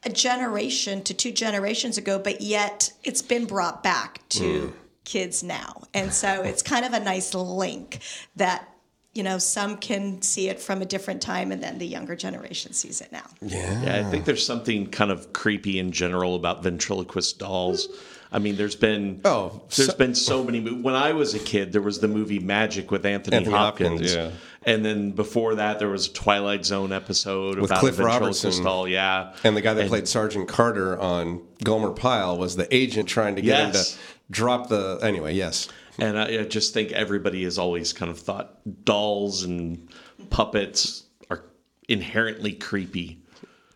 a 0.03 0.09
generation 0.09 1.03
to 1.03 1.13
two 1.13 1.31
generations 1.31 1.97
ago, 1.97 2.17
but 2.17 2.41
yet 2.41 2.91
it's 3.03 3.21
been 3.21 3.45
brought 3.45 3.83
back 3.83 4.27
to 4.29 4.67
hmm. 4.67 4.77
kids 5.03 5.43
now. 5.43 5.83
And 5.93 6.13
so 6.13 6.41
it's 6.43 6.61
kind 6.61 6.85
of 6.85 6.93
a 6.93 6.99
nice 6.99 7.33
link 7.33 7.99
that, 8.35 8.67
you 9.13 9.23
know, 9.23 9.37
some 9.37 9.77
can 9.77 10.21
see 10.21 10.49
it 10.49 10.59
from 10.59 10.81
a 10.81 10.85
different 10.85 11.21
time 11.21 11.51
and 11.51 11.61
then 11.61 11.77
the 11.77 11.85
younger 11.85 12.15
generation 12.15 12.73
sees 12.73 13.01
it 13.01 13.11
now. 13.11 13.25
Yeah, 13.41 14.03
I 14.05 14.09
think 14.09 14.25
there's 14.25 14.45
something 14.45 14.87
kind 14.87 15.11
of 15.11 15.33
creepy 15.33 15.77
in 15.77 15.91
general 15.91 16.35
about 16.35 16.63
ventriloquist 16.63 17.37
dolls. 17.37 17.87
I 18.31 18.39
mean, 18.39 18.55
there's 18.55 18.75
been 18.75 19.19
Oh, 19.25 19.61
there's 19.75 19.89
so- 19.89 19.97
been 19.97 20.15
so 20.15 20.43
many. 20.43 20.61
When 20.61 20.95
I 20.95 21.11
was 21.11 21.33
a 21.33 21.39
kid, 21.39 21.73
there 21.73 21.81
was 21.81 21.99
the 21.99 22.07
movie 22.07 22.39
Magic 22.39 22.89
with 22.89 23.05
Anthony, 23.05 23.37
Anthony 23.37 23.55
Hopkins, 23.55 23.89
Hopkins, 23.89 24.15
yeah. 24.15 24.31
And 24.63 24.85
then 24.85 25.11
before 25.11 25.55
that, 25.55 25.79
there 25.79 25.89
was 25.89 26.07
a 26.07 26.13
Twilight 26.13 26.65
Zone 26.65 26.91
episode 26.91 27.57
With 27.57 27.71
about 27.71 27.79
Cliff 27.79 27.95
ventriloquist 27.95 28.43
Robertson. 28.43 28.63
doll. 28.63 28.87
Yeah, 28.87 29.33
And 29.43 29.57
the 29.57 29.61
guy 29.61 29.73
that 29.73 29.87
played 29.87 30.07
Sergeant 30.07 30.47
Carter 30.47 30.99
on 30.99 31.41
Gomer 31.63 31.91
Pyle 31.91 32.37
was 32.37 32.55
the 32.55 32.73
agent 32.73 33.09
trying 33.09 33.35
to 33.37 33.41
get 33.41 33.65
him 33.67 33.71
to 33.73 33.83
drop 34.29 34.69
the. 34.69 34.99
Anyway, 35.01 35.33
yes. 35.33 35.67
And 35.97 36.17
I, 36.17 36.41
I 36.41 36.43
just 36.43 36.73
think 36.73 36.91
everybody 36.91 37.43
has 37.43 37.57
always 37.57 37.91
kind 37.93 38.11
of 38.11 38.19
thought 38.19 38.59
dolls 38.85 39.43
and 39.43 39.89
puppets 40.29 41.05
are 41.29 41.43
inherently 41.89 42.53
creepy. 42.53 43.19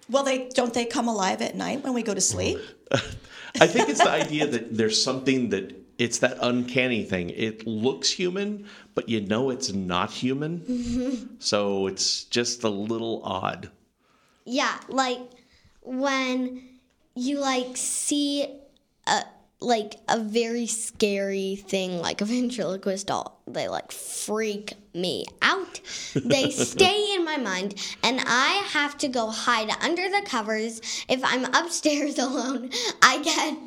Well, 0.09 0.23
they 0.23 0.49
don't 0.49 0.73
they 0.73 0.85
come 0.85 1.07
alive 1.07 1.41
at 1.41 1.55
night 1.55 1.83
when 1.83 1.93
we 1.93 2.03
go 2.03 2.13
to 2.13 2.21
sleep? 2.21 2.59
I 2.91 3.67
think 3.67 3.89
it's 3.89 4.03
the 4.03 4.09
idea 4.09 4.47
that 4.47 4.75
there's 4.77 5.01
something 5.01 5.49
that 5.49 5.84
it's 5.97 6.19
that 6.19 6.37
uncanny 6.41 7.03
thing. 7.03 7.29
It 7.29 7.65
looks 7.65 8.09
human, 8.09 8.67
but 8.93 9.09
you 9.09 9.21
know 9.21 9.49
it's 9.49 9.73
not 9.73 10.11
human. 10.11 11.35
So 11.39 11.87
it's 11.87 12.23
just 12.23 12.63
a 12.63 12.69
little 12.69 13.21
odd. 13.23 13.69
Yeah, 14.45 14.79
like 14.89 15.19
when 15.81 16.63
you 17.15 17.39
like 17.39 17.77
see 17.77 18.47
a 19.07 19.23
like 19.61 19.95
a 20.09 20.19
very 20.19 20.67
scary 20.67 21.55
thing 21.55 21.99
like 21.99 22.21
a 22.21 22.25
ventriloquist 22.35 23.07
doll, 23.07 23.41
they 23.47 23.67
like 23.67 23.91
freak 23.91 24.73
me 24.93 25.25
out. 25.41 25.81
They 26.13 26.49
stay 26.71 27.13
in 27.15 27.23
my 27.25 27.37
mind 27.37 27.75
and 28.03 28.21
I 28.25 28.65
have 28.69 28.97
to 28.99 29.07
go 29.07 29.27
hide 29.27 29.69
under 29.81 30.09
the 30.09 30.23
covers. 30.25 30.81
If 31.07 31.23
I'm 31.23 31.45
upstairs 31.53 32.17
alone, 32.17 32.71
I 33.01 33.21
get 33.21 33.57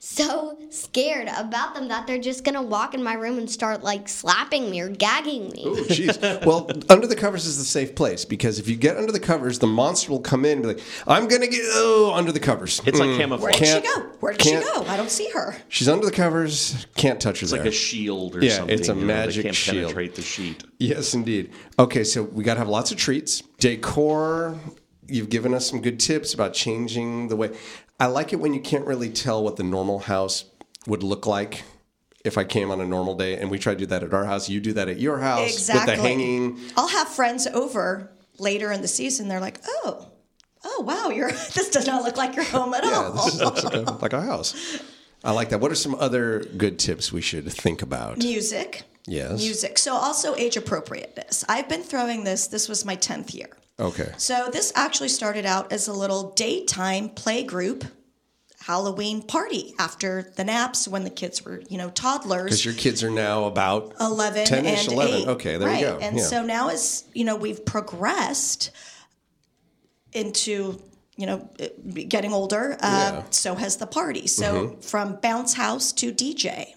so 0.00 0.58
scared 0.70 1.28
about 1.36 1.74
them 1.74 1.88
that 1.88 2.06
they're 2.06 2.18
just 2.18 2.44
gonna 2.44 2.62
walk 2.62 2.94
in 2.94 3.02
my 3.02 3.14
room 3.14 3.38
and 3.38 3.50
start 3.50 3.82
like 3.82 4.08
slapping 4.08 4.70
me 4.70 4.80
or 4.80 4.88
gagging 4.88 5.50
me. 5.50 5.64
Oh, 5.66 5.74
Jeez. 5.88 6.44
well, 6.46 6.70
under 6.88 7.06
the 7.06 7.16
covers 7.16 7.46
is 7.46 7.58
the 7.58 7.64
safe 7.64 7.94
place 7.94 8.24
because 8.24 8.58
if 8.58 8.68
you 8.68 8.76
get 8.76 8.96
under 8.96 9.12
the 9.12 9.20
covers, 9.20 9.58
the 9.58 9.66
monster 9.66 10.10
will 10.10 10.20
come 10.20 10.44
in 10.44 10.52
and 10.52 10.62
be 10.62 10.68
like, 10.68 10.80
I'm 11.06 11.28
going 11.28 11.40
to 11.42 11.48
get 11.48 11.60
oh, 11.64 12.12
under 12.14 12.32
the 12.32 12.40
covers. 12.40 12.80
It's 12.86 12.98
like 12.98 13.08
mm. 13.10 13.16
camouflage. 13.16 13.42
Where 13.42 13.52
did 13.52 13.66
she 13.66 13.80
Can't- 13.80 13.84
go? 13.84 14.02
Where 14.20 14.32
did 14.32 14.42
she 14.42 14.52
go? 14.52 14.84
I 14.86 14.96
don't 14.96 15.10
see 15.10 15.28
her. 15.30 15.56
She's 15.68 15.88
under 15.88 16.06
the 16.06 16.12
covers. 16.12 16.86
Can't 16.96 17.20
touch 17.20 17.40
her 17.40 17.44
It's 17.44 17.52
there. 17.52 17.60
like 17.60 17.68
a 17.68 17.72
shield 17.72 18.36
or 18.36 18.44
Yeah, 18.44 18.56
something. 18.56 18.78
it's 18.78 18.88
a 18.88 18.92
you 18.94 19.00
know, 19.00 19.06
they 19.06 19.06
magic 19.06 19.42
can't 19.44 19.54
shield. 19.54 19.76
penetrate 19.76 20.14
the 20.14 20.22
sheet. 20.22 20.64
Yes, 20.78 21.14
indeed. 21.14 21.52
Okay, 21.78 22.04
so 22.04 22.22
we 22.24 22.44
got 22.44 22.54
to 22.54 22.58
have 22.58 22.68
lots 22.68 22.90
of 22.90 22.96
treats. 22.98 23.42
Decor, 23.58 24.58
you've 25.06 25.30
given 25.30 25.54
us 25.54 25.68
some 25.68 25.80
good 25.80 26.00
tips 26.00 26.34
about 26.34 26.54
changing 26.54 27.28
the 27.28 27.36
way. 27.36 27.50
I 28.00 28.06
like 28.06 28.32
it 28.32 28.36
when 28.36 28.54
you 28.54 28.60
can't 28.60 28.86
really 28.86 29.10
tell 29.10 29.42
what 29.42 29.56
the 29.56 29.62
normal 29.64 29.98
house 29.98 30.44
would 30.86 31.02
look 31.02 31.26
like 31.26 31.64
if 32.24 32.38
I 32.38 32.44
came 32.44 32.70
on 32.70 32.80
a 32.80 32.86
normal 32.86 33.16
day. 33.16 33.36
And 33.36 33.50
we 33.50 33.58
try 33.58 33.74
to 33.74 33.78
do 33.78 33.86
that 33.86 34.02
at 34.02 34.14
our 34.14 34.24
house. 34.24 34.48
You 34.48 34.60
do 34.60 34.72
that 34.74 34.88
at 34.88 34.98
your 34.98 35.18
house 35.18 35.52
Exactly. 35.52 35.92
with 35.92 36.02
the 36.02 36.08
hanging. 36.08 36.58
I'll 36.76 36.88
have 36.88 37.08
friends 37.08 37.46
over 37.48 38.10
later 38.38 38.70
in 38.72 38.82
the 38.82 38.88
season. 38.88 39.28
They're 39.28 39.40
like, 39.40 39.60
"Oh, 39.66 40.08
oh, 40.64 40.82
wow, 40.86 41.08
you're 41.10 41.30
this 41.54 41.70
does 41.70 41.86
not 41.86 42.04
look 42.04 42.16
like 42.16 42.36
your 42.36 42.44
home 42.44 42.72
at 42.74 42.84
Yeah, 42.86 42.90
all." 42.92 43.24
this 43.24 43.40
looks 43.40 43.64
like 43.64 43.74
a, 43.74 43.80
like 44.00 44.12
a 44.12 44.20
house. 44.22 44.80
I 45.24 45.32
like 45.32 45.48
that. 45.50 45.58
What 45.60 45.72
are 45.72 45.76
some 45.76 45.96
other 45.96 46.44
good 46.56 46.78
tips 46.78 47.12
we 47.12 47.20
should 47.20 47.50
think 47.52 47.82
about? 47.82 48.18
Music. 48.18 48.84
Yes. 49.06 49.40
Music. 49.42 49.78
So 49.78 49.94
also 49.94 50.36
age 50.36 50.56
appropriateness. 50.56 51.44
I've 51.48 51.68
been 51.68 51.82
throwing 51.82 52.22
this. 52.24 52.46
This 52.46 52.68
was 52.68 52.84
my 52.84 52.94
tenth 52.94 53.34
year. 53.34 53.48
Okay. 53.80 54.12
So 54.16 54.48
this 54.52 54.72
actually 54.74 55.08
started 55.08 55.46
out 55.46 55.72
as 55.72 55.88
a 55.88 55.92
little 55.92 56.32
daytime 56.32 57.08
play 57.10 57.44
group. 57.44 57.84
Halloween 58.60 59.22
party 59.22 59.72
after 59.78 60.30
the 60.36 60.44
naps 60.44 60.86
when 60.86 61.02
the 61.04 61.10
kids 61.10 61.42
were, 61.42 61.62
you 61.70 61.78
know, 61.78 61.88
toddlers. 61.88 62.44
Because 62.44 62.64
your 62.66 62.74
kids 62.74 63.02
are 63.02 63.10
now 63.10 63.44
about 63.44 63.94
11 63.98 64.44
10-ish, 64.46 64.84
and 64.84 64.92
11. 64.92 65.14
8. 65.22 65.28
Okay, 65.28 65.56
there 65.56 65.68
right. 65.68 65.80
you 65.80 65.86
go. 65.86 65.98
And 65.98 66.18
Yeah. 66.18 66.24
so 66.24 66.42
now 66.44 66.68
as, 66.68 67.04
you 67.14 67.24
know, 67.24 67.36
we've 67.36 67.64
progressed 67.64 68.70
into, 70.12 70.82
you 71.16 71.26
know, 71.26 71.48
getting 72.08 72.32
older, 72.32 72.72
uh, 72.72 72.76
Yeah. 72.82 73.10
Mm-hmm. 73.20 73.30
so 73.30 73.54
has 73.54 73.76
the 73.76 73.86
party. 73.86 74.26
So 74.26 74.76
from 74.82 75.16
bounce 75.22 75.54
house 75.54 75.92
to 75.92 76.12
DJ. 76.12 76.74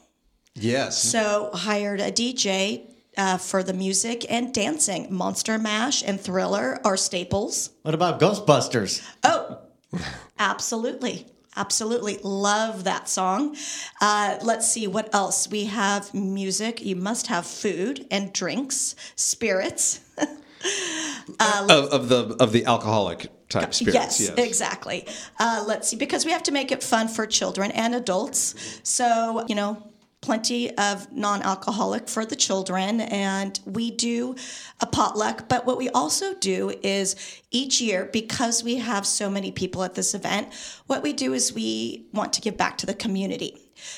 Yes. 0.55 1.01
So 1.01 1.49
hired 1.53 1.99
a 1.99 2.11
DJ 2.11 2.83
uh, 3.17 3.37
for 3.37 3.63
the 3.63 3.73
music 3.73 4.25
and 4.31 4.53
dancing. 4.53 5.13
Monster 5.13 5.57
Mash 5.57 6.03
and 6.03 6.19
Thriller 6.19 6.79
are 6.83 6.97
staples. 6.97 7.71
What 7.83 7.93
about 7.93 8.19
Ghostbusters? 8.19 9.05
Oh, 9.23 9.59
absolutely. 10.39 11.27
Absolutely. 11.55 12.17
Love 12.23 12.85
that 12.85 13.09
song. 13.09 13.57
Uh, 13.99 14.37
let's 14.41 14.71
see 14.71 14.87
what 14.87 15.13
else. 15.13 15.49
We 15.49 15.65
have 15.65 16.13
music. 16.13 16.81
You 16.81 16.95
must 16.95 17.27
have 17.27 17.45
food 17.45 18.07
and 18.09 18.31
drinks, 18.31 18.95
spirits. 19.15 19.99
of, 20.17 21.69
of 21.69 22.09
the 22.09 22.37
of 22.39 22.53
the 22.53 22.65
alcoholic 22.65 23.27
type 23.49 23.73
spirits. 23.73 24.19
Yes, 24.19 24.29
exactly. 24.37 25.05
Uh, 25.39 25.63
let's 25.67 25.89
see, 25.89 25.97
because 25.97 26.25
we 26.25 26.31
have 26.31 26.43
to 26.43 26.51
make 26.51 26.71
it 26.71 26.81
fun 26.81 27.09
for 27.09 27.25
children 27.25 27.71
and 27.71 27.93
adults. 27.95 28.79
So, 28.83 29.45
you 29.49 29.55
know, 29.55 29.90
plenty 30.21 30.75
of 30.77 31.11
non 31.11 31.41
alcoholic 31.41 32.07
for 32.07 32.25
the 32.25 32.35
children. 32.35 33.01
And 33.01 33.59
we 33.65 33.91
do 33.91 34.35
a 34.79 34.85
potluck. 34.85 35.49
But 35.49 35.65
what 35.65 35.77
we 35.77 35.89
also 35.89 36.35
do 36.35 36.71
is 36.83 37.15
each 37.49 37.81
year, 37.81 38.09
because 38.13 38.63
we 38.63 38.77
have 38.77 39.05
so 39.05 39.29
many 39.29 39.51
people 39.51 39.83
at 39.83 39.95
this 39.95 40.13
event, 40.13 40.53
what 40.87 41.03
we 41.03 41.11
do 41.13 41.33
is 41.33 41.53
we 41.53 42.05
want 42.13 42.33
to 42.33 42.41
give 42.41 42.55
back 42.55 42.77
to 42.79 42.85
the 42.85 42.93
community. 42.93 43.57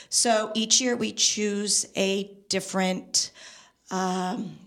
So 0.09 0.51
each 0.55 0.79
year 0.79 0.95
we 0.95 1.11
choose 1.11 1.85
a 1.95 2.31
different 2.47 3.31
um, 3.91 4.57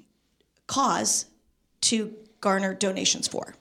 cause 0.66 1.26
to 1.82 2.14
garner 2.40 2.74
donations 2.74 3.26
for. 3.26 3.54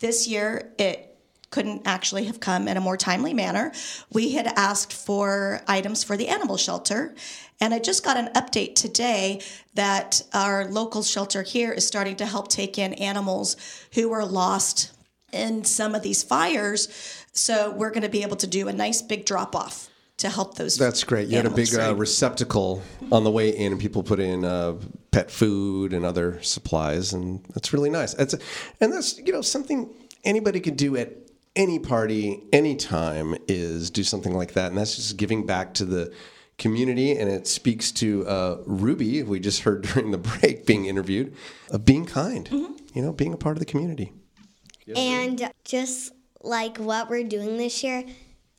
This 0.00 0.26
year, 0.28 0.72
it 0.78 1.11
couldn't 1.52 1.82
actually 1.84 2.24
have 2.24 2.40
come 2.40 2.66
in 2.66 2.76
a 2.76 2.80
more 2.80 2.96
timely 2.96 3.32
manner. 3.32 3.70
We 4.12 4.32
had 4.32 4.48
asked 4.56 4.92
for 4.92 5.60
items 5.68 6.02
for 6.02 6.16
the 6.16 6.26
animal 6.28 6.56
shelter, 6.56 7.14
and 7.60 7.72
I 7.72 7.78
just 7.78 8.04
got 8.04 8.16
an 8.16 8.30
update 8.34 8.74
today 8.74 9.40
that 9.74 10.22
our 10.32 10.64
local 10.64 11.04
shelter 11.04 11.42
here 11.42 11.70
is 11.70 11.86
starting 11.86 12.16
to 12.16 12.26
help 12.26 12.48
take 12.48 12.78
in 12.78 12.94
animals 12.94 13.56
who 13.94 14.08
were 14.08 14.24
lost 14.24 14.92
in 15.32 15.62
some 15.64 15.94
of 15.94 16.02
these 16.02 16.22
fires. 16.24 16.88
So 17.32 17.70
we're 17.70 17.90
going 17.90 18.02
to 18.02 18.08
be 18.08 18.22
able 18.22 18.36
to 18.38 18.46
do 18.46 18.66
a 18.66 18.72
nice 18.72 19.00
big 19.00 19.24
drop 19.24 19.54
off 19.54 19.88
to 20.18 20.28
help 20.28 20.56
those. 20.56 20.76
That's 20.76 21.04
great. 21.04 21.28
You 21.28 21.36
had 21.36 21.46
a 21.46 21.50
big 21.50 21.74
uh, 21.74 21.94
receptacle 21.94 22.82
on 23.10 23.24
the 23.24 23.30
way 23.30 23.50
in, 23.50 23.72
and 23.72 23.80
people 23.80 24.02
put 24.02 24.20
in 24.20 24.44
uh, 24.44 24.76
pet 25.10 25.30
food 25.30 25.92
and 25.92 26.04
other 26.04 26.42
supplies, 26.42 27.12
and 27.12 27.44
that's 27.54 27.72
really 27.72 27.90
nice. 27.90 28.14
That's 28.14 28.34
and 28.80 28.92
that's 28.92 29.18
you 29.18 29.32
know 29.32 29.42
something 29.42 29.90
anybody 30.24 30.60
could 30.60 30.76
do 30.76 30.96
at 30.96 31.21
any 31.54 31.78
party, 31.78 32.42
anytime, 32.52 33.34
is 33.48 33.90
do 33.90 34.04
something 34.04 34.34
like 34.34 34.52
that, 34.54 34.68
and 34.68 34.78
that's 34.78 34.96
just 34.96 35.16
giving 35.16 35.46
back 35.46 35.74
to 35.74 35.84
the 35.84 36.12
community, 36.58 37.16
and 37.16 37.30
it 37.30 37.46
speaks 37.46 37.90
to 37.92 38.26
uh, 38.26 38.58
Ruby, 38.66 39.22
we 39.22 39.40
just 39.40 39.62
heard 39.62 39.82
during 39.94 40.10
the 40.10 40.18
break 40.18 40.66
being 40.66 40.86
interviewed, 40.86 41.34
of 41.70 41.84
being 41.84 42.06
kind. 42.06 42.48
you 42.50 43.02
know, 43.02 43.12
being 43.12 43.32
a 43.32 43.36
part 43.36 43.56
of 43.56 43.60
the 43.60 43.66
community. 43.66 44.12
And 44.96 45.50
just 45.64 46.12
like 46.42 46.78
what 46.78 47.08
we're 47.08 47.24
doing 47.24 47.56
this 47.56 47.82
year 47.84 48.04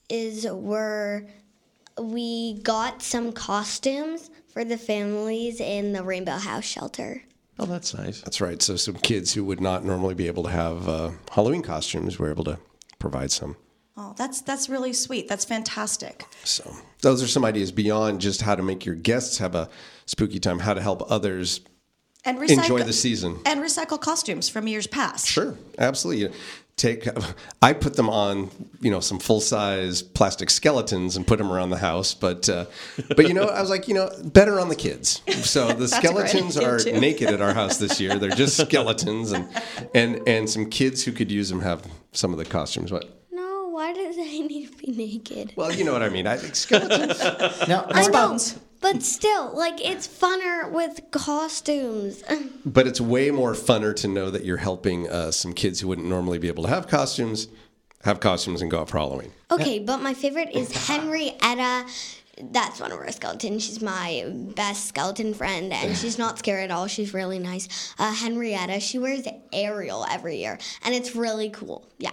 is 0.09 0.47
we're 0.47 1.27
we 1.99 2.59
got 2.61 3.01
some 3.01 3.31
costumes 3.31 4.31
for 4.47 4.63
the 4.63 4.77
families 4.77 5.59
in 5.59 5.93
the 5.93 6.03
Rainbow 6.03 6.37
House 6.37 6.63
shelter. 6.63 7.21
Oh, 7.59 7.65
that's 7.65 7.93
nice. 7.93 8.21
That's 8.21 8.41
right. 8.41 8.61
So 8.61 8.75
some 8.77 8.95
kids 8.95 9.33
who 9.33 9.43
would 9.45 9.61
not 9.61 9.85
normally 9.85 10.15
be 10.15 10.27
able 10.27 10.43
to 10.43 10.49
have 10.49 10.87
uh, 10.89 11.11
Halloween 11.31 11.61
costumes 11.61 12.17
were 12.17 12.31
able 12.31 12.43
to 12.45 12.57
provide 13.03 13.31
some. 13.31 13.57
Oh, 13.97 14.15
that's 14.17 14.41
that's 14.41 14.69
really 14.69 14.93
sweet. 14.93 15.27
That's 15.27 15.43
fantastic. 15.43 16.25
So 16.45 16.63
those 17.01 17.21
are 17.21 17.27
some 17.27 17.43
ideas 17.43 17.71
beyond 17.73 18.21
just 18.21 18.41
how 18.41 18.55
to 18.55 18.63
make 18.63 18.85
your 18.85 18.95
guests 18.95 19.39
have 19.39 19.55
a 19.55 19.69
spooky 20.05 20.39
time, 20.39 20.59
how 20.59 20.73
to 20.73 20.81
help 20.81 21.11
others 21.11 21.59
And 22.23 22.39
recycle, 22.39 22.57
enjoy 22.59 22.83
the 22.83 22.93
season. 22.93 23.39
And 23.45 23.61
recycle 23.61 23.99
costumes 23.99 24.47
from 24.47 24.67
years 24.69 24.87
past. 24.87 25.27
Sure, 25.27 25.57
absolutely. 25.77 26.33
Take, 26.75 27.07
I 27.61 27.73
put 27.73 27.95
them 27.95 28.09
on, 28.09 28.49
you 28.81 28.89
know, 28.89 28.99
some 28.99 29.19
full 29.19 29.41
size 29.41 30.01
plastic 30.01 30.49
skeletons 30.49 31.15
and 31.15 31.27
put 31.27 31.37
them 31.37 31.51
around 31.51 31.69
the 31.69 31.77
house. 31.77 32.15
But, 32.15 32.49
uh, 32.49 32.65
but 33.15 33.27
you 33.27 33.35
know, 33.35 33.43
I 33.43 33.61
was 33.61 33.69
like, 33.69 33.87
you 33.87 33.93
know, 33.93 34.09
better 34.23 34.59
on 34.59 34.69
the 34.69 34.75
kids. 34.75 35.21
So 35.43 35.67
the 35.67 35.73
That's 35.85 35.93
a 35.93 36.01
great 36.01 36.29
skeletons 36.29 36.57
are 36.57 36.79
naked 36.99 37.29
at 37.29 37.41
our 37.41 37.53
house 37.53 37.77
this 37.77 38.01
year. 38.01 38.17
They're 38.17 38.31
just 38.31 38.57
skeletons, 38.59 39.33
and 39.33 39.47
and 39.93 40.27
and 40.27 40.49
some 40.49 40.67
kids 40.67 41.03
who 41.03 41.11
could 41.11 41.31
use 41.31 41.49
them 41.49 41.61
have 41.61 41.85
some 42.13 42.31
of 42.31 42.37
the 42.37 42.45
costumes. 42.45 42.91
What? 42.91 43.09
No, 43.31 43.67
why 43.69 43.93
does 43.93 44.15
they 44.15 44.39
need 44.47 44.71
to 44.71 44.77
be 44.77 44.91
naked? 44.91 45.53
Well, 45.55 45.73
you 45.73 45.83
know 45.83 45.93
what 45.93 46.03
I 46.03 46.09
mean. 46.09 46.27
I 46.27 46.37
think 46.37 46.55
skeletons. 46.55 47.19
no, 47.67 47.85
I 47.89 48.03
know, 48.05 48.11
bones. 48.11 48.59
but 48.81 49.01
still, 49.03 49.51
like 49.55 49.83
it's 49.83 50.07
funner 50.07 50.71
with 50.71 51.01
costumes. 51.11 52.23
But 52.65 52.87
it's 52.87 53.01
way 53.01 53.29
more 53.31 53.53
funner 53.53 53.95
to 53.97 54.07
know 54.07 54.29
that 54.29 54.45
you're 54.45 54.57
helping 54.57 55.09
uh, 55.09 55.31
some 55.31 55.53
kids 55.53 55.81
who 55.81 55.87
wouldn't 55.89 56.07
normally 56.07 56.37
be 56.39 56.47
able 56.47 56.63
to 56.63 56.69
have 56.69 56.87
costumes, 56.87 57.47
have 58.03 58.19
costumes 58.19 58.61
and 58.61 58.71
go 58.71 58.79
out 58.81 58.89
for 58.89 58.97
Halloween. 58.97 59.31
Okay, 59.51 59.79
but 59.79 59.97
my 60.01 60.13
favorite 60.13 60.49
is 60.53 60.87
Henrietta. 60.87 61.85
That's 62.41 62.79
one 62.79 62.91
of 62.91 62.99
our 62.99 63.11
skeletons. 63.11 63.63
She's 63.63 63.81
my 63.81 64.25
best 64.55 64.87
skeleton 64.87 65.33
friend, 65.33 65.71
and 65.71 65.95
she's 65.95 66.17
not 66.17 66.39
scary 66.39 66.63
at 66.63 66.71
all. 66.71 66.87
She's 66.87 67.13
really 67.13 67.37
nice. 67.37 67.93
Uh, 67.99 68.11
Henrietta, 68.11 68.79
she 68.79 68.97
wears 68.97 69.27
Ariel 69.51 70.05
every 70.09 70.37
year, 70.37 70.57
and 70.83 70.95
it's 70.95 71.15
really 71.15 71.49
cool. 71.51 71.85
Yeah. 71.99 72.11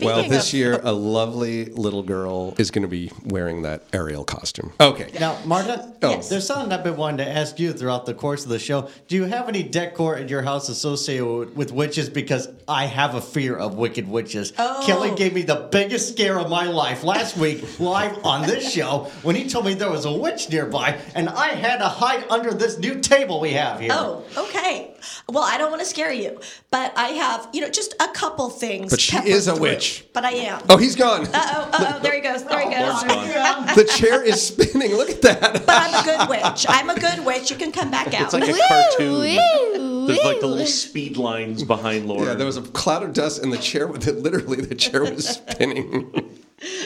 Well, 0.00 0.28
this 0.28 0.48
of- 0.48 0.54
year, 0.54 0.80
a 0.82 0.92
lovely 0.92 1.66
little 1.66 2.02
girl 2.02 2.54
is 2.58 2.70
going 2.70 2.82
to 2.82 2.88
be 2.88 3.10
wearing 3.24 3.62
that 3.62 3.82
Ariel 3.92 4.24
costume. 4.24 4.72
Okay. 4.80 5.10
Now, 5.18 5.38
Marta, 5.44 5.92
Oh. 6.02 6.20
there's 6.28 6.46
something 6.46 6.72
I've 6.72 6.82
been 6.84 6.96
wanting 6.96 7.24
to 7.24 7.28
ask 7.28 7.58
you 7.58 7.72
throughout 7.72 8.06
the 8.06 8.14
course 8.14 8.42
of 8.44 8.50
the 8.50 8.58
show. 8.58 8.88
Do 9.08 9.16
you 9.16 9.24
have 9.24 9.48
any 9.48 9.62
decor 9.62 10.16
in 10.16 10.28
your 10.28 10.42
house 10.42 10.68
associated 10.68 11.24
with, 11.26 11.54
with 11.54 11.72
witches? 11.72 12.08
Because 12.10 12.48
I 12.68 12.86
have 12.86 13.14
a 13.14 13.20
fear 13.20 13.56
of 13.56 13.74
wicked 13.76 14.08
witches. 14.08 14.52
Oh. 14.58 14.82
Kelly 14.84 15.14
gave 15.14 15.32
me 15.32 15.42
the 15.42 15.68
biggest 15.70 16.08
scare 16.12 16.38
of 16.38 16.50
my 16.50 16.66
life 16.66 17.04
last 17.04 17.36
week 17.36 17.64
live 17.80 18.24
on 18.26 18.46
this 18.46 18.70
show 18.72 19.10
when 19.22 19.36
he 19.36 19.48
told 19.48 19.64
me 19.64 19.74
there 19.74 19.90
was 19.90 20.04
a 20.04 20.12
witch 20.12 20.50
nearby 20.50 20.98
and 21.14 21.28
I 21.28 21.48
had 21.50 21.78
to 21.78 21.88
hide 21.88 22.24
under 22.30 22.52
this 22.52 22.78
new 22.78 23.00
table 23.00 23.40
we 23.40 23.52
have 23.52 23.80
here. 23.80 23.90
Oh, 23.92 24.24
okay. 24.36 24.91
Well, 25.28 25.42
I 25.44 25.58
don't 25.58 25.70
want 25.70 25.80
to 25.82 25.86
scare 25.86 26.12
you, 26.12 26.40
but 26.70 26.92
I 26.96 27.08
have, 27.08 27.48
you 27.52 27.60
know, 27.60 27.68
just 27.70 27.94
a 28.00 28.08
couple 28.08 28.48
things. 28.50 28.90
But 28.90 29.00
she 29.00 29.16
is 29.28 29.48
a 29.48 29.52
through. 29.52 29.62
witch. 29.62 30.04
But 30.12 30.24
I 30.24 30.30
am. 30.32 30.62
Oh, 30.68 30.76
he's 30.76 30.96
gone. 30.96 31.26
Uh 31.26 31.30
oh, 31.34 31.70
uh 31.72 31.92
oh, 31.96 31.98
there 32.02 32.14
he 32.14 32.20
goes. 32.20 32.44
There 32.44 32.60
he 32.60 32.74
goes. 32.74 33.02
The 33.74 33.84
chair 33.84 34.22
is 34.22 34.46
spinning. 34.46 34.94
Look 34.96 35.10
at 35.10 35.22
that. 35.22 35.66
But 35.66 35.68
I'm 35.68 35.94
a 35.94 36.04
good 36.04 36.28
witch. 36.28 36.66
I'm 36.68 36.90
a 36.90 36.98
good 36.98 37.24
witch. 37.24 37.50
You 37.50 37.56
can 37.56 37.72
come 37.72 37.90
back 37.90 38.08
out. 38.14 38.22
It's 38.22 38.34
like 38.34 38.48
a 38.48 38.58
cartoon. 38.68 40.06
There's 40.06 40.22
like 40.24 40.40
the 40.40 40.46
little 40.46 40.66
speed 40.66 41.16
lines 41.16 41.62
behind 41.62 42.06
Laura. 42.06 42.26
Yeah, 42.26 42.34
there 42.34 42.46
was 42.46 42.56
a 42.56 42.62
cloud 42.62 43.02
of 43.04 43.12
dust, 43.12 43.42
and 43.42 43.52
the 43.52 43.58
chair, 43.58 43.86
literally, 43.88 44.60
the 44.62 44.74
chair 44.74 45.02
was 45.02 45.28
spinning. 45.28 46.12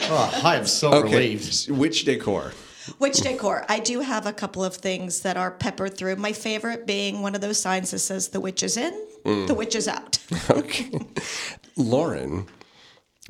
Oh, 0.09 0.41
I 0.43 0.55
am 0.55 0.65
so 0.65 0.91
Okay. 0.91 1.13
relieved. 1.13 1.69
Witch 1.69 2.03
decor. 2.03 2.51
Witch 2.99 3.17
decor. 3.17 3.65
I 3.69 3.79
do 3.79 3.99
have 4.01 4.25
a 4.25 4.33
couple 4.33 4.63
of 4.63 4.75
things 4.75 5.21
that 5.21 5.37
are 5.37 5.51
peppered 5.51 5.97
through. 5.97 6.15
My 6.17 6.33
favorite 6.33 6.85
being 6.87 7.21
one 7.21 7.35
of 7.35 7.41
those 7.41 7.59
signs 7.59 7.91
that 7.91 7.99
says 7.99 8.29
"The 8.29 8.39
witch 8.39 8.63
is 8.63 8.77
in, 8.77 8.93
Mm. 9.23 9.47
the 9.47 9.53
witch 9.53 9.75
is 9.75 9.87
out." 9.87 10.19
Okay. 10.49 10.89
Lauren, 11.75 12.47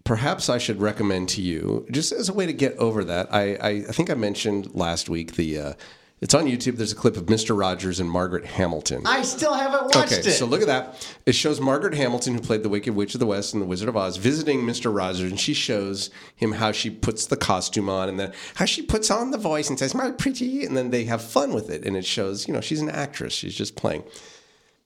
perhaps 0.03 0.49
I 0.49 0.57
should 0.57 0.79
recommend 0.81 1.29
to 1.29 1.41
you, 1.41 1.85
just 1.91 2.11
as 2.11 2.29
a 2.29 2.33
way 2.33 2.45
to 2.45 2.53
get 2.53 2.75
over 2.77 3.03
that, 3.03 3.33
I, 3.33 3.55
I, 3.55 3.69
I 3.69 3.91
think 3.91 4.09
I 4.09 4.13
mentioned 4.15 4.73
last 4.75 5.09
week 5.09 5.35
the. 5.35 5.59
Uh, 5.59 5.73
it's 6.19 6.33
on 6.33 6.45
YouTube. 6.45 6.77
There's 6.77 6.91
a 6.91 6.95
clip 6.95 7.15
of 7.15 7.27
Mr. 7.27 7.55
Rogers 7.57 7.99
and 7.99 8.09
Margaret 8.09 8.43
Hamilton. 8.45 9.03
I 9.05 9.21
still 9.21 9.53
haven't 9.53 9.83
watched 9.95 10.13
Okay, 10.13 10.15
it. 10.17 10.31
so 10.33 10.45
look 10.47 10.61
at 10.61 10.67
that. 10.67 11.07
It 11.27 11.33
shows 11.33 11.59
Margaret 11.61 11.93
Hamilton, 11.93 12.33
who 12.33 12.39
played 12.39 12.63
the 12.63 12.69
Wicked 12.69 12.95
Witch 12.95 13.13
of 13.13 13.19
the 13.19 13.27
West 13.27 13.53
in 13.53 13.59
The 13.59 13.65
Wizard 13.67 13.87
of 13.87 13.95
Oz, 13.95 14.17
visiting 14.17 14.61
Mr. 14.61 14.93
Rogers, 14.95 15.29
and 15.29 15.39
she 15.39 15.53
shows 15.53 16.09
him 16.35 16.53
how 16.53 16.71
she 16.71 16.89
puts 16.89 17.27
the 17.27 17.37
costume 17.37 17.87
on, 17.89 18.09
and 18.09 18.19
then 18.19 18.33
how 18.55 18.65
she 18.65 18.81
puts 18.81 19.11
on 19.11 19.29
the 19.31 19.37
voice 19.37 19.69
and 19.69 19.77
says, 19.77 19.93
"My 19.93 20.09
pretty," 20.11 20.65
and 20.65 20.75
then 20.75 20.89
they 20.89 21.05
have 21.05 21.21
fun 21.21 21.53
with 21.53 21.69
it, 21.69 21.85
and 21.85 21.95
it 21.95 22.05
shows, 22.05 22.47
you 22.47 22.53
know, 22.53 22.61
she's 22.61 22.81
an 22.81 22.89
actress. 22.89 23.33
She's 23.33 23.53
just 23.55 23.75
playing. 23.75 24.03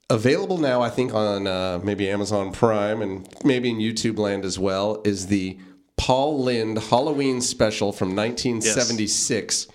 Available 0.09 0.57
now, 0.57 0.81
I 0.81 0.89
think 0.89 1.13
on 1.13 1.47
uh, 1.47 1.79
maybe 1.81 2.09
Amazon 2.09 2.51
Prime 2.51 3.01
and 3.01 3.29
maybe 3.45 3.69
in 3.69 3.77
YouTube 3.77 4.19
Land 4.19 4.43
as 4.43 4.59
well, 4.59 5.01
is 5.05 5.27
the 5.27 5.57
Paul 5.95 6.43
Lynde 6.43 6.77
Halloween 6.79 7.39
special 7.39 7.93
from 7.93 8.13
1976, 8.15 9.67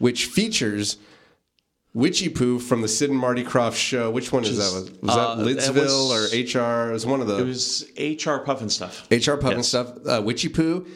which 0.00 0.26
features 0.26 0.96
Witchy 1.94 2.28
Poo 2.28 2.58
from 2.58 2.82
the 2.82 2.88
Sid 2.88 3.10
and 3.10 3.18
Marty 3.18 3.44
Krofft 3.44 3.74
show. 3.76 4.10
Which 4.10 4.32
one 4.32 4.44
is 4.44 4.56
that? 4.56 5.02
Was, 5.02 5.16
uh, 5.16 5.34
that 5.36 5.44
Lidsville 5.46 6.08
was- 6.08 6.32
or 6.32 6.36
HR? 6.36 6.90
It 6.90 6.92
was 6.92 7.06
one 7.06 7.20
of 7.20 7.26
the 7.28 7.38
It 7.38 7.44
was 7.46 7.84
HR 7.96 8.44
Pufnstuf. 8.44 9.06
HR 9.10 9.36
Puff 9.36 9.50
and 9.50 9.58
Yes. 9.58 9.68
stuff. 9.68 9.92
Uh, 10.06 10.22
Witchy 10.24 10.48
Poo, 10.48 10.86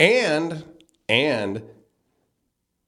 and 0.00 0.64
and 1.08 1.62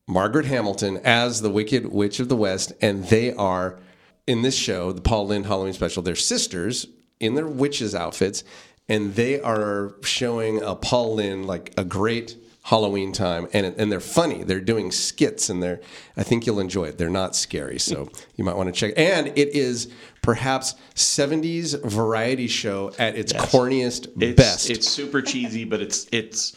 Margaret 0.09 0.47
Hamilton 0.47 1.01
as 1.05 1.43
the 1.43 1.51
Wicked 1.51 1.93
Witch 1.93 2.21
of 2.21 2.29
the 2.29 2.37
West, 2.37 2.73
and 2.81 3.07
they 3.09 3.33
are 3.33 3.79
in 4.27 4.43
this 4.43 4.55
show, 4.55 4.93
the 4.93 5.01
Paul 5.01 5.27
Lynde 5.29 5.47
Halloween 5.47 5.73
special. 5.73 6.03
They're 6.03 6.15
sisters 6.17 6.87
in 7.21 7.35
their 7.35 7.47
witches 7.49 7.95
outfits, 7.95 8.45
and 8.89 9.15
they 9.17 9.41
are 9.41 9.95
showing 10.03 10.63
a 10.63 10.75
Paul 10.77 11.17
Lynde 11.17 11.47
like 11.47 11.73
a 11.77 11.85
great 11.85 12.37
Halloween 12.65 13.13
time, 13.13 13.49
and 13.53 13.67
and 13.67 13.91
they're 13.91 13.99
funny. 14.01 14.45
They're 14.45 14.61
doing 14.61 14.93
skits, 14.93 15.49
and 15.51 15.61
they're 15.63 15.81
I 16.17 16.23
think 16.23 16.47
you'll 16.47 16.61
enjoy 16.61 16.85
it. 16.85 16.99
They're 16.99 17.11
not 17.11 17.35
scary, 17.35 17.79
so 17.81 18.09
you 18.37 18.45
might 18.45 18.57
want 18.57 18.73
to 18.73 18.73
check. 18.73 18.95
And 18.97 19.29
it 19.29 19.49
is 19.49 19.91
perhaps 20.23 20.75
'70s 20.95 21.83
variety 21.85 22.47
show 22.47 22.93
at 22.99 23.17
its 23.17 23.33
corniest 23.33 24.07
It's, 24.23 24.37
best. 24.37 24.71
It's 24.71 24.89
super 24.89 25.21
cheesy, 25.23 25.65
but 25.65 25.81
it's 25.81 26.07
it's 26.13 26.57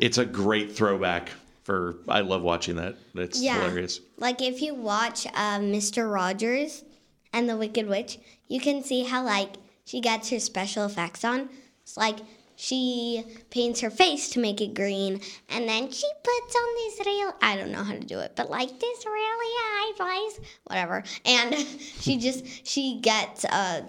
it's 0.00 0.18
a 0.18 0.24
great 0.24 0.72
throwback. 0.72 1.30
For 1.64 1.96
I 2.06 2.20
love 2.20 2.42
watching 2.42 2.76
that. 2.76 2.94
It's 3.16 3.42
Yeah. 3.42 3.60
hilarious. 3.60 4.00
Like 4.18 4.40
if 4.40 4.62
you 4.62 4.74
watch 4.76 5.26
uh, 5.26 5.58
Mr. 5.58 6.08
Rogers 6.12 6.84
and 7.32 7.48
the 7.48 7.56
Wicked 7.56 7.88
Witch, 7.88 8.18
you 8.46 8.60
can 8.60 8.84
see 8.84 9.02
how 9.02 9.24
like 9.24 9.54
she 9.84 10.00
gets 10.00 10.30
her 10.30 10.38
special 10.38 10.86
effects 10.86 11.24
on. 11.24 11.48
It's 11.82 11.96
like 11.96 12.18
she 12.56 13.24
paints 13.50 13.80
her 13.80 13.90
face 13.90 14.30
to 14.30 14.40
make 14.40 14.60
it 14.60 14.74
green, 14.74 15.20
and 15.48 15.68
then 15.68 15.90
she 15.90 16.06
puts 16.22 16.56
on 16.56 16.74
these 16.76 17.06
real 17.06 17.32
I 17.42 17.56
don't 17.56 17.70
know 17.70 17.84
how 17.84 17.92
to 17.92 18.00
do 18.00 18.18
it, 18.20 18.32
but 18.34 18.50
like 18.50 18.80
this 18.80 19.06
really 19.06 19.92
eyebrows, 19.94 20.40
whatever. 20.64 21.04
And 21.24 21.54
she 22.00 22.16
just 22.18 22.66
she 22.66 22.98
gets 23.00 23.44
uh 23.44 23.82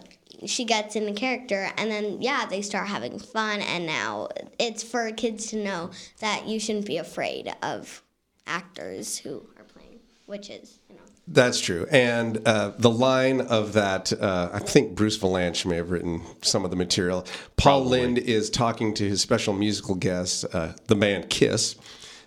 she 0.45 0.65
gets 0.65 0.95
in 0.95 1.05
the 1.05 1.13
character 1.13 1.72
and 1.78 1.89
then 1.89 2.22
yeah 2.22 2.45
they 2.45 2.61
start 2.61 2.88
having 2.88 3.18
fun 3.18 3.59
and 3.61 3.86
now 3.88 4.28
it's 4.59 4.84
for 4.84 5.09
kids 5.11 5.47
to 5.47 5.55
know 5.57 5.89
that 6.20 6.47
you 6.47 6.59
shouldn't 6.59 6.86
be 6.86 6.97
afraid 6.97 7.51
of 7.63 8.03
actors 8.45 9.18
who 9.18 9.43
are 9.57 9.63
playing 9.63 9.99
witches 10.28 10.80
you 10.89 10.95
know 10.95 11.01
That's 11.28 11.59
true. 11.59 11.86
And 11.91 12.47
uh, 12.47 12.71
the 12.78 12.89
line 12.89 13.41
of 13.41 13.73
that, 13.73 14.13
uh, 14.13 14.49
I 14.53 14.59
think 14.59 14.95
Bruce 14.95 15.17
Vilanch 15.17 15.65
may 15.65 15.75
have 15.75 15.91
written 15.91 16.21
some 16.41 16.63
of 16.63 16.71
the 16.71 16.78
material. 16.78 17.25
Paul 17.57 17.86
Lynde 17.86 18.17
is 18.17 18.49
talking 18.49 18.93
to 18.93 19.07
his 19.07 19.21
special 19.21 19.53
musical 19.53 19.95
guest, 19.95 20.45
uh, 20.53 20.73
the 20.88 20.95
band 20.95 21.30
Kiss, 21.30 21.75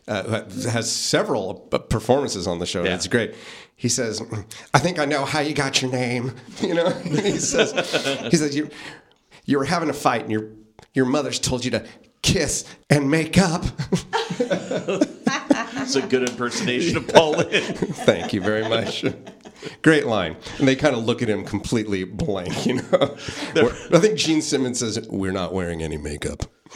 uh, 0.06 0.42
who 0.42 0.68
has 0.68 0.90
several 0.92 1.66
uh, 1.72 1.78
performances 1.78 2.46
on 2.46 2.58
the 2.58 2.66
show. 2.66 2.84
Yeah. 2.84 2.94
It's 2.94 3.06
great. 3.06 3.34
He 3.74 3.88
says, 3.88 4.22
"I 4.74 4.78
think 4.78 4.98
I 4.98 5.06
know 5.06 5.24
how 5.24 5.40
you 5.40 5.54
got 5.54 5.80
your 5.80 5.90
name." 5.90 6.34
You 6.60 6.74
know, 6.74 6.90
he 6.90 7.38
says, 7.38 7.72
"He 8.30 8.36
says 8.36 8.54
you 8.54 8.68
you 9.46 9.56
were 9.56 9.64
having 9.64 9.88
a 9.88 9.94
fight 9.94 10.22
and 10.22 10.30
your 10.30 10.50
your 10.92 11.06
mother's 11.06 11.38
told 11.38 11.64
you 11.64 11.70
to 11.70 11.86
kiss 12.22 12.64
and 12.88 13.10
make 13.10 13.38
up." 13.38 13.64
It's 15.82 15.96
a 15.96 16.02
good 16.06 16.28
impersonation 16.28 16.96
of 16.98 17.08
Paul 17.08 17.34
Lynde. 17.34 17.64
Thank 18.04 18.32
you 18.32 18.40
very 18.40 18.62
much. 18.68 19.04
Great 19.82 20.06
line. 20.06 20.36
And 20.58 20.68
they 20.68 20.76
kind 20.76 20.94
of 20.94 21.04
look 21.04 21.20
at 21.20 21.28
him 21.28 21.44
completely 21.44 22.04
blank, 22.04 22.64
you 22.64 22.74
know. 22.76 23.16
I 23.56 23.98
think 23.98 24.16
Gene 24.16 24.40
Simmons 24.40 24.78
says, 24.78 25.04
We're 25.10 25.32
not 25.32 25.52
wearing 25.52 25.82
any 25.82 25.96
makeup. 25.96 26.44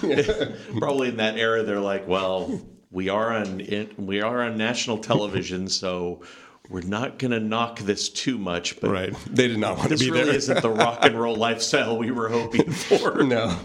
Probably 0.78 1.08
in 1.10 1.18
that 1.18 1.36
era, 1.38 1.62
they're 1.62 1.78
like, 1.80 2.08
well, 2.08 2.60
we 2.90 3.08
are 3.08 3.32
on 3.32 3.60
it, 3.60 3.96
we 4.00 4.20
are 4.20 4.42
on 4.42 4.56
national 4.56 4.98
television, 4.98 5.68
so 5.68 6.22
we're 6.68 6.80
not 6.80 7.18
going 7.18 7.30
to 7.30 7.40
knock 7.40 7.78
this 7.80 8.08
too 8.08 8.36
much, 8.38 8.80
but 8.80 8.90
Right. 8.90 9.14
They 9.30 9.46
did 9.46 9.58
not 9.58 9.76
want 9.76 9.90
to 9.90 9.96
this 9.96 10.00
be 10.02 10.10
really 10.10 10.24
there. 10.26 10.34
isn't 10.34 10.62
the 10.62 10.70
rock 10.70 10.98
and 11.02 11.14
roll 11.20 11.36
lifestyle 11.36 11.96
we 11.98 12.10
were 12.10 12.28
hoping 12.30 12.72
for. 12.72 13.22
no. 13.22 13.56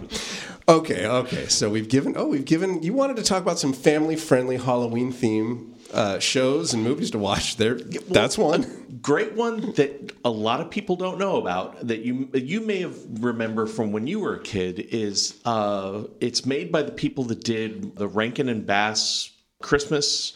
Okay, 0.70 1.08
okay. 1.08 1.48
So 1.48 1.70
we've 1.70 1.90
given. 1.90 2.14
Oh, 2.16 2.28
we've 2.28 2.46
given. 2.46 2.84
You 2.84 2.94
wanted 2.94 3.18
to 3.18 3.24
talk 3.24 3.42
about 3.42 3.58
some 3.58 3.74
family-friendly 3.74 4.58
Halloween 4.58 5.12
theme 5.12 5.76
uh, 5.94 6.20
shows 6.20 6.74
and 6.74 6.84
movies 6.84 7.10
to 7.12 7.18
watch. 7.18 7.58
There, 7.58 7.76
that's 7.76 8.38
one. 8.38 9.00
Great 9.02 9.34
one 9.34 9.74
that 9.74 10.14
a 10.24 10.30
lot 10.30 10.62
of 10.62 10.70
people 10.70 10.96
don't 10.96 11.18
know 11.18 11.38
about 11.38 11.88
that 11.88 12.02
you 12.02 12.30
you 12.34 12.62
may 12.62 12.82
have 12.82 12.96
remember 13.24 13.66
from 13.66 13.92
when 13.92 14.06
you 14.06 14.20
were 14.20 14.36
a 14.36 14.40
kid 14.40 14.80
is 14.80 15.40
uh, 15.46 16.04
it's 16.20 16.46
made 16.46 16.72
by 16.72 16.84
the 16.84 16.92
people 16.92 17.24
that 17.26 17.44
did 17.44 17.96
the 17.96 18.08
Rankin 18.08 18.50
and 18.50 18.66
Bass 18.66 19.32
Christmas, 19.62 20.34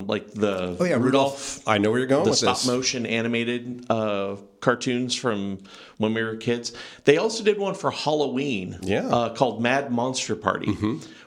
like 0.00 0.32
the 0.32 0.76
Oh 0.80 0.84
yeah, 0.84 0.96
Rudolph. 0.96 1.66
I 1.68 1.78
know 1.78 1.90
where 1.90 2.00
you're 2.00 2.08
going 2.08 2.24
the 2.24 2.34
stop 2.34 2.56
this. 2.56 2.66
motion 2.66 3.06
animated 3.06 3.86
uh, 3.90 4.36
cartoons 4.60 5.14
from 5.14 5.58
when 6.02 6.12
we 6.12 6.22
were 6.22 6.36
kids. 6.36 6.72
They 7.04 7.16
also 7.16 7.42
did 7.42 7.58
one 7.58 7.74
for 7.74 7.90
Halloween, 7.90 8.78
Yeah. 8.82 9.02
Mm-hmm. 9.02 9.14
uh, 9.14 9.28
called 9.30 9.62
Mad 9.62 9.90
Monster 9.90 10.36
Party, 10.36 10.76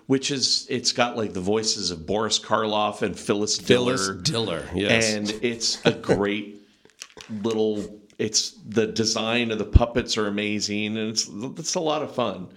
which 0.05 0.29
is 0.29 0.67
it's 0.69 0.91
got 0.91 1.17
like 1.17 1.33
the 1.33 1.41
voices 1.41 1.89
of 1.89 2.05
Boris 2.05 2.37
Karloff 2.37 3.01
and 3.01 3.17
Phyllis 3.17 3.57
Diller. 3.57 3.97
Phyllis 3.97 4.21
Diller, 4.21 4.69
yes. 4.75 5.13
and 5.13 5.31
it's 5.41 5.83
a 5.85 5.91
great 5.91 6.61
little. 7.29 7.99
It's 8.19 8.51
the 8.51 8.87
design 8.87 9.51
of 9.51 9.57
the 9.57 9.65
puppets 9.65 10.17
are 10.17 10.27
amazing, 10.27 10.95
and 10.97 11.09
it's 11.09 11.27
it's 11.59 11.75
a 11.75 11.79
lot 11.81 12.03
of 12.03 12.13
fun. 12.13 12.49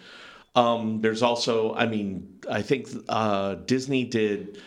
Um, 0.54 1.00
there's 1.02 1.22
also, 1.22 1.74
I 1.74 1.86
mean, 1.86 2.40
I 2.50 2.62
think 2.62 2.88
uh, 3.08 3.54
Disney 3.54 4.04
did 4.04 4.60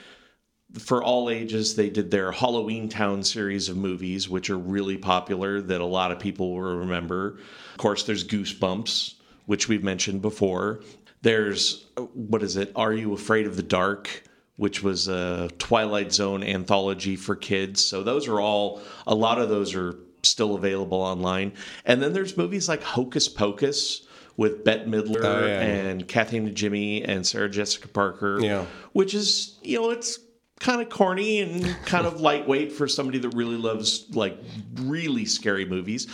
for 0.80 1.04
all 1.04 1.30
ages 1.30 1.76
they 1.76 1.90
did 1.90 2.12
their 2.12 2.32
Halloweentown 2.32 3.26
series 3.26 3.68
of 3.70 3.78
movies 3.78 4.30
which 4.30 4.50
are 4.50 4.58
really 4.58 4.98
popular 4.98 5.62
that 5.62 5.82
a 5.82 5.86
lot 5.86 6.12
of 6.12 6.20
people 6.20 6.52
will 6.54 6.62
remember. 6.78 7.38
Of 7.74 7.78
course 7.78 8.04
there's 8.04 8.26
goosebumps 8.28 9.16
which 9.48 9.68
we've 9.68 9.84
mentioned 9.84 10.22
before. 10.22 10.82
There's 11.24 11.86
what 12.14 12.42
is 12.44 12.56
it? 12.58 12.72
Are 12.76 12.94
you 12.94 13.14
afraid 13.14 13.46
of 13.48 13.56
the 13.58 13.64
dark 13.64 14.24
which 14.58 14.84
was 14.84 15.08
a 15.08 15.50
twilight 15.58 16.14
zone 16.14 16.44
anthology 16.44 17.16
for 17.16 17.36
kids. 17.36 17.84
So 17.84 18.04
those 18.04 18.28
are 18.28 18.40
all 18.40 18.80
a 19.08 19.16
lot 19.16 19.40
of 19.40 19.50
those 19.50 19.74
are 19.74 19.96
still 20.24 20.54
available 20.54 21.00
online. 21.00 21.54
And 21.84 22.02
then 22.02 22.14
there's 22.14 22.38
movies 22.38 22.70
like 22.70 22.84
hocus 22.84 23.28
pocus 23.28 24.06
with 24.38 24.64
Bette 24.64 24.86
Midler 24.86 25.24
Oh, 25.24 25.46
yeah. 25.48 25.60
and 25.62 26.08
Kathy 26.08 26.40
Najimy 26.40 27.04
and 27.08 27.26
Sarah 27.26 27.50
Jessica 27.50 27.88
Parker 27.88 28.40
Yeah. 28.40 28.66
which 28.94 29.14
is 29.16 29.58
you 29.64 29.80
know 29.82 29.90
it's 29.90 30.20
kind 30.62 30.80
of 30.82 30.90
corny 30.90 31.42
and 31.42 31.76
kind 31.86 32.06
of 32.08 32.22
lightweight 32.22 32.72
for 32.72 32.88
somebody 32.88 33.18
that 33.20 33.30
really 33.36 33.58
loves 33.58 34.06
like 34.16 34.38
really 34.76 35.26
scary 35.26 35.66
movies 35.66 36.08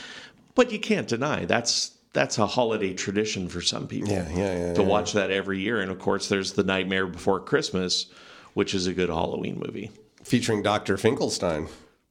but 0.56 0.72
you 0.72 0.80
can't 0.80 1.08
deny 1.08 1.46
that's 1.46 1.92
that's 2.14 2.38
a 2.38 2.48
holiday 2.48 2.94
tradition 2.94 3.48
for 3.50 3.62
some 3.62 3.88
people 3.88 4.10
Yeah, 4.10 4.28
yeah, 4.30 4.68
yeah, 4.68 4.74
to 4.74 4.82
watch 4.84 5.12
that 5.14 5.30
every 5.32 5.60
year 5.60 5.82
and 5.82 5.92
of 5.92 6.00
course 6.00 6.30
there's 6.30 6.54
the 6.54 6.64
nightmare 6.64 7.06
before 7.08 7.40
christmas 7.42 8.06
which 8.54 8.74
is 8.74 8.88
a 8.88 8.94
good 8.94 9.10
halloween 9.10 9.60
movie 9.64 9.92
Featuring 10.24 10.62
Dr. 10.64 10.98
Finkelstein. 10.98 11.68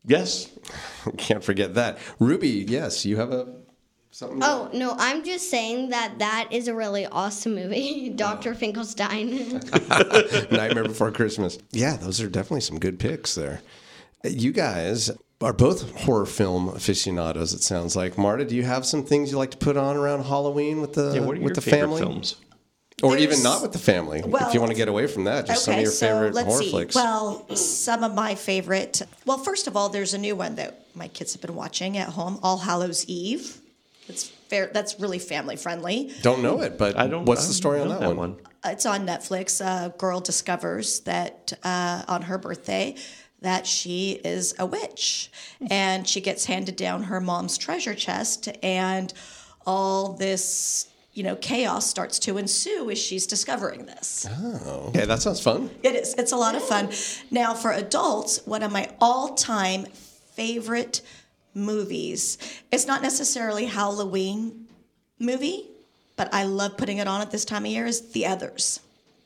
yes 0.07 0.49
Can't 1.19 1.45
forget 1.45 1.75
that. 1.75 1.99
Ruby, 2.19 2.65
yes, 2.69 3.05
you 3.05 3.17
have 3.19 3.31
a 3.33 3.56
something. 4.17 4.41
Oh 4.43 4.71
no, 4.73 4.95
I'm 4.99 5.25
just 5.25 5.51
saying 5.51 5.91
that 5.91 6.19
that 6.19 6.49
is 6.51 6.69
a 6.69 6.75
really 6.75 7.07
awesome 7.07 7.55
movie, 7.55 8.09
Doctor 8.17 8.55
Finkelstein. 8.55 9.61
Nightmare 10.51 10.85
Before 10.89 11.13
Christmas. 11.13 11.59
Yeah, 11.71 11.97
those 11.97 12.21
are 12.21 12.29
definitely 12.29 12.63
some 12.63 12.79
good 12.79 12.99
picks 12.99 13.35
there. 13.35 13.61
Uh, 14.25 14.29
you 14.29 14.53
guys 14.53 15.11
are 15.43 15.53
both 15.53 15.95
horror 16.01 16.27
film 16.27 16.69
aficionados. 16.71 17.53
It 17.53 17.63
sounds 17.63 17.95
like. 17.95 18.17
Marta, 18.17 18.45
do 18.45 18.57
you 18.57 18.63
have 18.63 18.87
some 18.87 19.05
things 19.05 19.31
you 19.31 19.37
like 19.37 19.51
to 19.51 19.59
put 19.59 19.77
on 19.77 19.97
around 19.97 20.25
Halloween 20.25 20.81
with 20.81 20.95
the 20.95 21.13
yeah 21.15 21.21
what 21.21 21.37
are 21.37 21.41
with 21.41 21.43
your 21.43 21.55
the 21.55 21.61
favorite 21.61 21.81
family, 21.81 22.01
films 22.01 22.37
or 23.03 23.19
even 23.19 23.43
not 23.43 23.61
with 23.61 23.73
the 23.73 23.79
family? 23.79 24.23
if 24.25 24.55
you 24.55 24.61
want 24.61 24.73
to 24.73 24.77
get 24.77 24.89
away 24.89 25.07
from 25.07 25.25
that, 25.25 25.47
just 25.47 25.67
some 25.67 25.75
of 25.75 25.81
your 25.83 25.91
favorite 25.91 26.35
horror 26.35 26.63
see. 26.63 26.71
flicks. 26.71 26.95
Well, 26.95 27.55
some 27.55 28.03
of 28.03 28.15
my 28.15 28.35
favorite. 28.35 29.03
Well, 29.27 29.39
first 29.39 29.67
of 29.67 29.77
all, 29.77 29.91
there's 29.91 30.15
a 30.15 30.19
new 30.19 30.35
one 30.35 30.55
that 30.55 30.87
my 30.97 31.09
kids 31.09 31.35
have 31.35 31.43
been 31.43 31.55
watching 31.55 31.99
at 31.99 32.09
home, 32.09 32.41
All 32.43 32.57
Hallows 32.57 33.05
Eve. 33.05 33.61
It's 34.09 34.25
fair. 34.29 34.71
That's 34.73 35.01
really 35.01 35.19
family 35.19 35.57
friendly. 35.57 36.13
don't 36.23 36.43
know 36.43 36.61
it, 36.63 36.79
but 36.79 36.97
i 36.99 37.07
don't 37.07 37.25
What's 37.25 37.45
I 37.45 37.49
the 37.49 37.55
story 37.55 37.81
on 37.81 37.89
don't 37.89 38.01
that, 38.01 38.09
know 38.09 38.15
one? 38.15 38.37
It's 38.65 38.87
on 38.87 39.07
Netflix. 39.07 39.61
A 39.65 39.91
girl 39.97 40.21
discovers 40.21 41.01
that 41.01 41.53
uh, 41.63 42.03
on 42.09 42.23
her 42.23 42.39
birthday 42.39 42.97
that 43.43 43.67
she 43.67 44.13
is 44.25 44.55
a 44.59 44.67
witch, 44.67 45.31
and 45.71 46.09
she 46.09 46.21
gets 46.21 46.47
handed 46.47 46.75
down 46.77 47.05
her 47.05 47.21
mom's 47.21 47.59
treasure 47.59 47.95
chest, 47.95 48.49
and 48.63 49.13
all 49.67 50.15
this. 50.15 50.89
You 51.13 51.23
know, 51.23 51.35
chaos 51.37 51.87
starts 51.87 52.19
to 52.21 52.37
ensue 52.37 52.91
as 52.91 52.99
she's 52.99 53.27
discovering 53.27 53.87
this. 53.87 54.27
Oh, 54.29 54.89
okay, 54.89 55.07
that 55.07 55.23
sounds 55.23 55.41
fun. 55.41 55.71
It 55.83 55.95
is. 55.95 56.13
It's 56.19 56.33
a 56.33 56.37
lot 56.37 56.55
of 56.55 56.63
fun. 56.63 56.91
Now, 57.31 57.55
for 57.55 57.71
adults, 57.73 58.45
one 58.47 58.63
of 58.63 58.71
my 58.71 58.91
all-time 59.01 59.87
favorite 60.35 61.01
movies. 61.57 62.39
It's 62.71 62.87
not 62.87 63.03
necessarily 63.03 63.65
Halloween 63.65 64.67
movie, 65.19 65.69
but 66.15 66.33
I 66.33 66.45
love 66.45 66.77
putting 66.77 66.99
it 66.99 67.09
on 67.09 67.21
at 67.23 67.31
this 67.31 67.45
time 67.45 67.65
of 67.65 67.71
year. 67.71 67.87
Is 67.87 68.11
The 68.13 68.27
Others. 68.27 68.81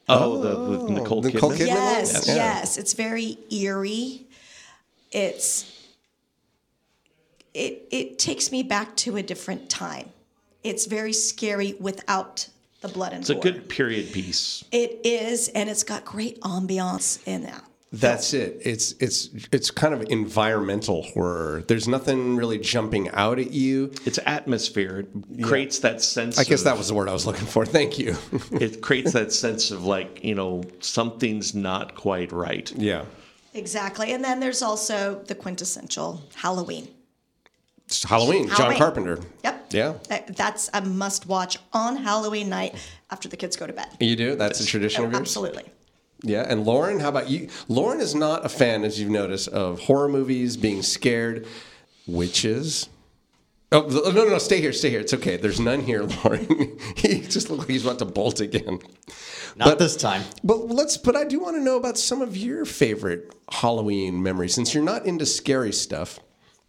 oh, 0.09 0.41
the 0.41 0.70
with 0.70 0.81
oh. 0.83 0.87
nicole 0.87 1.22
Nicole 1.22 1.51
kidman, 1.51 1.57
Kidman? 1.59 1.66
Yes, 1.66 2.12
Yes. 2.12 2.26
yes. 2.28 2.78
It's 2.78 2.93
very 2.95 3.37
eerie. 3.51 4.26
It's 5.12 5.76
it 7.53 7.89
it 7.91 8.18
takes 8.18 8.53
me 8.53 8.62
back 8.62 8.97
to 8.97 9.16
a 9.16 9.22
different 9.22 9.68
time. 9.68 10.09
It's 10.62 10.87
very 10.87 11.12
scary 11.12 11.74
without 11.81 12.49
the 12.81 12.89
blood 12.89 13.12
and 13.12 13.20
it's 13.20 13.31
a 13.31 13.35
good 13.35 13.68
period 13.68 14.11
piece 14.12 14.64
It 14.72 15.01
is, 15.05 15.49
and 15.49 15.68
it's 15.68 15.83
got 15.83 16.05
great 16.05 16.41
ambiance 16.41 17.18
in 17.26 17.43
that. 17.43 17.64
That's 17.93 18.34
it. 18.34 18.61
It's 18.62 18.93
it's 19.01 19.30
it's 19.51 19.72
kind 19.72 19.93
of 19.95 20.03
environmental 20.11 21.03
horror. 21.03 21.64
There's 21.66 21.88
nothing 21.88 22.36
really 22.36 22.59
jumping 22.59 23.11
out 23.11 23.41
at 23.41 23.51
you. 23.51 23.93
it's 24.07 24.18
atmosphere 24.26 25.07
it 25.36 25.43
creates 25.43 25.80
that 25.80 26.01
sense 26.01 26.38
I 26.38 26.45
guess 26.45 26.61
of- 26.61 26.66
that 26.66 26.78
was 26.78 26.88
the 26.88 26.95
word 26.95 27.09
I 27.09 27.12
was 27.12 27.26
looking 27.26 27.47
for. 27.47 27.66
Thank 27.66 27.99
you. 27.99 28.16
it 28.53 28.80
creates 28.80 29.12
that 29.12 29.32
sense 29.32 29.72
of 29.72 29.84
like 29.84 30.22
you 30.22 30.36
know 30.36 30.62
something's 30.78 31.53
not 31.55 31.97
quite 31.97 32.30
right 32.30 32.70
yeah. 32.76 33.05
Exactly. 33.55 34.12
And 34.12 34.22
then 34.22 34.38
there's 34.38 34.62
also 34.62 35.22
the 35.26 35.34
quintessential 35.34 36.22
Halloween. 36.36 36.88
It's 37.86 38.05
Halloween, 38.05 38.49
John 38.51 38.76
Carpenter. 38.76 39.18
Yep. 39.43 39.66
Yeah. 39.70 39.95
That's 40.28 40.70
a 40.72 40.80
must 40.82 41.26
watch 41.26 41.59
on 41.72 41.97
Halloween 41.97 42.49
night 42.49 42.76
after 43.11 43.28
the 43.28 43.36
kids 43.36 43.57
go 43.57 43.66
to 43.66 43.72
bed. 43.72 43.88
You 43.99 44.14
do? 44.14 44.36
That's 44.36 44.61
a 44.61 44.64
tradition 44.64 45.03
of 45.03 45.09
oh, 45.09 45.11
yours? 45.11 45.20
Absolutely. 45.20 45.64
Yeah. 46.23 46.43
And 46.49 46.64
Lauren, 46.64 47.01
how 47.01 47.09
about 47.09 47.31
you? 47.31 47.49
Lauren 47.68 48.01
is 48.01 48.14
not 48.14 48.45
a 48.45 48.49
fan, 48.49 48.85
as 48.85 49.01
you've 49.01 49.11
noticed, 49.11 49.49
of 49.49 49.81
horror 49.81 50.09
movies, 50.09 50.57
being 50.57 50.83
scared, 50.83 51.47
witches. 52.07 52.89
Oh, 53.73 53.83
no, 53.89 54.11
no, 54.11 54.29
no. 54.31 54.39
Stay 54.39 54.61
here. 54.61 54.73
Stay 54.73 54.91
here. 54.91 55.01
It's 55.01 55.14
okay. 55.14 55.37
There's 55.37 55.61
none 55.61 55.81
here, 55.81 56.03
Lauren. 56.25 56.77
he 56.97 57.21
just 57.21 57.49
looked 57.51 57.61
like 57.62 57.68
he's 57.71 57.85
about 57.85 58.01
to 58.01 58.05
bolt 58.05 58.41
again. 58.41 58.81
Not 59.57 59.64
But- 59.68 59.79
this 59.79 59.97
time. 59.97 60.23
But 60.43 60.68
let's. 60.68 60.97
But 60.97 61.14
I 61.16 61.25
do 61.25 61.39
want 61.41 61.57
to 61.57 61.62
know 61.62 61.77
about 61.77 61.97
some 61.97 62.21
of 62.21 62.37
your 62.37 62.64
favorite 62.64 63.33
Halloween 63.51 64.23
memories. 64.23 64.55
Since 64.55 64.75
you're 64.75 64.83
not 64.83 65.07
into 65.07 65.25
scary 65.25 65.73
stuff, 65.73 66.18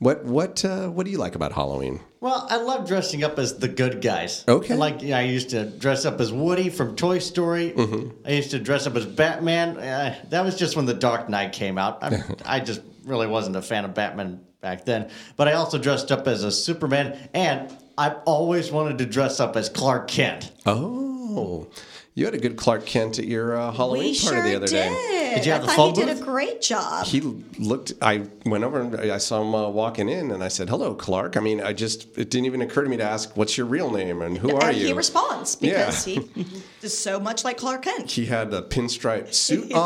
what 0.01 0.25
what 0.25 0.65
uh, 0.65 0.87
what 0.87 1.05
do 1.05 1.11
you 1.11 1.19
like 1.19 1.35
about 1.35 1.51
Halloween? 1.51 1.99
Well, 2.21 2.47
I 2.49 2.57
love 2.57 2.87
dressing 2.87 3.23
up 3.23 3.37
as 3.37 3.59
the 3.59 3.67
good 3.67 4.01
guys. 4.01 4.43
Okay. 4.47 4.71
And 4.71 4.79
like, 4.79 5.03
yeah, 5.03 5.19
I 5.19 5.21
used 5.21 5.51
to 5.51 5.65
dress 5.65 6.05
up 6.05 6.19
as 6.19 6.33
Woody 6.33 6.71
from 6.71 6.95
Toy 6.95 7.19
Story. 7.19 7.71
Mm-hmm. 7.71 8.25
I 8.25 8.31
used 8.31 8.49
to 8.49 8.59
dress 8.59 8.87
up 8.87 8.95
as 8.95 9.05
Batman. 9.05 9.77
Uh, 9.77 10.15
that 10.29 10.43
was 10.43 10.57
just 10.57 10.75
when 10.75 10.87
The 10.87 10.95
Dark 10.95 11.29
Knight 11.29 11.51
came 11.51 11.77
out. 11.77 12.03
I, 12.03 12.23
I 12.57 12.59
just 12.61 12.81
really 13.05 13.27
wasn't 13.27 13.55
a 13.57 13.61
fan 13.61 13.85
of 13.85 13.93
Batman 13.93 14.41
back 14.59 14.85
then. 14.85 15.11
But 15.35 15.47
I 15.47 15.53
also 15.53 15.77
dressed 15.77 16.11
up 16.11 16.27
as 16.27 16.43
a 16.43 16.51
Superman, 16.51 17.29
and 17.35 17.71
I've 17.95 18.17
always 18.25 18.71
wanted 18.71 18.97
to 18.97 19.05
dress 19.05 19.39
up 19.39 19.55
as 19.55 19.69
Clark 19.69 20.07
Kent. 20.07 20.51
Oh, 20.65 21.67
you 22.13 22.25
had 22.25 22.33
a 22.33 22.37
good 22.37 22.57
Clark 22.57 22.85
Kent 22.85 23.19
at 23.19 23.25
your 23.25 23.55
uh, 23.55 23.71
Halloween 23.71 24.11
we 24.11 24.19
party 24.19 24.35
sure 24.35 24.43
the 24.43 24.55
other 24.55 24.67
did. 24.67 24.73
day. 24.91 25.31
Did 25.35 25.45
you 25.45 25.53
have 25.53 25.61
I 25.63 25.65
the 25.67 25.71
thought 25.71 25.95
phone 25.95 26.07
he 26.07 26.13
did 26.13 26.21
a 26.21 26.25
great 26.25 26.61
job. 26.61 27.05
He 27.05 27.21
looked. 27.57 27.93
I 28.01 28.27
went 28.45 28.65
over 28.65 28.81
and 28.81 28.95
I 29.11 29.17
saw 29.17 29.41
him 29.41 29.55
uh, 29.55 29.69
walking 29.69 30.09
in, 30.09 30.29
and 30.31 30.43
I 30.43 30.49
said, 30.49 30.67
"Hello, 30.67 30.93
Clark." 30.93 31.37
I 31.37 31.39
mean, 31.39 31.61
I 31.61 31.71
just 31.71 32.03
it 32.17 32.29
didn't 32.29 32.47
even 32.47 32.61
occur 32.61 32.83
to 32.83 32.89
me 32.89 32.97
to 32.97 33.03
ask, 33.03 33.37
"What's 33.37 33.57
your 33.57 33.65
real 33.65 33.89
name 33.91 34.21
and 34.21 34.37
who 34.37 34.53
are 34.53 34.65
and 34.69 34.77
you?" 34.77 34.87
he 34.87 34.93
responds 34.93 35.55
because 35.55 36.05
Yeah. 36.05 36.19
he 36.35 36.45
is 36.81 36.97
so 36.97 37.17
much 37.17 37.45
like 37.45 37.55
Clark 37.57 37.83
Kent. 37.83 38.11
He 38.11 38.25
had 38.25 38.53
a 38.53 38.61
pinstripe 38.61 39.33
suit 39.33 39.67
Yes. 39.69 39.77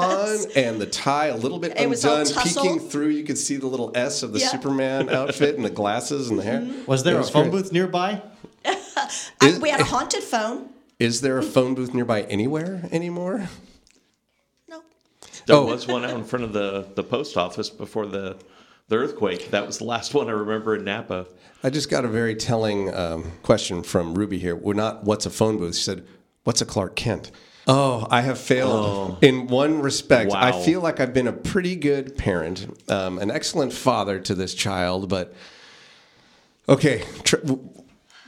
on 0.45 0.51
and 0.55 0.81
the 0.81 0.87
tie 0.87 1.27
a 1.27 1.37
little 1.37 1.59
bit 1.59 1.73
It 1.73 1.83
undone, 1.85 2.25
tussle. 2.25 2.63
peeking 2.63 2.79
through. 2.79 3.09
You 3.09 3.23
could 3.23 3.37
see 3.37 3.57
the 3.57 3.67
little 3.67 3.91
S 3.95 4.23
of 4.23 4.33
the 4.33 4.39
Yeah. 4.39 4.47
Superman 4.47 5.09
outfit 5.19 5.57
and 5.57 5.63
the 5.63 5.69
glasses 5.69 6.31
and 6.31 6.39
the 6.39 6.43
hair. 6.43 6.67
Was 6.87 7.03
there 7.03 7.19
It 7.19 7.29
a 7.29 7.31
phone 7.31 7.51
great. 7.51 7.61
booth 7.65 7.71
nearby? 7.71 8.23
Is- 9.43 9.59
we 9.59 9.69
had 9.69 9.79
a 9.79 9.83
haunted 9.83 10.23
phone. 10.23 10.69
Is 10.99 11.21
there 11.21 11.37
a 11.37 11.43
phone 11.43 11.75
booth 11.75 11.93
nearby 11.93 12.23
anywhere 12.23 12.87
anymore? 12.91 13.49
No. 14.69 14.81
There 15.45 15.55
Oh. 15.57 15.65
was 15.65 15.87
one 15.87 16.05
out 16.05 16.11
in 16.15 16.23
front 16.23 16.45
of 16.45 16.53
the, 16.53 16.87
the 16.95 17.03
post 17.03 17.37
office 17.37 17.69
before 17.69 18.05
the 18.05 18.37
the 18.87 18.97
earthquake. 18.97 19.49
That 19.49 19.65
was 19.65 19.79
the 19.79 19.83
last 19.83 20.13
one 20.13 20.27
I 20.27 20.31
remember 20.33 20.75
in 20.75 20.83
Napa. 20.83 21.25
I 21.63 21.71
just 21.71 21.89
got 21.89 22.05
a 22.05 22.07
very 22.07 22.35
telling 22.35 22.93
um, 22.93 23.31
question 23.41 23.81
from 23.81 24.13
Ruby 24.13 24.37
here. 24.37 24.55
We're 24.55 24.73
not 24.75 25.03
what's 25.03 25.25
a 25.25 25.31
phone 25.31 25.57
booth. 25.57 25.75
She 25.75 25.81
said, 25.83 26.05
"What's 26.43 26.61
a 26.61 26.65
Clark 26.67 26.95
Kent?" 26.95 27.31
Oh, 27.67 28.05
I 28.11 28.21
have 28.21 28.37
failed 28.37 29.17
in 29.23 29.47
one 29.47 29.81
respect. 29.81 30.31
I 30.33 30.51
feel 30.63 30.81
like 30.81 30.99
I've 30.99 31.15
been 31.15 31.27
a 31.27 31.33
pretty 31.33 31.75
good 31.75 32.15
parent, 32.15 32.67
um, 32.91 33.17
an 33.17 33.31
excellent 33.31 33.73
father 33.73 34.19
to 34.19 34.35
this 34.35 34.53
child, 34.53 35.09
but 35.09 35.33
okay. 36.69 37.03
Tr- 37.23 37.37
w- 37.37 37.67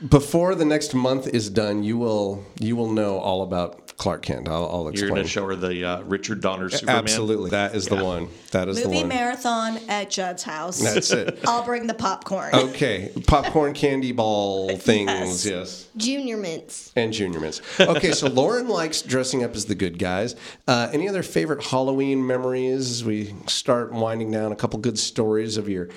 before 0.06 0.54
the 0.54 0.64
next 0.64 0.94
month 0.94 1.26
is 1.26 1.50
done, 1.50 1.82
you 1.82 1.98
will 1.98 2.44
you 2.60 2.76
will 2.76 2.90
know 2.90 3.18
all 3.18 3.42
about 3.42 3.96
Clark 3.96 4.22
Kent. 4.22 4.48
I'll, 4.48 4.64
I'll 4.66 4.94
You're 4.94 5.08
going 5.08 5.22
to 5.24 5.28
show 5.28 5.46
her 5.48 5.56
the 5.56 5.84
uh, 5.84 6.02
Richard 6.02 6.40
Donner 6.40 6.70
Superman. 6.70 6.96
Absolutely, 6.96 7.50
that 7.50 7.74
is 7.74 7.88
the 7.88 7.96
one. 7.96 8.28
That 8.52 8.68
is 8.68 8.80
the 8.80 8.88
one. 8.88 8.94
Movie 8.94 9.08
marathon 9.08 9.78
at 9.88 10.08
Judd's 10.08 10.44
house. 10.44 10.80
That's 10.80 11.10
it. 11.10 11.40
I'll 11.46 11.64
bring 11.64 11.88
the 11.88 11.94
popcorn. 11.94 12.54
Okay, 12.54 13.12
popcorn 13.26 13.74
candy 13.74 14.12
ball 14.12 14.68
things. 14.76 15.44
yes. 15.44 15.88
Junior 15.96 16.36
mints. 16.36 16.92
and 16.94 17.12
junior 17.12 17.40
mints. 17.40 17.60
Okay, 17.80 18.12
so 18.12 18.28
Lauren 18.28 18.68
likes 18.68 19.02
dressing 19.02 19.42
up 19.42 19.56
as 19.56 19.64
the 19.66 19.74
good 19.74 19.98
guys. 19.98 20.36
Uh, 20.68 20.88
any 20.92 21.08
other 21.08 21.24
favorite 21.24 21.64
Halloween 21.64 22.24
memories 22.24 22.90
as 22.90 23.04
we 23.04 23.34
start 23.48 23.92
winding 23.92 24.30
down? 24.30 24.52
A 24.52 24.56
couple 24.56 24.78
good 24.78 24.98
stories 24.98 25.56
of 25.56 25.68
your 25.68 25.88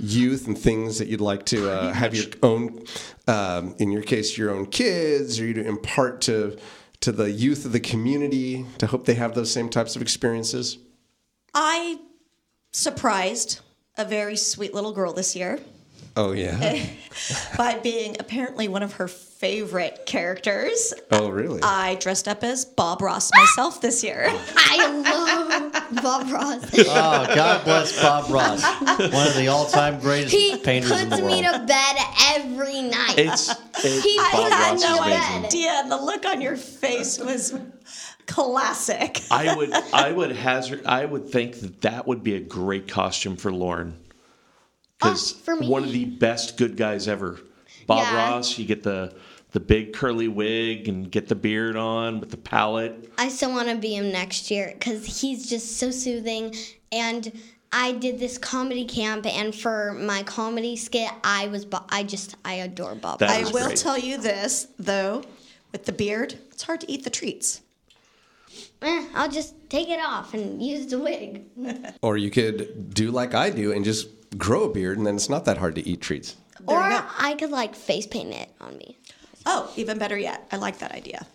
youth 0.00 0.46
and 0.46 0.56
things 0.56 0.98
that 0.98 1.08
you'd 1.08 1.20
like 1.20 1.44
to 1.46 1.70
uh, 1.70 1.92
have 1.92 2.14
your 2.14 2.26
own, 2.42 2.82
um, 3.26 3.74
in 3.78 3.90
your 3.92 4.02
case, 4.02 4.36
your 4.36 4.50
own 4.50 4.66
kids, 4.66 5.38
or 5.38 5.46
you 5.46 5.54
to 5.54 5.66
impart 5.66 6.20
to 6.22 6.58
to 7.00 7.12
the 7.12 7.30
youth 7.30 7.64
of 7.64 7.72
the 7.72 7.80
community 7.80 8.66
to 8.76 8.86
hope 8.86 9.06
they 9.06 9.14
have 9.14 9.34
those 9.34 9.50
same 9.50 9.70
types 9.70 9.96
of 9.96 10.02
experiences. 10.02 10.76
I 11.54 11.98
surprised 12.72 13.60
a 13.96 14.04
very 14.04 14.36
sweet 14.36 14.74
little 14.74 14.92
girl 14.92 15.12
this 15.14 15.34
year 15.34 15.58
Oh 16.16 16.32
yeah. 16.32 16.84
by 17.56 17.78
being 17.78 18.16
apparently 18.18 18.68
one 18.68 18.82
of 18.82 18.94
her 18.94 19.08
favorite 19.08 20.06
characters. 20.06 20.92
Oh 21.10 21.28
really? 21.28 21.62
I 21.62 21.94
dressed 21.96 22.28
up 22.28 22.42
as 22.42 22.64
Bob 22.64 23.00
Ross 23.00 23.30
myself 23.34 23.80
this 23.80 24.02
year. 24.02 24.24
I 24.56 25.02
love 25.02 25.59
Bob 26.02 26.30
Ross. 26.30 26.64
Oh, 26.78 27.34
God 27.34 27.64
bless 27.64 28.00
Bob 28.00 28.30
Ross, 28.30 28.62
one 29.12 29.26
of 29.26 29.34
the 29.36 29.48
all-time 29.48 30.00
greatest 30.00 30.34
He 30.34 30.56
painters 30.58 30.90
in 30.92 31.08
the 31.08 31.18
world. 31.18 31.32
He 31.32 31.42
puts 31.42 31.52
me 31.52 31.58
to 31.60 31.66
bed 31.66 31.96
every 32.34 32.82
night. 32.82 33.14
It's, 33.18 33.50
it's 33.84 34.02
He 34.04 34.16
Bob 34.16 34.30
puts 34.30 34.44
I 34.44 34.50
Ross 34.50 34.52
had 34.52 34.74
is 34.76 34.82
no 34.82 34.96
amazing. 35.02 35.44
idea, 35.46 35.70
and 35.82 35.90
the 35.90 35.96
look 35.96 36.24
on 36.26 36.40
your 36.40 36.56
face 36.56 37.18
was 37.18 37.54
classic. 38.26 39.20
I 39.30 39.54
would 39.56 39.72
I 39.92 40.12
would 40.12 40.32
hazard 40.32 40.86
I 40.86 41.04
would 41.04 41.28
think 41.28 41.56
that 41.60 41.80
that 41.82 42.06
would 42.06 42.22
be 42.22 42.34
a 42.36 42.40
great 42.40 42.86
costume 42.88 43.36
for 43.36 43.52
Lauren 43.52 43.96
oh, 43.98 44.06
because 44.98 45.32
for 45.32 45.56
me. 45.56 45.68
one 45.68 45.82
of 45.84 45.92
the 45.92 46.04
best 46.04 46.56
good 46.56 46.76
guys 46.76 47.08
ever. 47.08 47.40
Bob 47.86 48.04
Yeah. 48.04 48.30
Ross, 48.30 48.56
you 48.58 48.64
get 48.66 48.82
the 48.84 49.14
the 49.52 49.60
big 49.60 49.92
curly 49.92 50.28
wig 50.28 50.88
and 50.88 51.10
get 51.10 51.28
the 51.28 51.34
beard 51.34 51.76
on 51.76 52.20
with 52.20 52.30
the 52.30 52.36
palette. 52.36 53.12
I 53.18 53.28
still 53.28 53.50
want 53.50 53.68
to 53.68 53.76
be 53.76 53.94
him 53.94 54.12
next 54.12 54.50
year 54.50 54.72
because 54.72 55.20
he's 55.20 55.48
just 55.48 55.78
so 55.78 55.90
soothing. 55.90 56.54
And 56.92 57.32
I 57.72 57.92
did 57.92 58.18
this 58.18 58.36
comedy 58.36 58.84
camp, 58.84 59.26
and 59.26 59.54
for 59.54 59.92
my 59.92 60.22
comedy 60.24 60.76
skit, 60.76 61.10
I 61.22 61.46
was 61.48 61.64
Bo- 61.64 61.84
I 61.88 62.02
just 62.02 62.36
I 62.44 62.54
adore 62.54 62.96
Bob. 62.96 63.20
That 63.20 63.30
I 63.30 63.44
will 63.50 63.66
great. 63.66 63.76
tell 63.78 63.98
you 63.98 64.18
this, 64.18 64.66
though, 64.78 65.22
with 65.70 65.84
the 65.84 65.92
beard, 65.92 66.34
it's 66.50 66.64
hard 66.64 66.80
to 66.80 66.90
eat 66.90 67.04
the 67.04 67.10
treats. 67.10 67.60
Eh, 68.82 69.06
I'll 69.14 69.30
just 69.30 69.54
take 69.70 69.88
it 69.88 70.00
off 70.00 70.34
and 70.34 70.60
use 70.60 70.86
the 70.86 70.98
wig. 70.98 71.44
or 72.02 72.16
you 72.16 72.30
could 72.30 72.92
do 72.92 73.12
like 73.12 73.34
I 73.34 73.50
do 73.50 73.72
and 73.72 73.84
just 73.84 74.08
grow 74.36 74.64
a 74.64 74.72
beard, 74.72 74.98
and 74.98 75.06
then 75.06 75.14
it's 75.14 75.28
not 75.28 75.44
that 75.44 75.58
hard 75.58 75.76
to 75.76 75.88
eat 75.88 76.00
treats. 76.00 76.36
There 76.66 76.76
or 76.76 76.88
you. 76.90 77.00
I 77.18 77.34
could 77.34 77.50
like 77.50 77.74
face 77.74 78.06
paint 78.06 78.34
it 78.34 78.50
on 78.60 78.76
me. 78.76 78.98
Oh, 79.46 79.72
even 79.76 79.98
better 79.98 80.18
yet. 80.18 80.46
I 80.52 80.56
like 80.56 80.78
that 80.78 80.92
idea. 80.92 81.26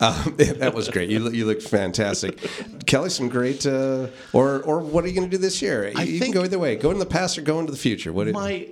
Um, 0.00 0.34
that 0.38 0.74
was 0.74 0.88
great. 0.88 1.10
You, 1.10 1.20
look- 1.20 1.34
you 1.34 1.44
looked 1.46 1.62
fantastic, 1.62 2.38
Kelly. 2.86 3.10
Some 3.10 3.28
great. 3.28 3.66
Uh, 3.66 4.08
or 4.32 4.60
or 4.62 4.80
what 4.80 5.04
are 5.04 5.08
you 5.08 5.14
going 5.14 5.28
to 5.28 5.36
do 5.36 5.40
this 5.40 5.60
year? 5.60 5.88
You, 5.88 5.94
I 5.96 6.02
you 6.02 6.12
can 6.12 6.20
think- 6.20 6.34
go 6.34 6.44
either 6.44 6.58
way. 6.58 6.76
Go 6.76 6.90
in 6.90 6.98
the 6.98 7.06
past 7.06 7.36
or 7.38 7.42
go 7.42 7.58
into 7.60 7.72
the 7.72 7.78
future. 7.78 8.12
What? 8.12 8.28
My 8.28 8.68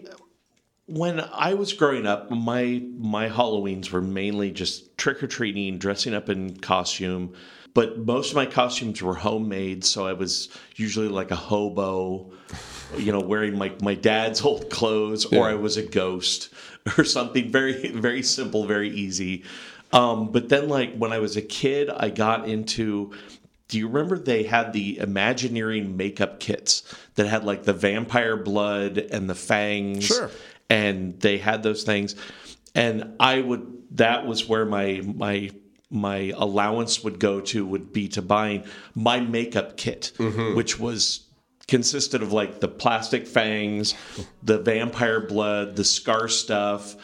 when 0.87 1.21
I 1.21 1.55
was 1.55 1.73
growing 1.73 2.07
up, 2.07 2.31
my 2.31 2.83
my 2.97 3.29
Halloweens 3.29 3.91
were 3.91 4.03
mainly 4.03 4.51
just 4.53 4.97
trick 4.99 5.23
or 5.23 5.27
treating, 5.27 5.79
dressing 5.79 6.15
up 6.15 6.29
in 6.29 6.57
costume. 6.59 7.35
But 7.75 7.99
most 7.99 8.31
of 8.31 8.37
my 8.37 8.47
costumes 8.47 9.03
were 9.03 9.15
homemade, 9.15 9.85
so 9.85 10.07
I 10.07 10.15
was 10.15 10.49
usually 10.77 11.09
like 11.09 11.31
a 11.31 11.37
hobo, 11.37 12.33
you 12.97 13.13
know, 13.13 13.21
wearing 13.21 13.59
my, 13.59 13.73
my 13.83 13.95
dad's 13.95 14.43
old 14.43 14.71
clothes, 14.71 15.27
or 15.27 15.49
I 15.49 15.55
was 15.55 15.77
a 15.77 15.83
ghost 15.83 16.51
or 16.99 17.05
something 17.05 17.51
very 17.51 17.89
very 17.89 18.23
simple, 18.23 18.67
very 18.67 18.91
easy. 18.91 19.45
Um, 19.93 20.33
but 20.33 20.49
then, 20.49 20.69
like 20.69 20.97
when 20.97 21.13
I 21.13 21.19
was 21.19 21.37
a 21.37 21.43
kid, 21.43 21.91
I 21.91 22.11
got 22.11 22.49
into. 22.49 23.13
Do 23.69 23.79
you 23.79 23.89
remember 23.89 24.17
they 24.17 24.45
had 24.45 24.73
the 24.73 24.99
Imagineering 24.99 25.97
makeup 25.97 26.39
kits 26.39 26.85
that 27.17 27.27
had 27.27 27.43
like 27.43 27.65
the 27.65 27.73
vampire 27.73 28.37
blood 28.37 28.97
and 28.97 29.29
the 29.29 29.35
fangs? 29.35 30.05
Sure. 30.05 30.31
And 30.71 31.19
they 31.19 31.39
had 31.39 31.65
those 31.65 31.83
things, 31.83 32.15
and 32.75 33.17
I 33.19 33.41
would. 33.41 33.83
That 33.93 34.27
was 34.27 34.49
where 34.49 34.65
my 34.65 35.03
my 35.05 35.51
my 35.91 36.33
allowance 36.37 37.03
would 37.05 37.19
go 37.19 37.41
to 37.41 37.65
would 37.65 37.93
be 37.93 38.09
to 38.09 38.23
buying 38.23 38.65
my 38.95 39.21
makeup 39.21 39.77
kit, 39.77 40.13
which 40.55 40.79
was 40.79 41.26
consisted 41.69 42.23
of 42.23 42.33
like 42.33 42.61
the 42.61 42.69
plastic 42.69 43.27
fangs, 43.27 43.95
the 44.43 44.59
vampire 44.59 45.21
blood, 45.21 45.77
the 45.77 45.85
scar 45.85 46.29
stuff. 46.29 46.97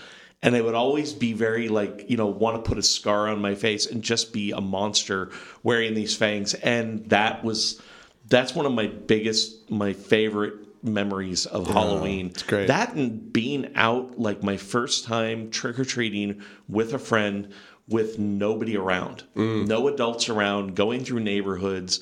And 0.42 0.56
I 0.56 0.60
would 0.60 0.74
always 0.74 1.12
be 1.12 1.32
very 1.32 1.68
like, 1.68 2.06
you 2.08 2.16
know, 2.16 2.26
want 2.26 2.62
to 2.62 2.68
put 2.68 2.78
a 2.78 2.82
scar 2.82 3.28
on 3.28 3.40
my 3.40 3.54
face 3.54 3.86
and 3.86 4.02
just 4.02 4.32
be 4.32 4.52
a 4.52 4.60
monster 4.60 5.30
wearing 5.62 5.94
these 5.94 6.16
fangs. 6.16 6.54
And 6.54 7.08
that 7.10 7.44
was, 7.44 7.80
that's 8.28 8.54
one 8.54 8.66
of 8.66 8.72
my 8.72 8.88
biggest, 8.88 9.70
my 9.70 9.92
favorite 9.92 10.54
memories 10.84 11.46
of 11.46 11.68
Halloween. 11.68 12.26
it's 12.26 12.42
great. 12.42 12.66
That 12.66 12.94
and 12.94 13.32
being 13.32 13.72
out 13.76 14.18
like 14.18 14.42
my 14.42 14.56
first 14.56 15.04
time 15.04 15.50
trick 15.50 15.78
or 15.78 15.84
treating 15.84 16.42
with 16.68 16.92
a 16.92 16.98
friend 16.98 17.52
with 17.88 18.18
nobody 18.18 18.76
around, 18.76 19.24
mm. 19.36 19.66
no 19.66 19.86
adults 19.88 20.28
around, 20.28 20.74
going 20.74 21.04
through 21.04 21.20
neighborhoods 21.20 22.00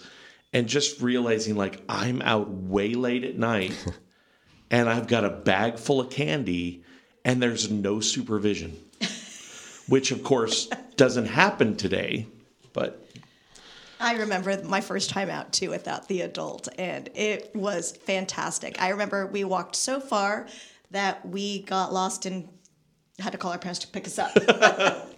and 0.52 0.68
just 0.68 1.00
realizing 1.00 1.56
like 1.56 1.82
I'm 1.88 2.22
out 2.22 2.50
way 2.50 2.94
late 2.94 3.24
at 3.24 3.36
night 3.36 3.72
and 4.70 4.88
I've 4.88 5.06
got 5.06 5.24
a 5.24 5.30
bag 5.30 5.78
full 5.78 6.00
of 6.00 6.10
candy 6.10 6.84
and 7.24 7.42
there's 7.42 7.70
no 7.70 8.00
supervision. 8.00 8.76
Which 9.88 10.12
of 10.12 10.22
course 10.22 10.68
doesn't 10.96 11.26
happen 11.26 11.76
today, 11.76 12.26
but 12.72 13.04
I 13.98 14.14
remember 14.16 14.62
my 14.64 14.80
first 14.80 15.10
time 15.10 15.28
out 15.28 15.52
too 15.52 15.70
without 15.70 16.08
the 16.08 16.22
adult, 16.22 16.68
and 16.78 17.10
it 17.14 17.54
was 17.54 17.92
fantastic. 17.92 18.80
I 18.80 18.90
remember 18.90 19.26
we 19.26 19.44
walked 19.44 19.76
so 19.76 20.00
far 20.00 20.46
that 20.90 21.26
we 21.26 21.62
got 21.62 21.92
lost 21.92 22.24
and 22.24 22.48
had 23.18 23.32
to 23.32 23.38
call 23.38 23.52
our 23.52 23.58
parents 23.58 23.80
to 23.80 23.88
pick 23.88 24.06
us 24.06 24.18
up. 24.18 24.32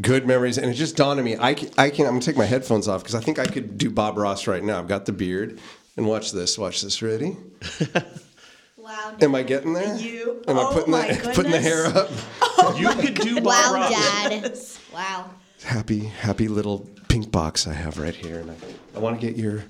Good 0.00 0.26
memories, 0.26 0.56
and 0.56 0.70
it 0.70 0.74
just 0.74 0.96
dawned 0.96 1.18
on 1.18 1.24
me. 1.26 1.36
I 1.38 1.52
can, 1.52 1.68
I 1.76 1.90
can 1.90 2.06
I'm 2.06 2.12
gonna 2.12 2.22
take 2.22 2.36
my 2.38 2.46
headphones 2.46 2.88
off 2.88 3.02
because 3.02 3.14
I 3.14 3.20
think 3.20 3.38
I 3.38 3.44
could 3.44 3.76
do 3.76 3.90
Bob 3.90 4.16
Ross 4.16 4.46
right 4.46 4.64
now. 4.64 4.78
I've 4.78 4.88
got 4.88 5.04
the 5.04 5.12
beard, 5.12 5.60
and 5.98 6.06
watch 6.06 6.32
this. 6.32 6.56
Watch 6.56 6.80
this. 6.80 7.02
Ready? 7.02 7.36
wow. 8.78 9.14
Am 9.20 9.34
I 9.34 9.42
getting 9.42 9.74
there? 9.74 9.94
You- 9.98 10.42
Am 10.48 10.58
I 10.58 10.62
oh 10.62 10.72
putting 10.72 10.90
my 10.92 11.12
the 11.12 11.30
putting 11.34 11.52
the 11.52 11.60
hair 11.60 11.84
up? 11.88 12.10
you 12.78 12.88
could 12.88 13.16
do 13.16 13.34
Bob 13.34 13.44
Wow, 13.44 13.74
Ross. 13.74 13.90
Dad. 13.90 14.58
Wow. 14.94 15.30
Happy, 15.62 16.06
happy 16.06 16.48
little 16.48 16.88
pink 17.08 17.30
box 17.30 17.66
I 17.66 17.74
have 17.74 17.98
right 17.98 18.14
here, 18.14 18.38
and 18.40 18.50
I, 18.50 18.54
I 18.94 18.98
want 18.98 19.20
to 19.20 19.26
get 19.26 19.36
your. 19.36 19.62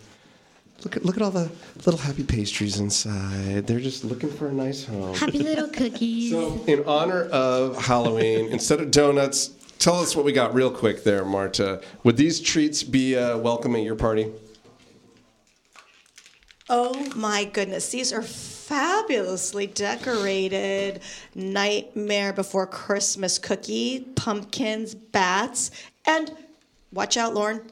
Look 0.84 0.94
at 0.96 1.04
look 1.04 1.16
at 1.16 1.22
all 1.22 1.32
the 1.32 1.50
little 1.84 1.98
happy 1.98 2.22
pastries 2.22 2.78
inside. 2.78 3.66
They're 3.66 3.80
just 3.80 4.04
looking 4.04 4.30
for 4.30 4.46
a 4.46 4.52
nice 4.52 4.84
home. 4.84 5.16
Happy 5.16 5.40
little 5.40 5.68
cookies. 5.68 6.30
So, 6.30 6.62
in 6.68 6.84
honor 6.84 7.24
of 7.24 7.76
Halloween, 7.84 8.50
instead 8.52 8.80
of 8.80 8.92
donuts, 8.92 9.50
tell 9.86 10.00
us 10.00 10.16
what 10.16 10.24
we 10.24 10.32
got 10.32 10.52
real 10.52 10.68
quick 10.68 11.04
there, 11.04 11.24
Marta. 11.24 11.80
Would 12.02 12.16
these 12.16 12.40
treats 12.40 12.82
be 12.82 13.16
uh, 13.16 13.38
welcome 13.38 13.76
at 13.76 13.82
your 13.82 13.94
party? 13.94 14.32
Oh 16.68 17.08
my 17.14 17.44
goodness, 17.44 17.88
these 17.90 18.12
are 18.12 18.20
fabulously 18.20 19.68
decorated 19.68 21.02
Nightmare 21.36 22.32
Before 22.32 22.66
Christmas 22.66 23.38
cookie, 23.38 24.00
pumpkins, 24.16 24.96
bats, 24.96 25.70
and 26.04 26.36
watch 26.90 27.16
out, 27.16 27.34
Lauren. 27.34 27.62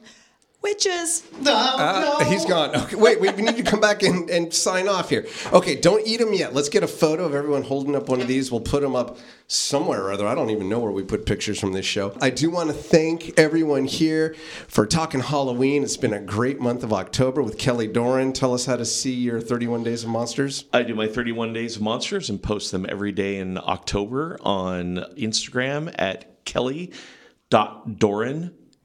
Witches. 0.65 1.23
No, 1.41 1.53
Uh, 1.55 2.17
no. 2.19 2.25
He's 2.25 2.43
gone. 2.43 2.75
Okay, 2.75 2.95
wait, 2.95 3.21
wait. 3.21 3.35
We 3.35 3.43
need 3.43 3.55
to 3.57 3.61
come 3.63 3.79
back 3.79 4.01
and, 4.01 4.27
and 4.31 4.51
sign 4.51 4.87
off 4.87 5.11
here. 5.11 5.27
Okay, 5.53 5.75
don't 5.75 6.05
eat 6.07 6.17
them 6.17 6.33
yet. 6.33 6.55
Let's 6.55 6.69
get 6.69 6.81
a 6.81 6.87
photo 6.87 7.23
of 7.23 7.35
everyone 7.35 7.61
holding 7.61 7.95
up 7.95 8.09
one 8.09 8.19
of 8.19 8.27
these. 8.27 8.51
We'll 8.51 8.61
put 8.61 8.81
them 8.81 8.95
up 8.95 9.19
somewhere 9.47 10.01
or 10.01 10.11
other. 10.11 10.25
I 10.27 10.33
don't 10.33 10.49
even 10.49 10.67
know 10.67 10.79
where 10.79 10.91
we 10.91 11.03
put 11.03 11.27
pictures 11.27 11.59
from 11.59 11.73
this 11.73 11.85
show. 11.85 12.17
I 12.19 12.31
do 12.31 12.49
want 12.49 12.69
to 12.69 12.73
thank 12.75 13.37
everyone 13.39 13.85
here 13.85 14.33
for 14.67 14.87
talking 14.87 15.19
Halloween. 15.19 15.83
It's 15.83 15.97
been 15.97 16.13
a 16.13 16.19
great 16.19 16.59
month 16.59 16.83
of 16.83 16.91
October 16.91 17.43
with 17.43 17.59
Kelly 17.59 17.85
Doran. 17.87 18.33
Tell 18.33 18.55
us 18.55 18.65
how 18.65 18.75
to 18.75 18.85
see 18.85 19.13
your 19.13 19.39
31 19.39 19.83
Days 19.83 20.03
of 20.03 20.09
Monsters. 20.09 20.65
I 20.73 20.81
do 20.81 20.95
my 20.95 21.07
31 21.07 21.53
Days 21.53 21.75
of 21.75 21.83
Monsters 21.83 22.31
and 22.31 22.41
post 22.41 22.71
them 22.71 22.87
every 22.89 23.11
day 23.11 23.37
in 23.37 23.59
October 23.59 24.39
on 24.41 24.95
Instagram 25.15 25.93
at 25.99 26.43
kelly.doran 26.45 26.93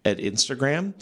at 0.05 0.19
Instagram. 0.19 0.93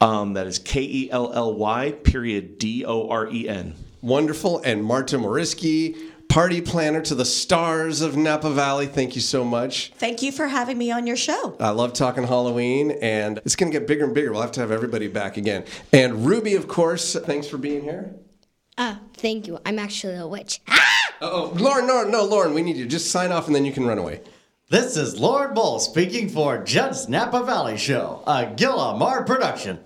Um, 0.00 0.34
that 0.34 0.46
is 0.46 0.58
K 0.58 0.82
E 0.82 1.10
L 1.10 1.32
L 1.32 1.54
Y 1.54 1.92
period 2.04 2.58
D 2.58 2.84
O 2.84 3.08
R 3.08 3.28
E 3.28 3.48
N. 3.48 3.74
Wonderful. 4.02 4.60
And 4.60 4.84
Marta 4.84 5.16
Morisky, 5.16 5.96
party 6.28 6.60
planner 6.60 7.00
to 7.02 7.14
the 7.14 7.24
stars 7.24 8.02
of 8.02 8.16
Napa 8.16 8.50
Valley. 8.50 8.86
Thank 8.86 9.14
you 9.14 9.20
so 9.20 9.44
much. 9.44 9.92
Thank 9.96 10.22
you 10.22 10.32
for 10.32 10.48
having 10.48 10.76
me 10.76 10.90
on 10.90 11.06
your 11.06 11.16
show. 11.16 11.56
I 11.58 11.70
love 11.70 11.92
talking 11.92 12.24
Halloween, 12.24 12.92
and 13.02 13.38
it's 13.38 13.56
going 13.56 13.72
to 13.72 13.78
get 13.78 13.88
bigger 13.88 14.04
and 14.04 14.14
bigger. 14.14 14.32
We'll 14.32 14.42
have 14.42 14.52
to 14.52 14.60
have 14.60 14.70
everybody 14.70 15.08
back 15.08 15.36
again. 15.36 15.64
And 15.92 16.26
Ruby, 16.26 16.54
of 16.54 16.68
course, 16.68 17.14
thanks 17.14 17.48
for 17.48 17.58
being 17.58 17.82
here. 17.82 18.14
Uh, 18.78 18.96
thank 19.14 19.46
you. 19.46 19.58
I'm 19.64 19.78
actually 19.78 20.16
a 20.16 20.26
witch. 20.26 20.60
Uh 20.68 21.30
oh, 21.32 21.52
Lauren, 21.56 21.86
no, 21.86 22.04
no, 22.04 22.24
Lauren, 22.24 22.52
we 22.52 22.60
need 22.60 22.76
you. 22.76 22.84
Just 22.84 23.10
sign 23.10 23.32
off, 23.32 23.46
and 23.46 23.56
then 23.56 23.64
you 23.64 23.72
can 23.72 23.86
run 23.86 23.96
away. 23.96 24.20
This 24.68 24.96
is 24.96 25.20
Lord 25.20 25.54
Bull 25.54 25.78
speaking 25.78 26.28
for 26.28 26.58
Judd's 26.58 27.08
Napa 27.08 27.44
Valley 27.44 27.76
Show, 27.76 28.24
a 28.26 28.46
Gilla 28.46 28.96
Mar 28.96 29.22
production. 29.22 29.78